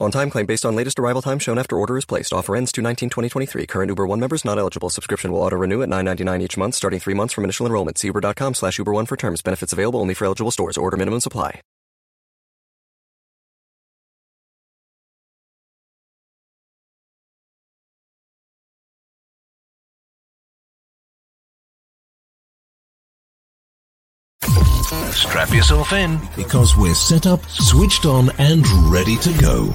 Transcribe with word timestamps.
On 0.00 0.10
time 0.10 0.30
claim 0.30 0.46
based 0.46 0.64
on 0.64 0.74
latest 0.74 0.98
arrival 0.98 1.20
time 1.20 1.38
shown 1.38 1.58
after 1.58 1.76
order 1.76 1.98
is 1.98 2.06
placed. 2.06 2.32
Offer 2.32 2.56
ends 2.56 2.72
219 2.72 3.10
2023. 3.10 3.66
Current 3.66 3.90
Uber 3.90 4.06
One 4.06 4.18
members 4.18 4.46
not 4.46 4.58
eligible. 4.58 4.88
Subscription 4.88 5.30
will 5.30 5.42
auto 5.42 5.58
renew 5.58 5.82
at 5.82 5.90
9.99 5.90 6.40
each 6.40 6.56
month, 6.56 6.74
starting 6.74 6.98
three 6.98 7.12
months 7.12 7.34
from 7.34 7.44
initial 7.44 7.66
enrollment. 7.66 7.98
See 7.98 8.08
uber.com 8.08 8.54
slash 8.54 8.78
Uber 8.78 8.92
One 8.92 9.04
for 9.04 9.16
terms. 9.16 9.42
Benefits 9.42 9.74
available 9.74 10.00
only 10.00 10.14
for 10.14 10.24
eligible 10.24 10.50
stores. 10.50 10.78
Order 10.78 10.96
minimum 10.96 11.20
supply. 11.20 11.60
Strap 25.12 25.50
yourself 25.50 25.92
in 25.92 26.18
because 26.34 26.76
we're 26.76 26.94
set 26.94 27.26
up, 27.26 27.44
switched 27.44 28.06
on, 28.06 28.30
and 28.38 28.66
ready 28.90 29.16
to 29.18 29.32
go. 29.34 29.74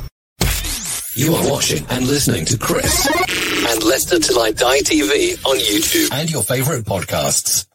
You 1.17 1.33
are 1.33 1.49
watching 1.49 1.85
and 1.91 2.05
listening 2.07 2.43
to 2.43 2.57
Chris 2.57 3.07
and 3.07 3.83
Leicester 3.83 4.19
Till 4.19 4.37
I 4.37 4.51
Die 4.51 4.79
TV 4.79 5.37
on 5.45 5.55
YouTube 5.55 6.11
and 6.11 6.29
your 6.29 6.43
favorite 6.43 6.83
podcasts. 6.83 7.65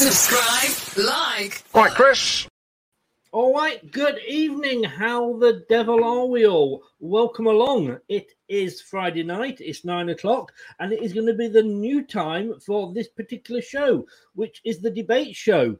Subscribe, 0.00 1.04
like, 1.04 1.62
Right, 1.74 1.92
Chris. 1.92 2.48
All 3.32 3.54
right, 3.54 3.92
good 3.92 4.18
evening. 4.26 4.82
How 4.82 5.36
the 5.36 5.62
devil 5.68 6.02
are 6.02 6.24
we 6.24 6.46
all? 6.46 6.84
Welcome 7.00 7.46
along. 7.46 7.98
It 8.08 8.32
is 8.48 8.80
Friday 8.80 9.24
night, 9.24 9.60
it's 9.60 9.84
nine 9.84 10.08
o'clock, 10.08 10.52
and 10.78 10.90
it 10.90 11.02
is 11.02 11.12
going 11.12 11.26
to 11.26 11.34
be 11.34 11.48
the 11.48 11.62
new 11.62 12.02
time 12.02 12.58
for 12.60 12.94
this 12.94 13.08
particular 13.08 13.60
show, 13.60 14.06
which 14.32 14.62
is 14.64 14.80
the 14.80 14.90
debate 14.90 15.36
show. 15.36 15.76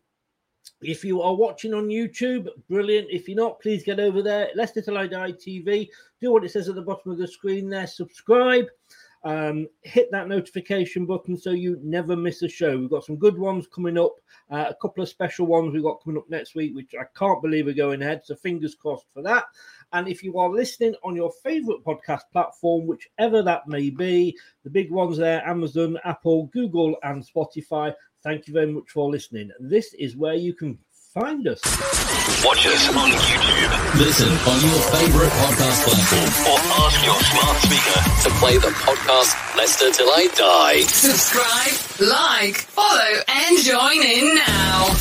If 0.83 1.03
you 1.03 1.23
are 1.23 1.35
watching 1.35 1.73
on 1.73 1.89
YouTube, 1.89 2.47
brilliant. 2.69 3.09
If 3.11 3.27
you're 3.27 3.39
not, 3.39 3.63
please 3.63 3.85
get 3.85 3.99
over 3.99 4.21
there. 4.21 4.51
Leicester 4.55 4.83
Till 4.83 4.99
I 4.99 5.07
Die 5.07 5.33
TV. 5.33 5.89
Do 6.21 6.31
what 6.33 6.45
it 6.45 6.51
says 6.51 6.69
at 6.69 6.75
the 6.75 6.83
bottom 6.83 7.11
of 7.11 7.17
the 7.17 7.27
screen 7.27 7.71
there. 7.71 7.87
Subscribe. 7.87 8.67
Um, 9.23 9.69
hit 9.83 10.11
that 10.13 10.29
notification 10.29 11.05
button 11.05 11.37
so 11.37 11.51
you 11.51 11.79
never 11.83 12.17
miss 12.17 12.43
a 12.43 12.49
show. 12.49 12.79
We've 12.79 12.91
got 12.91 13.05
some 13.05 13.17
good 13.17 13.39
ones 13.39 13.67
coming 13.67 13.99
up, 13.99 14.15
uh, 14.51 14.67
a 14.71 14.75
couple 14.81 15.03
of 15.03 15.09
special 15.09 15.47
ones 15.47 15.73
we've 15.73 15.83
got 15.83 16.03
coming 16.03 16.19
up 16.19 16.29
next 16.31 16.55
week, 16.55 16.75
which 16.75 16.95
I 16.99 17.05
can't 17.19 17.43
believe 17.43 17.67
are 17.67 17.73
going 17.73 18.01
ahead. 18.01 18.23
So 18.25 18.35
fingers 18.35 18.75
crossed 18.75 19.07
for 19.13 19.23
that. 19.23 19.45
And 19.93 20.09
if 20.09 20.23
you 20.23 20.39
are 20.39 20.49
listening 20.49 20.95
on 21.05 21.17
your 21.17 21.33
favorite 21.43 21.85
podcast 21.85 22.23
platform, 22.33 22.87
whichever 22.87 23.43
that 23.43 23.69
may 23.69 23.91
be, 23.91 24.37
the 24.65 24.71
big 24.71 24.91
ones 24.91 25.19
there 25.19 25.47
Amazon, 25.47 25.99
Apple, 26.05 26.47
Google, 26.47 26.97
and 27.03 27.23
Spotify, 27.27 27.93
thank 28.23 28.47
you 28.47 28.55
very 28.55 28.73
much 28.73 28.91
for 28.91 29.11
listening. 29.11 29.51
This 29.59 29.95
is 29.95 30.17
where 30.17 30.35
you 30.35 30.55
can 30.55 30.79
find 31.21 31.47
us. 31.47 31.61
Watch 32.45 32.67
us 32.67 32.89
on 32.97 33.11
YouTube. 33.13 33.73
Listen 34.01 34.33
on 34.49 34.59
your 34.65 34.81
favorite 34.89 35.33
podcast 35.37 35.85
platform 35.85 36.31
Or 36.49 36.59
ask 36.81 37.05
your 37.05 37.21
smart 37.29 37.57
speaker. 37.61 38.01
to 38.25 38.31
play 38.41 38.57
the 38.57 38.73
podcast 38.81 39.57
Leicester 39.57 39.91
Till 39.93 40.09
I 40.09 40.29
Die. 40.35 40.81
subscribe, 40.81 42.09
like, 42.09 42.57
follow, 42.57 43.21
and 43.29 43.59
join 43.63 44.03
in 44.03 44.35
now. 44.37 44.95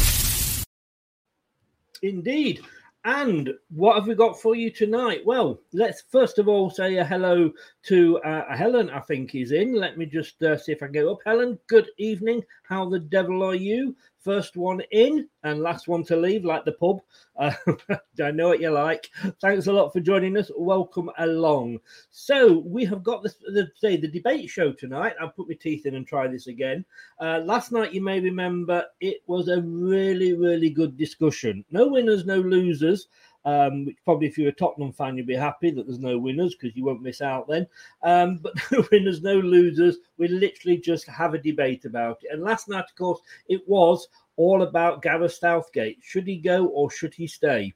Indeed. 2.01 2.61
And 3.05 3.53
what 3.73 3.95
have 3.95 4.07
we 4.07 4.13
got 4.13 4.41
for 4.41 4.55
you 4.55 4.69
tonight? 4.69 5.25
Well, 5.25 5.61
let's 5.71 6.01
first 6.11 6.37
of 6.37 6.49
all 6.49 6.69
say 6.69 6.97
a 6.97 7.05
hello 7.05 7.49
to 7.83 8.19
uh, 8.19 8.53
Helen, 8.53 8.89
I 8.89 8.99
think 8.99 9.33
is 9.35 9.53
in. 9.53 9.73
Let 9.73 9.97
me 9.97 10.05
just 10.05 10.43
uh, 10.43 10.57
see 10.57 10.73
if 10.73 10.83
I 10.83 10.87
can 10.87 10.93
go 10.95 11.13
up. 11.13 11.19
Helen, 11.25 11.57
good 11.67 11.87
evening. 11.97 12.43
How 12.67 12.89
the 12.89 12.99
devil 12.99 13.41
are 13.41 13.55
you? 13.55 13.95
First 14.19 14.57
one 14.57 14.81
in 14.91 15.29
and 15.43 15.61
last 15.61 15.87
one 15.87 16.03
to 16.05 16.15
leave, 16.17 16.43
like 16.43 16.65
the 16.65 16.73
pub. 16.73 16.99
Uh, 17.37 17.53
I 18.21 18.31
know 18.31 18.49
what 18.49 18.59
you 18.59 18.69
like. 18.69 19.09
Thanks 19.41 19.67
a 19.67 19.73
lot 19.73 19.93
for 19.93 20.01
joining 20.01 20.37
us. 20.37 20.51
Welcome 20.57 21.09
along. 21.17 21.79
So 22.11 22.59
we 22.59 22.83
have 22.85 23.01
got 23.01 23.23
the, 23.23 23.33
the 23.53 23.71
say 23.75 23.95
the 23.95 24.09
debate 24.09 24.49
show 24.49 24.73
tonight. 24.73 25.13
I'll 25.21 25.29
put 25.29 25.47
my 25.47 25.55
teeth 25.55 25.85
in 25.85 25.95
and 25.95 26.05
try 26.05 26.27
this 26.27 26.47
again. 26.47 26.83
Uh, 27.19 27.39
last 27.45 27.71
night, 27.71 27.93
you 27.93 28.01
may 28.01 28.19
remember, 28.19 28.85
it 28.99 29.23
was 29.27 29.47
a 29.47 29.61
really, 29.61 30.33
really 30.33 30.69
good 30.69 30.97
discussion. 30.97 31.63
No 31.71 31.87
winners, 31.87 32.25
no 32.25 32.39
losers. 32.41 33.07
Um, 33.45 33.85
which 33.85 33.97
probably 34.03 34.27
if 34.27 34.37
you're 34.37 34.49
a 34.49 34.53
Tottenham 34.53 34.91
fan, 34.91 35.15
you'll 35.15 35.25
be 35.25 35.35
happy 35.35 35.71
that 35.71 35.87
there's 35.87 35.99
no 35.99 36.17
winners 36.17 36.55
because 36.55 36.75
you 36.75 36.83
won't 36.83 37.01
miss 37.01 37.21
out 37.21 37.47
then. 37.47 37.67
Um, 38.03 38.37
but 38.37 38.53
no 38.71 38.85
winners, 38.91 39.21
no 39.21 39.35
losers. 39.35 39.97
We 40.17 40.27
literally 40.27 40.77
just 40.77 41.07
have 41.07 41.33
a 41.33 41.39
debate 41.39 41.85
about 41.85 42.19
it. 42.23 42.31
And 42.33 42.43
last 42.43 42.67
night, 42.67 42.85
of 42.85 42.95
course, 42.95 43.21
it 43.47 43.61
was 43.67 44.07
all 44.35 44.61
about 44.61 45.01
Gareth 45.01 45.33
Southgate. 45.33 45.99
Should 46.01 46.27
he 46.27 46.37
go 46.37 46.67
or 46.67 46.91
should 46.91 47.13
he 47.13 47.27
stay? 47.27 47.73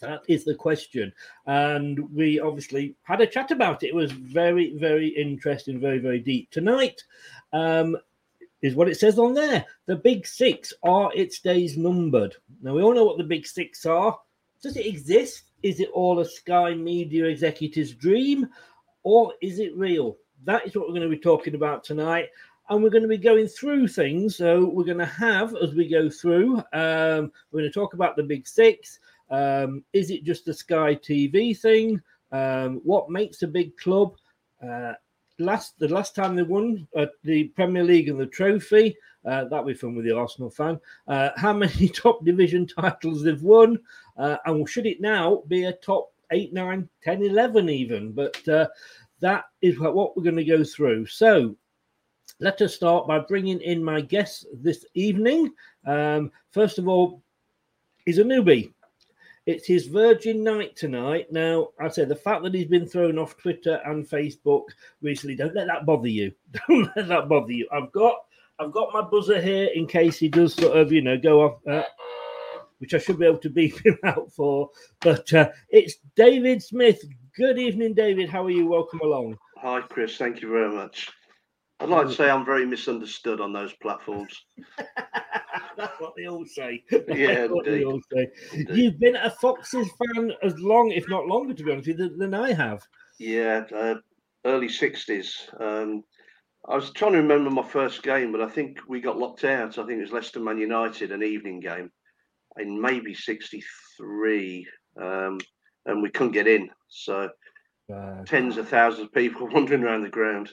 That 0.00 0.22
is 0.28 0.44
the 0.44 0.54
question. 0.54 1.12
And 1.46 2.12
we 2.14 2.38
obviously 2.40 2.96
had 3.02 3.20
a 3.20 3.26
chat 3.26 3.50
about 3.50 3.82
it. 3.82 3.88
It 3.88 3.94
was 3.94 4.12
very, 4.12 4.76
very 4.76 5.08
interesting, 5.08 5.80
very, 5.80 5.98
very 5.98 6.20
deep. 6.20 6.50
Tonight 6.50 7.02
um, 7.52 7.96
is 8.62 8.74
what 8.74 8.88
it 8.88 8.98
says 8.98 9.18
on 9.18 9.34
there. 9.34 9.64
The 9.86 9.96
big 9.96 10.26
six 10.26 10.72
are 10.82 11.10
its 11.14 11.40
days 11.40 11.78
numbered. 11.78 12.36
Now, 12.62 12.74
we 12.74 12.82
all 12.82 12.94
know 12.94 13.04
what 13.04 13.18
the 13.18 13.24
big 13.24 13.46
six 13.46 13.86
are. 13.86 14.18
Does 14.62 14.76
it 14.76 14.86
exist? 14.86 15.44
Is 15.62 15.80
it 15.80 15.90
all 15.92 16.20
a 16.20 16.24
Sky 16.24 16.74
Media 16.74 17.26
executive's 17.26 17.94
dream? 17.94 18.48
Or 19.02 19.32
is 19.40 19.58
it 19.58 19.76
real? 19.76 20.16
That 20.44 20.66
is 20.66 20.74
what 20.74 20.86
we're 20.86 20.94
going 20.94 21.08
to 21.08 21.16
be 21.16 21.18
talking 21.18 21.54
about 21.54 21.84
tonight 21.84 22.28
and 22.68 22.82
we're 22.82 22.90
going 22.90 23.02
to 23.02 23.08
be 23.08 23.16
going 23.16 23.46
through 23.46 23.88
things. 23.88 24.36
So 24.36 24.64
we're 24.64 24.84
going 24.84 24.98
to 24.98 25.06
have, 25.06 25.54
as 25.56 25.74
we 25.74 25.88
go 25.88 26.10
through, 26.10 26.56
um, 26.72 27.30
we're 27.50 27.60
going 27.60 27.70
to 27.70 27.70
talk 27.70 27.94
about 27.94 28.16
the 28.16 28.22
big 28.22 28.46
six. 28.46 28.98
Um, 29.30 29.84
is 29.92 30.10
it 30.10 30.24
just 30.24 30.48
a 30.48 30.54
Sky 30.54 30.96
TV 30.96 31.56
thing? 31.56 32.00
Um, 32.32 32.80
what 32.84 33.10
makes 33.10 33.42
a 33.42 33.48
big 33.48 33.76
club? 33.76 34.16
Uh, 34.62 34.94
last 35.38 35.78
the 35.78 35.88
last 35.88 36.14
time 36.14 36.34
they 36.34 36.42
won 36.42 36.86
uh, 36.96 37.06
the 37.22 37.44
Premier 37.48 37.84
League 37.84 38.08
and 38.08 38.18
the 38.18 38.26
trophy, 38.26 38.96
uh, 39.24 39.44
that 39.44 39.66
be 39.66 39.74
fun 39.74 39.94
with 39.94 40.04
the 40.04 40.16
Arsenal 40.16 40.50
fan. 40.50 40.80
Uh, 41.06 41.30
how 41.36 41.52
many 41.52 41.88
top 41.94 42.24
division 42.24 42.66
titles 42.66 43.22
they've 43.22 43.42
won, 43.42 43.78
uh, 44.16 44.36
and 44.46 44.68
should 44.68 44.86
it 44.86 45.00
now 45.00 45.42
be 45.48 45.64
a 45.64 45.72
top 45.72 46.12
8, 46.30 46.52
9, 46.52 46.88
10, 47.02 47.22
11 47.22 47.68
even? 47.68 48.12
But 48.12 48.46
uh, 48.48 48.68
that 49.20 49.44
is 49.62 49.78
what 49.78 50.16
we're 50.16 50.22
going 50.22 50.36
to 50.36 50.44
go 50.44 50.64
through. 50.64 51.06
So 51.06 51.56
let 52.40 52.60
us 52.60 52.74
start 52.74 53.06
by 53.06 53.18
bringing 53.20 53.60
in 53.60 53.82
my 53.82 54.00
guests 54.00 54.44
this 54.52 54.84
evening. 54.94 55.52
Um, 55.86 56.30
first 56.52 56.78
of 56.78 56.88
all, 56.88 57.22
he's 58.04 58.18
a 58.18 58.24
newbie. 58.24 58.72
It's 59.46 59.66
his 59.66 59.86
Virgin 59.86 60.42
night 60.42 60.74
tonight. 60.74 61.30
Now, 61.30 61.68
I 61.80 61.88
say 61.88 62.04
the 62.04 62.16
fact 62.16 62.42
that 62.42 62.52
he's 62.52 62.66
been 62.66 62.86
thrown 62.86 63.16
off 63.16 63.36
Twitter 63.38 63.80
and 63.84 64.08
Facebook 64.08 64.64
recently, 65.02 65.36
don't 65.36 65.54
let 65.54 65.68
that 65.68 65.86
bother 65.86 66.08
you. 66.08 66.32
Don't 66.68 66.90
let 66.96 67.06
that 67.08 67.28
bother 67.28 67.52
you. 67.52 67.68
I've 67.72 67.92
got 67.92 68.16
I've 68.58 68.72
got 68.72 68.92
my 68.92 69.02
buzzer 69.02 69.40
here 69.40 69.68
in 69.74 69.86
case 69.86 70.18
he 70.18 70.28
does 70.28 70.54
sort 70.54 70.76
of, 70.76 70.90
you 70.90 71.02
know, 71.02 71.18
go 71.18 71.42
off, 71.42 71.66
uh, 71.66 71.82
which 72.78 72.94
I 72.94 72.98
should 72.98 73.18
be 73.18 73.26
able 73.26 73.38
to 73.38 73.50
beep 73.50 73.78
him 73.84 73.98
out 74.04 74.32
for. 74.32 74.70
But 75.00 75.32
uh, 75.32 75.50
it's 75.70 75.96
David 76.14 76.62
Smith. 76.62 77.02
Good 77.36 77.58
evening, 77.58 77.94
David. 77.94 78.28
How 78.28 78.44
are 78.44 78.50
you? 78.50 78.66
Welcome 78.66 79.00
along. 79.00 79.36
Hi, 79.58 79.80
Chris. 79.82 80.16
Thank 80.16 80.40
you 80.40 80.48
very 80.50 80.74
much. 80.74 81.10
I'd 81.78 81.90
like 81.90 82.06
to 82.06 82.14
say 82.14 82.30
I'm 82.30 82.44
very 82.44 82.64
misunderstood 82.64 83.40
on 83.40 83.52
those 83.52 83.72
platforms. 83.74 84.44
That's 85.76 86.00
what 86.00 86.14
they 86.16 86.26
all 86.26 86.46
say. 86.46 86.82
Yeah, 86.90 87.46
they 87.48 87.72
indeed. 87.72 87.84
all 87.84 88.00
say. 88.12 88.28
Indeed. 88.54 88.76
You've 88.76 88.98
been 88.98 89.16
a 89.16 89.30
Foxes 89.30 89.88
fan 90.14 90.32
as 90.42 90.58
long, 90.58 90.90
if 90.90 91.06
not 91.08 91.26
longer, 91.26 91.52
to 91.52 91.62
be 91.62 91.70
honest 91.70 91.88
with 91.88 91.98
you, 91.98 92.08
than, 92.08 92.18
than 92.18 92.34
I 92.34 92.54
have. 92.54 92.82
Yeah, 93.18 93.64
uh, 93.74 93.96
early 94.46 94.68
60s. 94.68 95.60
Um, 95.60 96.02
I 96.66 96.76
was 96.76 96.92
trying 96.92 97.12
to 97.12 97.18
remember 97.18 97.50
my 97.50 97.62
first 97.62 98.02
game, 98.02 98.32
but 98.32 98.40
I 98.40 98.48
think 98.48 98.78
we 98.88 99.02
got 99.02 99.18
locked 99.18 99.44
out. 99.44 99.78
I 99.78 99.84
think 99.84 99.98
it 99.98 100.02
was 100.02 100.12
Leicester 100.12 100.40
Man 100.40 100.58
United, 100.58 101.12
an 101.12 101.22
evening 101.22 101.60
game 101.60 101.90
in 102.58 102.80
maybe 102.80 103.14
63. 103.14 104.66
Um, 105.00 105.38
and 105.86 106.02
we 106.02 106.10
couldn't 106.10 106.32
get 106.32 106.46
in. 106.48 106.68
So 106.88 107.28
tens 108.26 108.56
of 108.56 108.68
thousands 108.68 109.06
of 109.06 109.12
people 109.12 109.48
wandering 109.52 109.82
around 109.84 110.02
the 110.02 110.08
ground. 110.08 110.50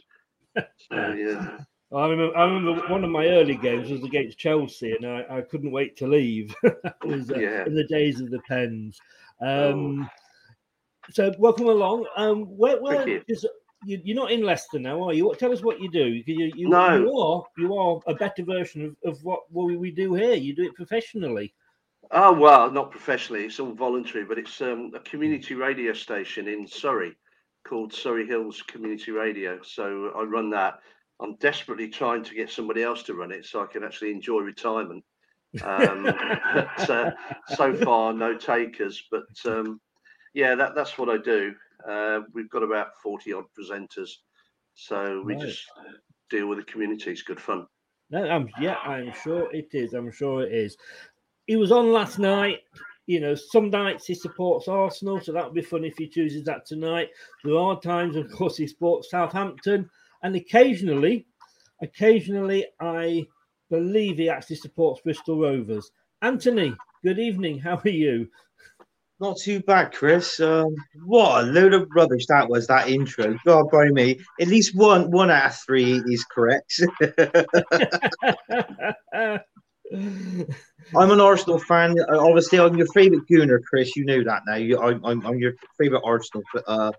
So, 0.55 0.63
yeah. 0.91 1.57
I 1.93 2.07
remember, 2.07 2.35
I 2.37 2.45
remember 2.45 2.87
one 2.87 3.03
of 3.03 3.09
my 3.11 3.27
early 3.27 3.55
games 3.55 3.89
was 3.91 4.03
against 4.03 4.37
Chelsea, 4.39 4.93
and 4.93 5.05
I, 5.05 5.25
I 5.37 5.41
couldn't 5.41 5.71
wait 5.71 5.95
to 5.97 6.07
leave. 6.07 6.53
it 6.63 6.75
was 7.03 7.29
uh, 7.31 7.35
Yeah. 7.37 7.65
in 7.65 7.75
the 7.75 7.85
days 7.87 8.19
of 8.19 8.31
the 8.31 8.39
pens. 8.47 8.99
Um, 9.41 10.09
So, 11.11 11.31
welcome 11.37 11.67
along. 11.67 12.07
Um, 12.15 12.43
where, 12.45 12.81
where 12.81 13.07
you. 13.07 13.21
is- 13.27 13.45
you, 13.85 13.99
you're 14.03 14.15
not 14.15 14.31
in 14.31 14.43
Leicester 14.43 14.79
now, 14.79 15.03
are 15.03 15.13
you? 15.13 15.33
Tell 15.37 15.51
us 15.51 15.61
what 15.61 15.81
you 15.81 15.91
do. 15.91 16.05
You, 16.05 16.23
you, 16.25 16.51
you, 16.55 16.69
No. 16.69 16.95
you 16.97 17.17
are 17.17 17.43
you 17.57 17.75
are 17.75 17.99
a 18.07 18.15
better 18.15 18.41
version 18.43 18.85
of, 18.85 19.11
of 19.11 19.21
what, 19.25 19.41
what 19.51 19.65
we 19.77 19.91
do 19.91 20.13
here. 20.13 20.35
You 20.35 20.55
do 20.55 20.63
it 20.63 20.73
professionally. 20.75 21.53
Oh 22.15 22.31
well, 22.31 22.69
not 22.71 22.91
professionally. 22.91 23.45
It's 23.45 23.59
all 23.59 23.73
voluntary, 23.73 24.23
but 24.23 24.37
it's 24.37 24.61
um, 24.61 24.91
a 24.95 24.99
community 24.99 25.55
radio 25.55 25.93
station 25.93 26.47
in 26.47 26.67
Surrey 26.67 27.15
called 27.67 27.91
Surrey 27.91 28.27
Hills 28.27 28.61
Community 28.61 29.11
Radio. 29.11 29.59
So 29.63 30.11
I 30.15 30.21
run 30.23 30.51
that. 30.51 30.75
I'm 31.19 31.35
desperately 31.37 31.87
trying 31.87 32.23
to 32.23 32.35
get 32.35 32.51
somebody 32.51 32.83
else 32.83 33.01
to 33.03 33.15
run 33.15 33.31
it 33.31 33.45
so 33.45 33.63
I 33.63 33.65
can 33.65 33.83
actually 33.83 34.11
enjoy 34.11 34.39
retirement. 34.41 35.03
Um, 35.63 36.03
but, 36.53 36.89
uh, 36.89 37.11
so 37.47 37.73
far, 37.73 38.13
no 38.13 38.37
takers. 38.37 39.03
But 39.09 39.23
um, 39.45 39.81
yeah, 40.35 40.53
that, 40.53 40.75
that's 40.75 40.97
what 40.99 41.09
I 41.09 41.17
do. 41.17 41.55
Uh, 41.87 42.21
we've 42.33 42.49
got 42.49 42.63
about 42.63 42.89
40 43.01 43.33
odd 43.33 43.45
presenters. 43.57 44.09
So 44.75 45.23
we 45.25 45.33
Right. 45.33 45.41
just 45.41 45.65
deal 46.29 46.47
with 46.47 46.59
the 46.59 46.65
community. 46.65 47.11
It's 47.11 47.23
good 47.23 47.39
fun. 47.41 47.65
No, 48.09 48.23
I'm 48.23 48.49
yeah, 48.61 48.75
I'm 48.75 49.11
sure 49.23 49.49
it 49.55 49.69
is. 49.71 49.93
I'm 49.93 50.11
sure 50.11 50.43
it 50.43 50.51
is. 50.53 50.77
He 51.47 51.55
was 51.55 51.71
on 51.71 51.91
last 51.91 52.19
night. 52.19 52.59
You 53.05 53.19
know, 53.19 53.35
some 53.35 53.69
nights 53.69 54.05
he 54.05 54.15
supports 54.15 54.69
Arsenal, 54.69 55.19
so 55.19 55.33
that 55.33 55.43
would 55.43 55.53
be 55.53 55.61
fun 55.61 55.83
if 55.83 55.97
he 55.97 56.07
chooses 56.07 56.45
that 56.45 56.65
tonight. 56.65 57.09
There 57.43 57.57
are 57.57 57.79
times, 57.79 58.15
of 58.15 58.31
course, 58.31 58.55
he 58.55 58.65
supports 58.65 59.11
Southampton, 59.11 59.89
and 60.21 60.35
occasionally, 60.37 61.27
occasionally, 61.81 62.67
I 62.79 63.27
believe 63.69 64.17
he 64.17 64.29
actually 64.29 64.55
supports 64.55 65.01
Bristol 65.01 65.41
Rovers. 65.41 65.91
Anthony, 66.21 66.73
good 67.03 67.19
evening. 67.19 67.59
How 67.59 67.81
are 67.83 67.89
you? 67.89 68.29
Not 69.19 69.37
too 69.37 69.59
bad, 69.61 69.93
Chris. 69.93 70.39
Um, 70.39 70.73
what 71.05 71.43
a 71.43 71.47
load 71.47 71.73
of 71.73 71.89
rubbish 71.93 72.25
that 72.27 72.49
was, 72.49 72.67
that 72.67 72.87
intro. 72.87 73.37
God 73.45 73.69
by 73.69 73.89
me. 73.89 74.19
At 74.39 74.47
least 74.47 74.75
one 74.75 75.11
one 75.11 75.29
out 75.29 75.51
of 75.51 75.59
three 75.59 76.01
is 76.07 76.25
correct. 76.25 76.81
I'm 80.95 81.11
an 81.11 81.19
Arsenal 81.21 81.59
fan. 81.59 81.95
Uh, 82.11 82.19
Obviously, 82.19 82.59
I'm 82.59 82.77
your 82.77 82.87
favourite 82.87 83.23
gooner, 83.31 83.59
Chris. 83.69 83.95
You 83.95 84.05
know 84.05 84.23
that 84.23 84.43
now. 84.47 84.55
You, 84.55 84.79
I'm, 84.79 85.03
I'm, 85.05 85.25
I'm 85.25 85.37
your 85.39 85.53
favourite 85.79 86.03
Arsenal 86.05 86.43
uh, 86.67 86.91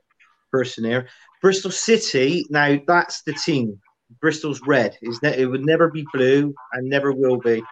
person 0.50 0.84
here. 0.84 1.08
Bristol 1.42 1.70
City, 1.70 2.44
now 2.50 2.78
that's 2.86 3.22
the 3.22 3.34
team. 3.34 3.78
Bristol's 4.20 4.60
red. 4.66 4.96
Is 5.02 5.22
ne- 5.22 5.36
It 5.38 5.46
would 5.46 5.64
never 5.64 5.90
be 5.90 6.06
blue 6.12 6.54
and 6.72 6.88
never 6.88 7.12
will 7.12 7.38
be. 7.38 7.62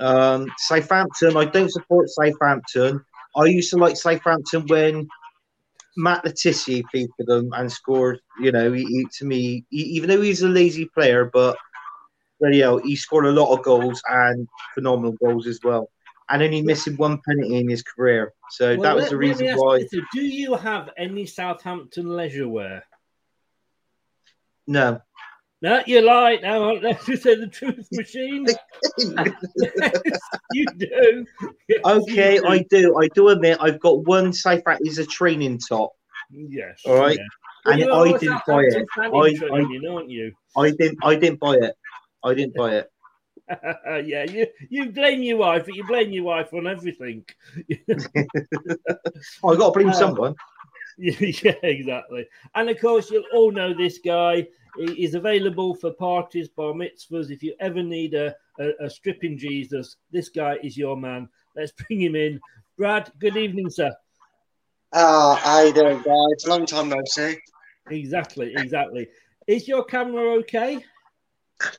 Um, 0.00 0.46
Southampton, 0.58 1.36
I 1.36 1.44
don't 1.44 1.70
support 1.70 2.08
Southampton. 2.08 3.00
I 3.36 3.44
used 3.46 3.70
to 3.70 3.76
like 3.76 3.96
Southampton 3.96 4.66
when 4.66 5.08
Matt 5.96 6.24
Le 6.24 6.32
Tissier 6.32 6.82
played 6.90 7.08
for 7.16 7.24
them 7.26 7.50
and 7.52 7.70
scored. 7.70 8.18
You 8.40 8.52
know, 8.52 8.72
he, 8.72 8.84
he- 8.84 9.08
to 9.18 9.24
me, 9.24 9.64
he, 9.70 9.78
even 9.82 10.08
though 10.10 10.20
he's 10.20 10.42
a 10.42 10.48
lazy 10.48 10.86
player, 10.94 11.30
but 11.32 11.56
know, 12.40 12.78
he 12.78 12.96
scored 12.96 13.26
a 13.26 13.32
lot 13.32 13.52
of 13.56 13.62
goals 13.64 14.02
and 14.08 14.48
phenomenal 14.74 15.12
goals 15.12 15.46
as 15.46 15.60
well. 15.62 15.90
And 16.30 16.42
only 16.42 16.62
missing 16.62 16.96
one 16.96 17.20
penalty 17.26 17.56
in 17.58 17.68
his 17.68 17.82
career, 17.82 18.32
so 18.50 18.74
Well, 18.74 18.82
that 18.82 18.94
was 18.96 19.02
let- 19.04 19.10
the 19.10 19.16
reason 19.18 19.54
why. 19.56 19.80
this, 19.80 19.90
Do 20.14 20.22
you 20.22 20.54
have 20.54 20.90
any 20.96 21.26
Southampton 21.26 22.08
leisure 22.16 22.48
wear? 22.48 22.84
No, 24.66 25.00
No, 25.60 25.82
you 25.86 26.00
lie. 26.00 26.36
Now 26.42 26.72
let's 26.72 27.04
just 27.06 27.22
say 27.22 27.34
the 27.36 27.46
truth 27.46 27.86
machine. 27.92 28.46
Yes, 28.98 29.34
you 30.52 30.66
do. 30.76 31.26
Yes, 31.68 31.80
okay, 31.84 32.34
you 32.36 32.40
do. 32.40 32.46
I 32.48 32.58
do. 32.70 32.98
I 32.98 33.08
do 33.08 33.28
admit 33.28 33.58
I've 33.60 33.80
got 33.80 34.04
one 34.06 34.32
Southampton 34.32 34.86
is 34.86 34.98
a 34.98 35.06
training 35.06 35.58
top. 35.68 35.92
Yes. 36.30 36.80
All 36.86 36.98
right. 36.98 37.18
yeah. 37.18 37.72
And 37.72 37.80
you 37.80 37.92
I 37.92 38.18
didn't 38.18 38.42
buy 38.46 38.62
it. 38.62 38.72
Southampton 38.72 38.86
fan 38.94 39.06
in 39.06 39.14
I, 39.52 39.88
I, 39.88 39.94
aren't 39.94 40.10
you? 40.10 40.32
I 40.56 40.70
didn't. 40.70 40.98
I 41.02 41.14
didn't 41.16 41.40
buy 41.40 41.54
it. 41.56 41.74
I 42.24 42.34
didn't 42.34 42.54
buy 42.54 42.76
it. 42.76 42.90
yeah, 44.06 44.24
you 44.24 44.46
you 44.70 44.90
blame 44.90 45.22
your 45.22 45.36
wife, 45.36 45.66
but 45.66 45.74
you 45.74 45.84
blame 45.86 46.10
your 46.10 46.24
wife 46.24 46.52
on 46.54 46.66
everything. 46.66 47.24
I 47.88 48.24
got 49.42 49.66
to 49.66 49.70
blame 49.72 49.88
Um, 49.88 49.94
someone. 49.94 50.34
yeah, 50.96 51.52
exactly. 51.62 52.26
And 52.54 52.70
of 52.70 52.80
course, 52.80 53.10
you'll 53.10 53.24
all 53.34 53.50
know 53.50 53.74
this 53.74 53.98
guy. 53.98 54.46
He 54.78 55.04
is 55.04 55.14
available 55.14 55.74
for 55.74 55.92
parties, 55.92 56.48
bar 56.48 56.72
mitzvahs. 56.72 57.30
If 57.30 57.42
you 57.42 57.54
ever 57.60 57.82
need 57.82 58.14
a, 58.14 58.34
a, 58.58 58.86
a 58.86 58.90
stripping 58.90 59.36
Jesus, 59.36 59.96
this 60.10 60.30
guy 60.30 60.56
is 60.62 60.76
your 60.76 60.96
man. 60.96 61.28
Let's 61.54 61.72
bring 61.72 62.00
him 62.00 62.16
in. 62.16 62.40
Brad, 62.78 63.12
good 63.18 63.36
evening, 63.36 63.70
sir. 63.70 63.92
Oh, 64.92 65.34
how 65.34 65.62
you 65.62 65.72
doing, 65.72 66.02
guys? 66.02 66.46
Long 66.46 66.66
time 66.66 66.88
no 66.88 67.00
see. 67.06 67.36
Exactly, 67.90 68.54
exactly. 68.56 69.08
Is 69.46 69.68
your 69.68 69.84
camera 69.84 70.38
okay? 70.38 70.82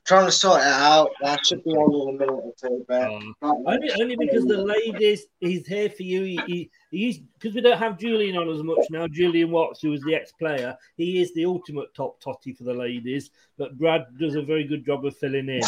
Trying 0.04 0.26
to 0.26 0.32
sort 0.32 0.60
it 0.60 0.66
out. 0.66 1.10
That 1.22 1.44
should 1.44 1.62
be 1.64 1.70
on 1.70 2.08
in 2.08 2.14
a 2.14 2.18
minute 2.18 2.32
or 2.32 2.52
two, 2.60 2.84
but 2.88 3.02
um, 3.02 3.34
only, 3.42 3.90
only 4.00 4.16
because 4.16 4.44
the 4.44 4.58
ladies 4.58 5.26
he's 5.40 5.66
here 5.66 5.90
for 5.90 6.02
you. 6.02 6.22
He, 6.22 6.40
he 6.46 6.70
he's 6.90 7.18
because 7.18 7.54
we 7.54 7.60
don't 7.60 7.78
have 7.78 7.98
Julian 7.98 8.36
on 8.36 8.48
as 8.48 8.62
much 8.62 8.86
now. 8.90 9.06
Julian 9.08 9.50
Watts, 9.50 9.80
who 9.82 9.90
was 9.90 10.02
the 10.02 10.14
ex-player, 10.14 10.76
he 10.96 11.20
is 11.20 11.32
the 11.34 11.44
ultimate 11.44 11.94
top 11.94 12.20
totty 12.20 12.52
for 12.52 12.64
the 12.64 12.74
ladies. 12.74 13.30
But 13.58 13.78
Brad 13.78 14.06
does 14.18 14.34
a 14.34 14.42
very 14.42 14.64
good 14.64 14.84
job 14.84 15.04
of 15.04 15.16
filling 15.16 15.48
in. 15.48 15.62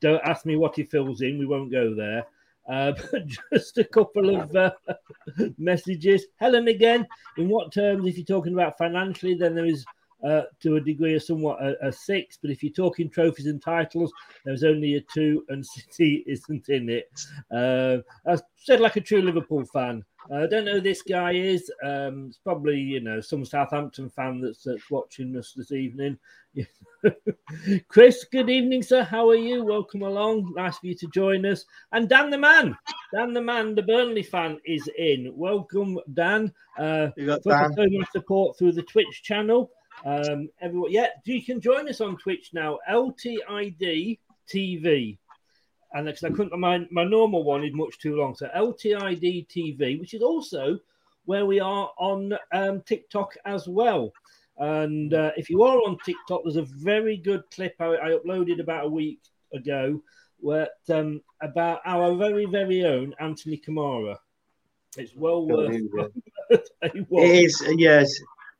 Don't 0.00 0.22
ask 0.24 0.46
me 0.46 0.56
what 0.56 0.76
he 0.76 0.84
fills 0.84 1.20
in. 1.20 1.38
We 1.38 1.46
won't 1.46 1.70
go 1.70 1.94
there. 1.94 2.24
Uh, 2.68 2.92
but 3.12 3.26
just 3.52 3.78
a 3.78 3.84
couple 3.84 4.36
of 4.36 4.54
uh, 4.54 4.72
messages. 5.58 6.26
Helen 6.36 6.68
again. 6.68 7.06
In 7.36 7.48
what 7.48 7.72
terms, 7.72 8.06
if 8.06 8.16
you're 8.16 8.24
talking 8.24 8.54
about 8.54 8.78
financially, 8.78 9.34
then 9.34 9.54
there 9.54 9.66
is 9.66 9.84
uh, 10.22 10.42
to 10.60 10.76
a 10.76 10.80
degree, 10.80 11.14
a 11.14 11.20
somewhat 11.20 11.62
a, 11.62 11.86
a, 11.86 11.92
six. 11.92 12.38
But 12.40 12.50
if 12.50 12.62
you're 12.62 12.72
talking 12.72 13.10
trophies 13.10 13.46
and 13.46 13.60
titles, 13.60 14.12
there's 14.44 14.64
only 14.64 14.96
a 14.96 15.00
two, 15.00 15.44
and 15.48 15.64
City 15.64 16.24
isn't 16.26 16.68
in 16.68 16.88
it. 16.88 17.20
Uh, 17.50 17.98
I 18.26 18.38
said 18.56 18.80
like 18.80 18.96
a 18.96 19.00
true 19.00 19.22
Liverpool 19.22 19.64
fan. 19.64 20.04
I 20.32 20.46
don't 20.46 20.64
know 20.64 20.74
who 20.74 20.80
this 20.80 21.02
guy 21.02 21.32
is. 21.32 21.70
Um, 21.82 22.26
it's 22.28 22.38
probably 22.38 22.78
you 22.78 23.00
know 23.00 23.20
some 23.20 23.44
Southampton 23.44 24.08
fan 24.08 24.40
that's, 24.40 24.62
that's 24.62 24.90
watching 24.90 25.36
us 25.36 25.52
this 25.56 25.72
evening. 25.72 26.18
Chris, 27.88 28.24
good 28.30 28.48
evening, 28.50 28.82
sir. 28.82 29.02
How 29.02 29.28
are 29.28 29.34
you? 29.34 29.64
Welcome 29.64 30.02
along. 30.02 30.52
Nice 30.54 30.78
for 30.78 30.86
you 30.86 30.94
to 30.96 31.06
join 31.08 31.44
us. 31.46 31.64
And 31.92 32.08
Dan 32.08 32.30
the 32.30 32.38
man, 32.38 32.76
Dan 33.14 33.32
the 33.32 33.40
man, 33.40 33.74
the 33.74 33.82
Burnley 33.82 34.22
fan 34.22 34.60
is 34.64 34.88
in. 34.96 35.32
Welcome, 35.34 35.98
Dan. 36.14 36.52
Uh, 36.78 37.08
you 37.16 37.26
got 37.26 37.42
Dan. 37.42 37.72
so 37.74 37.86
much 37.88 38.10
support 38.12 38.56
through 38.56 38.72
the 38.72 38.82
Twitch 38.82 39.22
channel. 39.22 39.70
Um, 40.04 40.48
everyone, 40.60 40.92
yeah, 40.92 41.08
you 41.24 41.44
can 41.44 41.60
join 41.60 41.88
us 41.88 42.00
on 42.00 42.16
Twitch 42.16 42.50
now. 42.52 42.78
LTID 42.90 44.18
TV, 44.52 45.18
and 45.92 46.06
because 46.06 46.24
I 46.24 46.30
couldn't, 46.30 46.58
my 46.58 46.86
my 46.90 47.04
normal 47.04 47.44
one 47.44 47.64
is 47.64 47.72
much 47.72 47.98
too 47.98 48.16
long. 48.16 48.34
So 48.34 48.48
LTID 48.54 49.48
TV, 49.48 50.00
which 50.00 50.14
is 50.14 50.22
also 50.22 50.78
where 51.24 51.46
we 51.46 51.60
are 51.60 51.90
on 51.98 52.36
um, 52.52 52.82
TikTok 52.82 53.36
as 53.44 53.68
well. 53.68 54.12
And 54.58 55.14
uh, 55.14 55.30
if 55.36 55.48
you 55.48 55.62
are 55.62 55.78
on 55.78 55.98
TikTok, 56.04 56.42
there's 56.44 56.56
a 56.56 56.62
very 56.62 57.16
good 57.16 57.42
clip 57.50 57.74
I, 57.80 57.94
I 57.94 58.08
uploaded 58.10 58.60
about 58.60 58.86
a 58.86 58.88
week 58.88 59.20
ago 59.54 60.02
where 60.40 60.68
um, 60.90 61.20
about 61.40 61.80
our 61.86 62.14
very 62.16 62.46
very 62.46 62.84
own 62.84 63.14
Anthony 63.20 63.56
Camara. 63.56 64.18
It's 64.96 65.14
well 65.16 65.46
worth. 65.46 65.80
it 66.50 67.06
is 67.10 67.64
yes. 67.78 68.12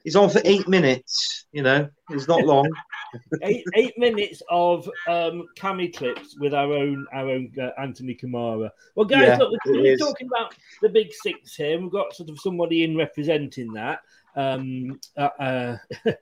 He's 0.04 0.16
on 0.16 0.30
for 0.30 0.40
eight 0.44 0.68
minutes. 0.68 1.46
You 1.52 1.62
know, 1.62 1.88
it's 2.10 2.28
not 2.28 2.44
long. 2.44 2.68
eight 3.42 3.64
eight 3.74 3.96
minutes 3.98 4.42
of 4.50 4.88
um, 5.08 5.46
cami 5.56 5.94
clips 5.94 6.36
with 6.38 6.54
our 6.54 6.72
own 6.72 7.06
our 7.12 7.30
own 7.30 7.52
uh, 7.60 7.70
Anthony 7.80 8.14
Kamara. 8.14 8.70
Well, 8.94 9.06
guys, 9.06 9.28
yeah, 9.28 9.36
look, 9.36 9.52
we're, 9.66 9.82
we're 9.82 9.96
talking 9.96 10.26
about 10.26 10.54
the 10.80 10.88
big 10.88 11.12
six 11.12 11.54
here. 11.54 11.80
We've 11.80 11.90
got 11.90 12.14
sort 12.14 12.30
of 12.30 12.40
somebody 12.40 12.84
in 12.84 12.96
representing 12.96 13.72
that. 13.74 14.00
Um, 14.34 14.98
uh, 15.16 15.28
uh, 15.38 15.76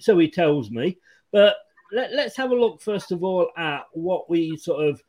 so 0.00 0.18
he 0.18 0.28
tells 0.28 0.70
me, 0.70 0.98
but 1.30 1.56
let, 1.92 2.12
let's 2.12 2.36
have 2.36 2.50
a 2.50 2.54
look 2.54 2.82
first 2.82 3.12
of 3.12 3.22
all 3.22 3.50
at 3.56 3.84
what 3.92 4.28
we 4.28 4.56
sort 4.56 4.86
of 4.88 5.02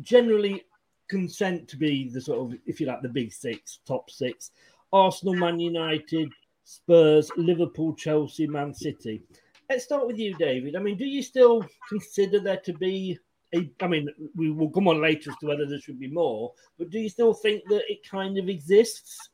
generally 0.00 0.64
consent 1.08 1.68
to 1.68 1.76
be 1.76 2.08
the 2.08 2.20
sort 2.20 2.40
of, 2.40 2.58
if 2.66 2.80
you 2.80 2.86
like, 2.86 3.02
the 3.02 3.08
big 3.08 3.32
six, 3.32 3.80
top 3.86 4.10
six. 4.10 4.50
Arsenal, 4.92 5.34
Man 5.34 5.58
United, 5.60 6.30
Spurs, 6.64 7.30
Liverpool, 7.36 7.94
Chelsea, 7.94 8.46
Man 8.46 8.74
City. 8.74 9.22
Let's 9.68 9.84
start 9.84 10.06
with 10.06 10.18
you, 10.18 10.34
David. 10.34 10.76
I 10.76 10.80
mean, 10.80 10.96
do 10.96 11.06
you 11.06 11.22
still 11.22 11.64
consider 11.88 12.40
there 12.40 12.60
to 12.64 12.72
be 12.72 13.18
a? 13.54 13.70
I 13.80 13.86
mean, 13.86 14.08
we 14.34 14.50
will 14.50 14.70
come 14.70 14.88
on 14.88 15.00
later 15.00 15.30
as 15.30 15.36
to 15.38 15.46
whether 15.46 15.66
there 15.66 15.80
should 15.80 15.98
be 16.00 16.10
more, 16.10 16.52
but 16.78 16.90
do 16.90 16.98
you 16.98 17.08
still 17.08 17.34
think 17.34 17.62
that 17.68 17.82
it 17.88 18.08
kind 18.08 18.38
of 18.38 18.48
exists? 18.48 19.30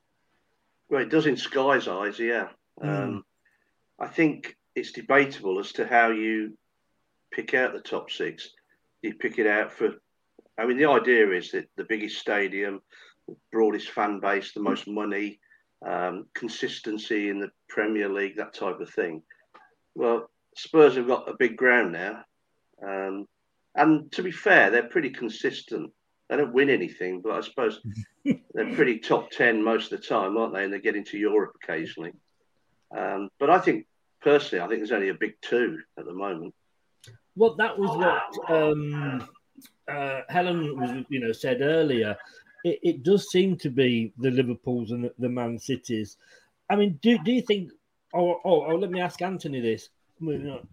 Well, 0.89 1.03
it 1.03 1.11
does 1.11 1.27
in 1.27 1.37
Sky's 1.37 1.87
eyes, 1.87 2.19
yeah. 2.19 2.49
Mm. 2.83 2.89
Um, 2.89 3.25
I 3.99 4.07
think 4.07 4.57
it's 4.75 4.93
debatable 4.93 5.59
as 5.59 5.73
to 5.73 5.87
how 5.87 6.11
you 6.11 6.57
pick 7.31 7.55
out 7.55 7.73
the 7.73 7.81
top 7.81 8.11
six. 8.11 8.51
You 9.03 9.15
pick 9.15 9.39
it 9.39 9.47
out 9.47 9.73
for. 9.73 9.95
I 10.57 10.67
mean, 10.67 10.79
the 10.79 10.87
idea 10.87 11.31
is 11.31 11.53
that 11.53 11.69
the 11.77 11.85
biggest 11.85 12.19
stadium, 12.19 12.81
broadest 13.53 13.91
fan 13.91 14.19
base, 14.19 14.53
the 14.53 14.61
most 14.61 14.89
money, 14.89 15.39
um, 15.87 16.27
consistency 16.35 17.29
in 17.29 17.39
the 17.39 17.51
Premier 17.69 18.09
League, 18.09 18.37
that 18.37 18.55
type 18.55 18.81
of 18.81 18.91
thing. 18.91 19.23
Well, 19.95 20.31
Spurs 20.57 20.97
have 20.97 21.07
got 21.07 21.29
a 21.29 21.37
big 21.39 21.57
ground 21.57 21.93
now. 21.93 22.25
Um, 22.83 23.27
and 23.75 24.11
to 24.13 24.23
be 24.23 24.33
fair, 24.33 24.71
they're 24.71 24.89
pretty 24.89 25.11
consistent. 25.11 25.93
They 26.29 26.37
don't 26.37 26.53
win 26.53 26.69
anything, 26.69 27.21
but 27.23 27.33
I 27.33 27.41
suppose 27.41 27.81
they're 28.25 28.75
pretty 28.75 28.99
top 28.99 29.31
10 29.31 29.63
most 29.63 29.93
of 29.93 30.01
the 30.01 30.07
time, 30.07 30.37
aren't 30.37 30.55
they? 30.55 30.65
And 30.65 30.73
they 30.73 30.81
get 30.81 30.97
into 30.97 31.19
Europe 31.19 31.53
occasionally. 31.63 32.13
Um, 32.97 33.29
but 33.39 33.51
I 33.51 33.59
think, 33.59 33.87
personally, 34.21 34.65
I 34.65 34.69
think 34.69 34.81
there's 34.81 34.93
only 34.93 35.11
a 35.11 35.15
big 35.15 35.35
two 35.43 35.79
at 35.99 36.07
the 36.07 36.13
moment. 36.13 36.55
Well, 37.37 37.55
that 37.57 37.79
was 37.79 37.91
what 37.97 38.51
um, 38.51 39.29
uh, 39.87 40.23
Helen 40.29 40.79
was, 40.79 41.05
you 41.09 41.21
know, 41.21 41.33
said 41.33 41.61
earlier 41.61 42.17
it, 42.65 42.79
it 42.83 43.03
does 43.03 43.31
seem 43.31 43.57
to 43.59 43.71
be 43.71 44.13
the 44.19 44.31
Liverpools 44.31 44.91
and 44.91 45.05
the, 45.05 45.13
the 45.19 45.29
Man 45.29 45.59
Cities. 45.59 46.17
I 46.71 46.77
mean, 46.77 46.99
do, 47.03 47.19
do 47.19 47.33
you 47.33 47.43
think? 47.43 47.71
Oh, 48.15 48.41
oh, 48.45 48.65
oh, 48.67 48.77
let 48.77 48.91
me 48.91 49.01
ask 49.01 49.21
Anthony 49.23 49.61
this: 49.61 49.91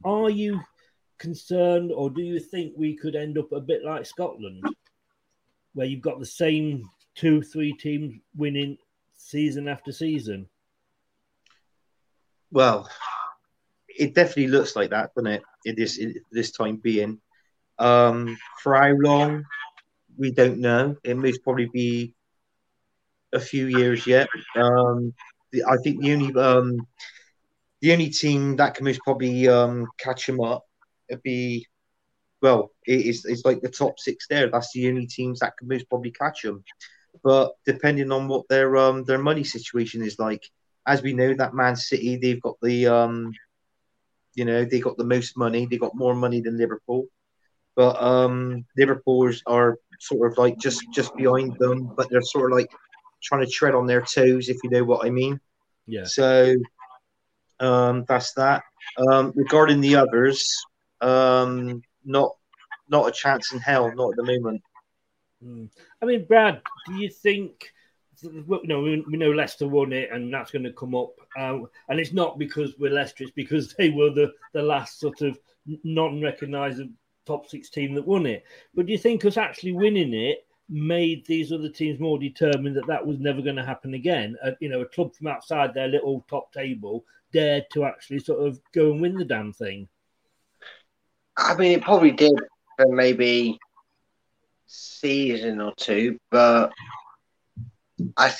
Are 0.03 0.29
you 0.29 0.61
concerned, 1.17 1.91
or 1.91 2.09
do 2.09 2.21
you 2.21 2.39
think 2.39 2.73
we 2.75 2.95
could 2.95 3.15
end 3.15 3.37
up 3.37 3.51
a 3.51 3.59
bit 3.59 3.83
like 3.83 4.05
Scotland, 4.05 4.63
where 5.73 5.87
you've 5.87 6.01
got 6.01 6.19
the 6.19 6.25
same 6.25 6.89
two, 7.15 7.41
three 7.41 7.73
teams 7.73 8.13
winning 8.35 8.77
season 9.15 9.67
after 9.67 9.91
season? 9.91 10.47
Well, 12.51 12.89
it 13.87 14.13
definitely 14.13 14.47
looks 14.47 14.75
like 14.75 14.91
that, 14.91 15.13
doesn't 15.15 15.31
it? 15.31 15.43
In 15.65 15.75
this 15.75 15.97
in 15.97 16.15
this 16.31 16.51
time 16.51 16.77
being, 16.77 17.19
um, 17.79 18.37
for 18.61 18.75
how 18.75 18.91
long 18.91 19.43
we 20.17 20.31
don't 20.31 20.59
know. 20.59 20.95
It 21.03 21.17
may 21.17 21.33
probably 21.37 21.67
be 21.73 22.13
a 23.33 23.39
few 23.39 23.67
years 23.67 24.07
yet. 24.07 24.27
Um, 24.55 25.13
the, 25.51 25.63
I 25.65 25.77
think 25.83 26.01
the 26.01 26.13
only 26.13 26.35
um, 26.35 26.87
the 27.81 27.93
only 27.93 28.09
team 28.09 28.55
that 28.57 28.75
can 28.75 28.85
most 28.85 29.01
probably 29.01 29.47
um, 29.47 29.87
catch 29.97 30.27
him 30.27 30.41
up 30.41 30.63
would 31.09 31.21
be 31.23 31.67
well, 32.41 32.71
it 32.85 33.05
is 33.05 33.25
it's 33.25 33.45
like 33.45 33.61
the 33.61 33.69
top 33.69 33.99
six 33.99 34.27
there. 34.27 34.49
That's 34.49 34.71
the 34.73 34.87
only 34.87 35.07
teams 35.07 35.39
that 35.39 35.57
can 35.57 35.67
most 35.67 35.89
probably 35.89 36.11
catch 36.11 36.43
them. 36.43 36.63
But 37.23 37.53
depending 37.65 38.11
on 38.11 38.27
what 38.27 38.47
their 38.49 38.77
um 38.77 39.03
their 39.03 39.17
money 39.17 39.43
situation 39.43 40.03
is 40.03 40.19
like, 40.19 40.43
as 40.85 41.01
we 41.01 41.13
know, 41.13 41.33
that 41.33 41.53
Man 41.55 41.75
City 41.75 42.17
they've 42.17 42.41
got 42.41 42.57
the 42.61 42.87
um, 42.87 43.31
you 44.35 44.45
know, 44.45 44.65
they 44.65 44.79
got 44.79 44.97
the 44.97 45.05
most 45.05 45.37
money. 45.37 45.65
They 45.65 45.77
got 45.77 45.95
more 45.95 46.13
money 46.13 46.41
than 46.41 46.57
Liverpool. 46.57 47.05
But 47.75 48.01
um, 48.01 48.65
Liverpool 48.77 49.31
are 49.47 49.77
sort 49.99 50.31
of 50.31 50.37
like 50.37 50.57
just 50.57 50.83
just 50.93 51.15
behind 51.15 51.57
them, 51.59 51.91
but 51.95 52.09
they're 52.09 52.21
sort 52.21 52.51
of 52.51 52.57
like 52.57 52.71
trying 53.23 53.45
to 53.45 53.51
tread 53.51 53.75
on 53.75 53.87
their 53.87 54.01
toes, 54.01 54.49
if 54.49 54.57
you 54.63 54.69
know 54.69 54.83
what 54.83 55.05
I 55.05 55.09
mean. 55.09 55.39
Yeah. 55.87 56.05
So 56.05 56.55
um, 57.59 58.05
that's 58.07 58.33
that. 58.33 58.63
Um, 59.09 59.33
regarding 59.35 59.81
the 59.81 59.95
others, 59.95 60.63
um, 61.01 61.81
not 62.03 62.35
not 62.89 63.07
a 63.07 63.11
chance 63.11 63.51
in 63.51 63.59
hell, 63.59 63.91
not 63.95 64.11
at 64.11 64.17
the 64.17 64.23
moment. 64.23 64.61
Mm. 65.43 65.69
I 66.01 66.05
mean, 66.05 66.25
Brad, 66.25 66.61
do 66.85 66.95
you 66.95 67.09
think? 67.09 67.71
You 68.21 68.61
know, 68.63 68.81
we, 68.81 69.03
we 69.07 69.17
know 69.17 69.31
Leicester 69.31 69.67
won 69.67 69.91
it, 69.91 70.09
and 70.11 70.33
that's 70.33 70.51
going 70.51 70.63
to 70.63 70.71
come 70.71 70.95
up. 70.95 71.11
Um, 71.37 71.67
and 71.89 71.99
it's 71.99 72.13
not 72.13 72.39
because 72.39 72.73
we're 72.79 72.93
Leicester; 72.93 73.23
it's 73.23 73.33
because 73.33 73.73
they 73.77 73.89
were 73.89 74.09
the 74.09 74.33
the 74.53 74.61
last 74.61 74.99
sort 74.99 75.21
of 75.21 75.37
non-recognizable 75.83 76.93
top 77.25 77.47
six 77.47 77.69
team 77.69 77.95
that 77.95 78.07
won 78.07 78.25
it. 78.25 78.43
But 78.73 78.85
do 78.85 78.91
you 78.91 78.97
think 78.97 79.25
us 79.25 79.37
actually 79.37 79.73
winning 79.73 80.13
it 80.13 80.45
made 80.67 81.25
these 81.25 81.51
other 81.51 81.69
teams 81.69 81.99
more 81.99 82.17
determined 82.17 82.75
that 82.75 82.87
that 82.87 83.05
was 83.05 83.19
never 83.19 83.41
going 83.41 83.55
to 83.55 83.65
happen 83.65 83.93
again? 83.93 84.35
Uh, 84.43 84.51
you 84.59 84.69
know, 84.69 84.81
a 84.81 84.85
club 84.85 85.13
from 85.15 85.27
outside 85.27 85.73
their 85.73 85.87
little 85.87 86.25
top 86.29 86.51
table 86.53 87.05
dared 87.31 87.65
to 87.73 87.85
actually 87.85 88.19
sort 88.19 88.45
of 88.45 88.59
go 88.73 88.91
and 88.91 89.01
win 89.01 89.15
the 89.15 89.25
damn 89.25 89.53
thing. 89.53 89.87
I 91.37 91.55
mean, 91.55 91.73
it 91.73 91.83
probably 91.83 92.11
did 92.11 92.33
for 92.77 92.87
maybe 92.87 93.59
season 94.67 95.61
or 95.61 95.73
two, 95.75 96.19
but 96.31 96.71
I 98.17 98.33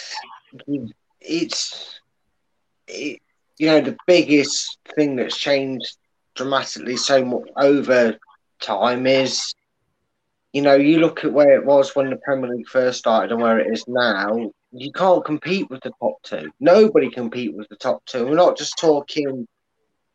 think 0.65 0.91
it's 1.21 1.99
it, 2.87 3.21
you 3.57 3.67
know, 3.67 3.81
the 3.81 3.97
biggest 4.07 4.77
thing 4.95 5.15
that's 5.15 5.37
changed 5.37 5.97
dramatically 6.35 6.97
so 6.97 7.23
much 7.23 7.47
over 7.55 8.17
time 8.59 9.07
is, 9.07 9.53
you 10.53 10.61
know, 10.61 10.75
you 10.75 10.99
look 10.99 11.23
at 11.23 11.33
where 11.33 11.55
it 11.55 11.65
was 11.65 11.95
when 11.95 12.09
the 12.09 12.17
Premier 12.17 12.49
League 12.49 12.67
first 12.67 12.99
started 12.99 13.31
and 13.31 13.41
where 13.41 13.59
it 13.59 13.71
is 13.73 13.83
now. 13.87 14.51
You 14.71 14.91
can't 14.91 15.23
compete 15.23 15.69
with 15.69 15.81
the 15.81 15.91
top 16.01 16.15
two. 16.23 16.51
Nobody 16.59 17.09
compete 17.09 17.55
with 17.55 17.69
the 17.69 17.75
top 17.77 18.05
two. 18.05 18.25
We're 18.25 18.35
not 18.35 18.57
just 18.57 18.77
talking 18.77 19.47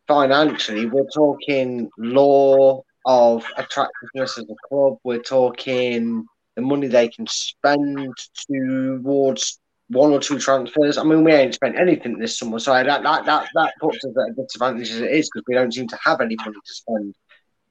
financially. 0.06 0.86
We're 0.86 1.08
talking 1.14 1.90
law 1.96 2.82
of 3.06 3.44
attractiveness 3.56 4.36
of 4.38 4.46
the 4.48 4.56
club. 4.68 4.98
We're 5.04 5.22
talking 5.22 6.26
the 6.56 6.62
money 6.62 6.88
they 6.88 7.08
can 7.08 7.26
spend 7.26 8.14
towards 8.50 9.60
one 9.88 10.12
or 10.12 10.20
two 10.20 10.38
transfers. 10.38 10.98
I 10.98 11.04
mean, 11.04 11.24
we 11.24 11.32
ain't 11.32 11.54
spent 11.54 11.78
anything 11.78 12.18
this 12.18 12.38
summer, 12.38 12.58
so 12.58 12.72
that 12.72 13.02
that 13.02 13.24
that, 13.24 13.48
that 13.54 13.72
puts 13.80 14.04
us 14.04 14.16
at 14.16 14.30
a 14.30 14.42
disadvantage 14.42 14.90
as 14.90 15.00
it 15.00 15.10
is 15.10 15.30
because 15.32 15.44
we 15.48 15.54
don't 15.54 15.74
seem 15.74 15.88
to 15.88 15.98
have 16.04 16.20
any 16.20 16.36
money 16.36 16.52
to 16.52 16.74
spend 16.74 17.14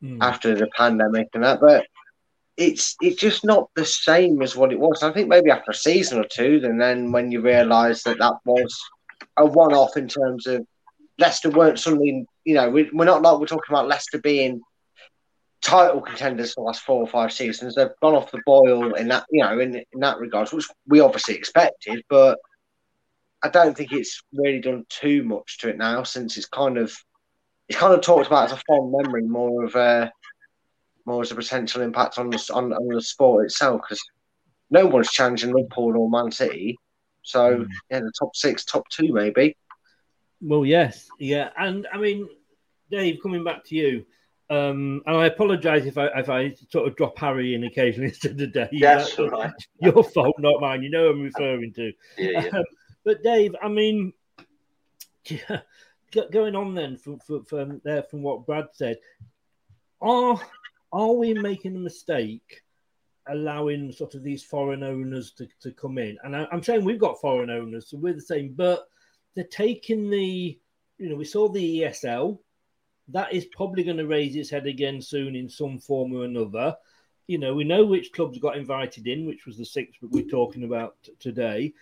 mm. 0.03 0.17
after 0.21 0.55
the 0.55 0.67
pandemic 0.75 1.29
and 1.33 1.43
that. 1.43 1.59
But 1.59 1.85
it's 2.57 2.95
it's 3.01 3.19
just 3.19 3.45
not 3.45 3.69
the 3.75 3.85
same 3.85 4.41
as 4.41 4.55
what 4.55 4.71
it 4.71 4.79
was. 4.79 5.01
I 5.03 5.13
think 5.13 5.29
maybe 5.29 5.49
after 5.49 5.71
a 5.71 5.75
season 5.75 6.19
or 6.19 6.25
two, 6.25 6.61
and 6.63 6.79
then 6.79 7.11
when 7.11 7.31
you 7.31 7.41
realise 7.41 8.03
that 8.03 8.19
that 8.19 8.35
was 8.45 8.77
a 9.37 9.45
one-off 9.45 9.97
in 9.97 10.07
terms 10.07 10.47
of 10.47 10.65
Leicester 11.17 11.49
weren't 11.49 11.79
suddenly, 11.79 12.25
you 12.45 12.53
know, 12.53 12.69
we, 12.69 12.89
we're 12.93 13.05
not 13.05 13.21
like 13.21 13.39
we're 13.39 13.45
talking 13.45 13.73
about 13.73 13.87
Leicester 13.87 14.19
being 14.19 14.61
title 15.61 16.01
contenders 16.01 16.53
for 16.53 16.61
the 16.61 16.65
last 16.65 16.81
four 16.83 17.01
or 17.01 17.07
five 17.07 17.31
seasons. 17.31 17.75
They've 17.75 17.89
gone 18.01 18.15
off 18.15 18.31
the 18.31 18.41
boil 18.45 18.93
in 18.93 19.09
that, 19.09 19.25
you 19.29 19.43
know, 19.43 19.59
in, 19.59 19.75
in 19.75 19.99
that 19.99 20.19
regards, 20.19 20.53
which 20.53 20.65
we 20.87 21.01
obviously 21.01 21.35
expected, 21.35 22.03
but 22.09 22.39
I 23.43 23.49
don't 23.49 23.75
think 23.75 23.91
it's 23.91 24.21
really 24.33 24.61
done 24.61 24.85
too 24.89 25.23
much 25.23 25.59
to 25.59 25.69
it 25.69 25.77
now 25.77 26.03
since 26.03 26.37
it's 26.37 26.47
kind 26.47 26.77
of 26.77 26.93
it's 27.69 27.77
kind 27.77 27.93
of 27.93 28.01
talked 28.01 28.27
about 28.27 28.45
as 28.45 28.51
a 28.51 28.61
fond 28.67 28.91
memory, 28.91 29.23
more 29.23 29.63
of 29.63 29.75
a 29.75 30.11
more 31.05 31.21
as 31.21 31.31
a 31.31 31.35
potential 31.35 31.81
impact 31.81 32.17
on 32.17 32.29
the 32.29 32.51
on, 32.53 32.73
on 32.73 32.87
the 32.87 33.01
sport 33.01 33.45
itself 33.45 33.81
because 33.81 34.01
no 34.69 34.85
one's 34.85 35.11
challenging 35.11 35.53
Liverpool 35.53 35.97
or 35.97 36.09
Man 36.09 36.31
City. 36.31 36.77
So 37.21 37.57
mm. 37.57 37.67
yeah, 37.89 37.99
the 37.99 38.11
top 38.17 38.35
six, 38.35 38.65
top 38.65 38.87
two 38.89 39.13
maybe. 39.13 39.55
Well, 40.41 40.65
yes, 40.65 41.07
yeah, 41.19 41.49
and 41.57 41.85
I 41.93 41.97
mean, 41.97 42.27
Dave, 42.89 43.19
coming 43.21 43.43
back 43.43 43.65
to 43.65 43.75
you, 43.75 44.05
um, 44.49 45.03
and 45.05 45.17
I 45.17 45.27
apologise 45.27 45.85
if 45.85 45.97
I 45.97 46.07
if 46.15 46.29
I 46.29 46.55
sort 46.71 46.87
of 46.87 46.95
drop 46.95 47.19
Harry 47.19 47.53
in 47.53 47.65
occasionally 47.65 48.09
instead 48.09 48.39
of 48.41 48.53
Dave. 48.53 48.69
That's 48.79 49.19
all 49.19 49.29
right. 49.29 49.51
Your 49.81 50.03
fault, 50.03 50.35
not 50.39 50.61
mine. 50.61 50.81
You 50.81 50.89
know 50.89 51.09
I'm 51.09 51.21
referring 51.21 51.73
to. 51.73 51.91
Yeah, 52.17 52.45
yeah. 52.45 52.57
Um, 52.57 52.63
but 53.03 53.21
Dave, 53.21 53.55
I 53.61 53.67
mean, 53.67 54.13
yeah, 55.25 55.61
going 56.31 56.55
on 56.55 56.73
then 56.75 56.97
from 56.97 57.19
from, 57.19 57.45
from 57.45 57.81
there 57.83 58.03
from 58.03 58.21
what 58.21 58.45
Brad 58.45 58.67
said, 58.73 58.97
are 60.01 60.39
are 60.91 61.13
we 61.13 61.33
making 61.33 61.75
a 61.75 61.79
mistake? 61.79 62.63
allowing 63.29 63.91
sort 63.91 64.15
of 64.15 64.23
these 64.23 64.43
foreign 64.43 64.83
owners 64.83 65.31
to, 65.31 65.47
to 65.61 65.71
come 65.71 65.97
in. 65.97 66.17
And 66.23 66.35
I, 66.35 66.47
am 66.51 66.63
saying 66.63 66.83
we've 66.83 66.99
got 66.99 67.21
foreign 67.21 67.49
owners, 67.49 67.89
so 67.89 67.97
we're 67.97 68.13
the 68.13 68.21
same, 68.21 68.53
but 68.55 68.87
they're 69.35 69.43
taking 69.45 70.09
the, 70.09 70.59
you 70.97 71.09
know, 71.09 71.15
we 71.15 71.25
saw 71.25 71.47
the 71.47 71.81
ESL, 71.81 72.39
that 73.09 73.33
is 73.33 73.45
probably 73.45 73.83
going 73.83 73.97
to 73.97 74.07
raise 74.07 74.35
its 74.35 74.49
head 74.49 74.67
again 74.67 75.01
soon 75.01 75.35
in 75.35 75.49
some 75.49 75.79
form 75.79 76.13
or 76.13 76.25
another. 76.25 76.75
You 77.27 77.37
know, 77.37 77.53
we 77.53 77.63
know 77.63 77.85
which 77.85 78.11
clubs 78.11 78.39
got 78.39 78.57
invited 78.57 79.07
in, 79.07 79.25
which 79.25 79.45
was 79.45 79.57
the 79.57 79.65
six 79.65 79.97
that 80.01 80.11
we're 80.11 80.27
talking 80.27 80.63
about 80.63 80.95
t- 81.03 81.13
today. 81.19 81.73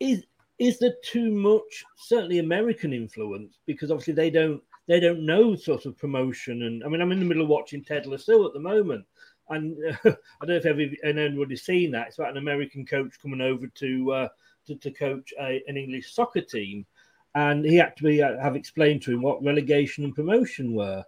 Is 0.00 0.24
is 0.58 0.78
there 0.78 0.94
too 1.02 1.30
much, 1.30 1.84
certainly 1.96 2.38
American 2.38 2.92
influence? 2.92 3.58
Because 3.66 3.90
obviously 3.90 4.14
they 4.14 4.30
don't 4.30 4.62
they 4.86 5.00
don't 5.00 5.24
know 5.24 5.54
sort 5.56 5.86
of 5.86 5.96
promotion. 5.96 6.62
And 6.64 6.84
I 6.84 6.88
mean, 6.88 7.00
I'm 7.00 7.12
in 7.12 7.18
the 7.18 7.24
middle 7.24 7.42
of 7.42 7.48
watching 7.48 7.82
Ted 7.82 8.06
Lasso 8.06 8.46
at 8.46 8.52
the 8.52 8.60
moment, 8.60 9.04
and 9.48 9.76
uh, 9.86 9.92
I 10.40 10.46
don't 10.46 10.48
know 10.48 10.56
if 10.56 10.66
every, 10.66 10.98
anybody's 11.04 11.64
seen 11.64 11.90
that. 11.92 12.08
It's 12.08 12.18
about 12.18 12.32
an 12.32 12.38
American 12.38 12.86
coach 12.86 13.14
coming 13.20 13.40
over 13.40 13.66
to 13.66 14.12
uh, 14.12 14.28
to, 14.66 14.76
to, 14.76 14.90
coach 14.90 15.32
a, 15.40 15.62
an 15.66 15.76
English 15.76 16.14
soccer 16.14 16.40
team, 16.40 16.86
and 17.34 17.64
he 17.64 17.76
had 17.76 17.96
to 17.96 18.04
be, 18.04 18.22
uh, 18.22 18.40
have 18.40 18.56
explained 18.56 19.02
to 19.02 19.12
him 19.12 19.22
what 19.22 19.42
relegation 19.44 20.04
and 20.04 20.14
promotion 20.14 20.74
were. 20.74 21.04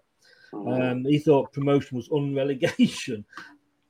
Mm. 0.52 0.90
Um, 0.90 1.04
he 1.04 1.18
thought 1.18 1.52
promotion 1.52 1.96
was 1.96 2.08
unrelegation. 2.10 3.24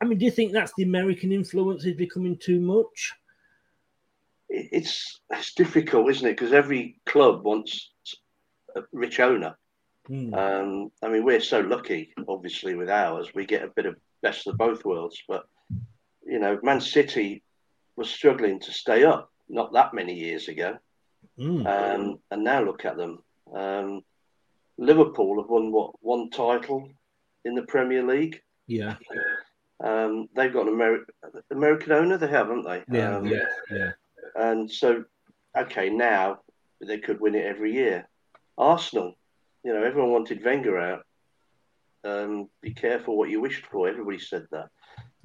I 0.00 0.04
mean, 0.04 0.18
do 0.18 0.24
you 0.24 0.30
think 0.30 0.52
that's 0.52 0.72
the 0.76 0.82
American 0.82 1.32
influence 1.32 1.84
is 1.84 1.94
becoming 1.94 2.36
too 2.36 2.60
much? 2.60 3.14
It's 4.48 5.20
it's 5.30 5.54
difficult, 5.54 6.10
isn't 6.10 6.26
it? 6.26 6.32
Because 6.32 6.52
every 6.52 7.00
club 7.06 7.44
wants 7.44 7.90
a 8.76 8.82
rich 8.92 9.20
owner. 9.20 9.56
Mm. 10.08 10.34
Um, 10.34 10.92
I 11.02 11.08
mean, 11.08 11.24
we're 11.24 11.40
so 11.40 11.60
lucky, 11.60 12.12
obviously, 12.28 12.74
with 12.74 12.88
ours. 12.88 13.28
We 13.34 13.44
get 13.44 13.64
a 13.64 13.68
bit 13.68 13.86
of 13.86 13.96
best 14.22 14.46
of 14.46 14.56
both 14.56 14.84
worlds. 14.84 15.20
But 15.26 15.46
you 16.24 16.38
know, 16.38 16.58
Man 16.62 16.80
City 16.80 17.42
was 17.96 18.10
struggling 18.10 18.60
to 18.60 18.72
stay 18.72 19.04
up 19.04 19.30
not 19.48 19.72
that 19.72 19.94
many 19.94 20.14
years 20.14 20.48
ago. 20.48 20.78
Mm. 21.38 21.66
Um, 21.66 22.18
and 22.30 22.44
now 22.44 22.62
look 22.62 22.84
at 22.84 22.96
them. 22.96 23.22
Um, 23.52 24.02
Liverpool 24.78 25.40
have 25.40 25.50
won 25.50 25.72
what 25.72 25.92
one 26.00 26.30
title 26.30 26.88
in 27.44 27.54
the 27.54 27.62
Premier 27.62 28.06
League. 28.06 28.42
Yeah. 28.66 28.96
Um, 29.82 30.28
they've 30.34 30.52
got 30.52 30.66
an 30.66 30.74
Ameri- 30.74 31.04
American 31.50 31.92
owner. 31.92 32.18
They 32.18 32.28
have, 32.28 32.48
haven't 32.48 32.64
they? 32.64 32.82
Yeah, 32.90 33.16
um, 33.16 33.26
yeah, 33.26 33.44
yeah. 33.70 33.92
And 34.38 34.70
so, 34.70 35.04
okay, 35.56 35.90
now 35.90 36.40
they 36.86 36.98
could 36.98 37.20
win 37.20 37.34
it 37.34 37.46
every 37.46 37.72
year. 37.72 38.08
Arsenal, 38.58 39.14
you 39.64 39.72
know, 39.72 39.82
everyone 39.82 40.12
wanted 40.12 40.44
Wenger 40.44 40.78
out. 40.78 41.06
Um, 42.04 42.48
be 42.60 42.72
careful 42.72 43.16
what 43.16 43.30
you 43.30 43.40
wished 43.40 43.66
for. 43.66 43.88
Everybody 43.88 44.18
said 44.18 44.46
that. 44.52 44.68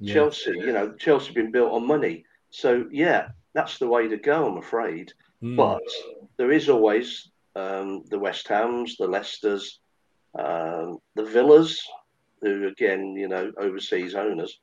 Yeah. 0.00 0.14
Chelsea, 0.14 0.50
you 0.50 0.72
know, 0.72 0.92
Chelsea 0.94 1.32
been 1.32 1.52
built 1.52 1.72
on 1.72 1.86
money. 1.86 2.24
So 2.50 2.86
yeah, 2.90 3.28
that's 3.54 3.78
the 3.78 3.86
way 3.86 4.08
to 4.08 4.16
go. 4.16 4.48
I'm 4.48 4.58
afraid. 4.58 5.12
Mm. 5.42 5.56
But 5.56 5.82
there 6.36 6.50
is 6.50 6.68
always 6.68 7.30
um, 7.54 8.04
the 8.08 8.18
West 8.18 8.48
Hams, 8.48 8.96
the 8.96 9.06
Leicesters, 9.06 9.78
um, 10.38 10.98
the 11.14 11.24
Villas, 11.24 11.80
who 12.40 12.66
again, 12.66 13.14
you 13.14 13.28
know, 13.28 13.52
overseas 13.58 14.14
owners. 14.14 14.58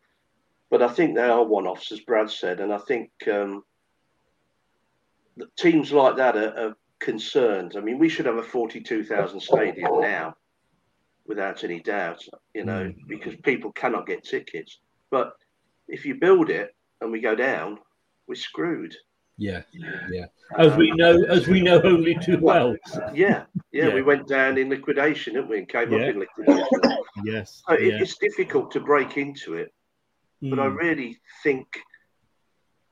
But 0.70 0.82
I 0.82 0.90
think 0.90 1.16
they 1.16 1.24
are 1.24 1.44
one-offs, 1.44 1.92
as 1.92 2.02
Brad 2.02 2.30
said, 2.30 2.60
and 2.60 2.72
I 2.74 2.78
think 2.78 3.12
um, 3.32 3.64
teams 5.58 5.92
like 5.92 6.16
that 6.18 6.36
are, 6.36 6.58
are 6.58 6.76
concerned. 7.00 7.76
I 7.78 7.82
mean, 7.82 8.00
we 8.00 8.10
should 8.10 8.26
have 8.26 8.38
a 8.38 8.44
forty-two 8.44 9.04
thousand 9.04 9.40
stadium 9.40 10.02
now, 10.02 10.36
without 11.26 11.64
any 11.64 11.80
doubt. 11.80 12.24
You 12.54 12.66
know, 12.66 12.86
mm. 12.86 12.96
because 13.08 13.36
people 13.38 13.72
cannot 13.72 14.08
get 14.08 14.24
tickets. 14.24 14.80
But 15.10 15.34
if 15.88 16.06
you 16.06 16.16
build 16.16 16.50
it 16.50 16.76
and 17.02 17.12
we 17.12 17.20
go 17.20 17.36
down, 17.36 17.80
we're 18.28 18.36
screwed. 18.36 18.96
Yeah, 19.38 19.62
yeah. 20.12 20.26
As 20.58 20.76
we 20.76 20.92
know, 20.92 21.24
as 21.30 21.48
we 21.48 21.62
know 21.62 21.82
only 21.84 22.16
too 22.16 22.38
well. 22.42 22.76
Yeah, 23.14 23.14
yeah. 23.14 23.46
yeah. 23.72 23.94
We 23.94 24.02
went 24.02 24.28
down 24.28 24.58
in 24.58 24.70
liquidation, 24.70 25.36
didn't 25.36 25.50
we? 25.50 25.60
And 25.60 25.70
came 25.70 25.94
yeah. 25.94 26.00
up 26.00 26.10
in 26.10 26.20
liquidation. 26.20 26.68
yes. 27.24 27.64
So 27.68 27.78
yeah. 27.78 28.00
It's 28.02 28.18
difficult 28.18 28.70
to 28.72 28.82
break 28.82 29.18
into 29.18 29.54
it, 29.54 29.74
mm. 30.44 30.50
but 30.50 30.60
I 30.60 30.68
hmm. 30.68 30.76
really 30.76 31.20
think, 31.42 31.68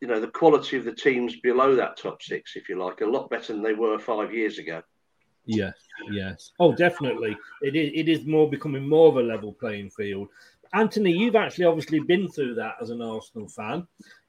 you 0.02 0.08
know, 0.08 0.20
the 0.20 0.28
quality 0.28 0.78
of 0.78 0.86
the 0.86 0.94
teams 0.94 1.36
below 1.38 1.76
that 1.76 1.98
top 1.98 2.22
six, 2.22 2.56
if 2.56 2.70
you 2.70 2.82
like, 2.84 3.02
a 3.02 3.06
lot 3.06 3.30
better 3.30 3.54
than 3.54 3.64
they 3.64 3.74
were 3.74 3.98
five 3.98 4.34
years 4.34 4.58
ago. 4.60 4.82
Yes, 5.46 5.76
yes. 6.12 6.52
Oh, 6.60 6.76
definitely. 6.76 7.38
It 7.62 7.76
is. 7.76 7.92
It 7.96 8.10
is 8.10 8.26
more 8.26 8.50
becoming 8.50 8.88
more 8.88 9.08
of 9.08 9.16
a 9.16 9.22
level 9.22 9.54
playing 9.54 9.92
field. 9.92 10.28
Anthony, 10.74 11.12
you've 11.12 11.38
actually 11.38 11.64
obviously 11.64 12.02
been 12.02 12.28
through 12.28 12.56
that 12.56 12.76
as 12.82 12.90
an 12.90 13.02
Arsenal 13.02 13.48
fan 13.48 13.88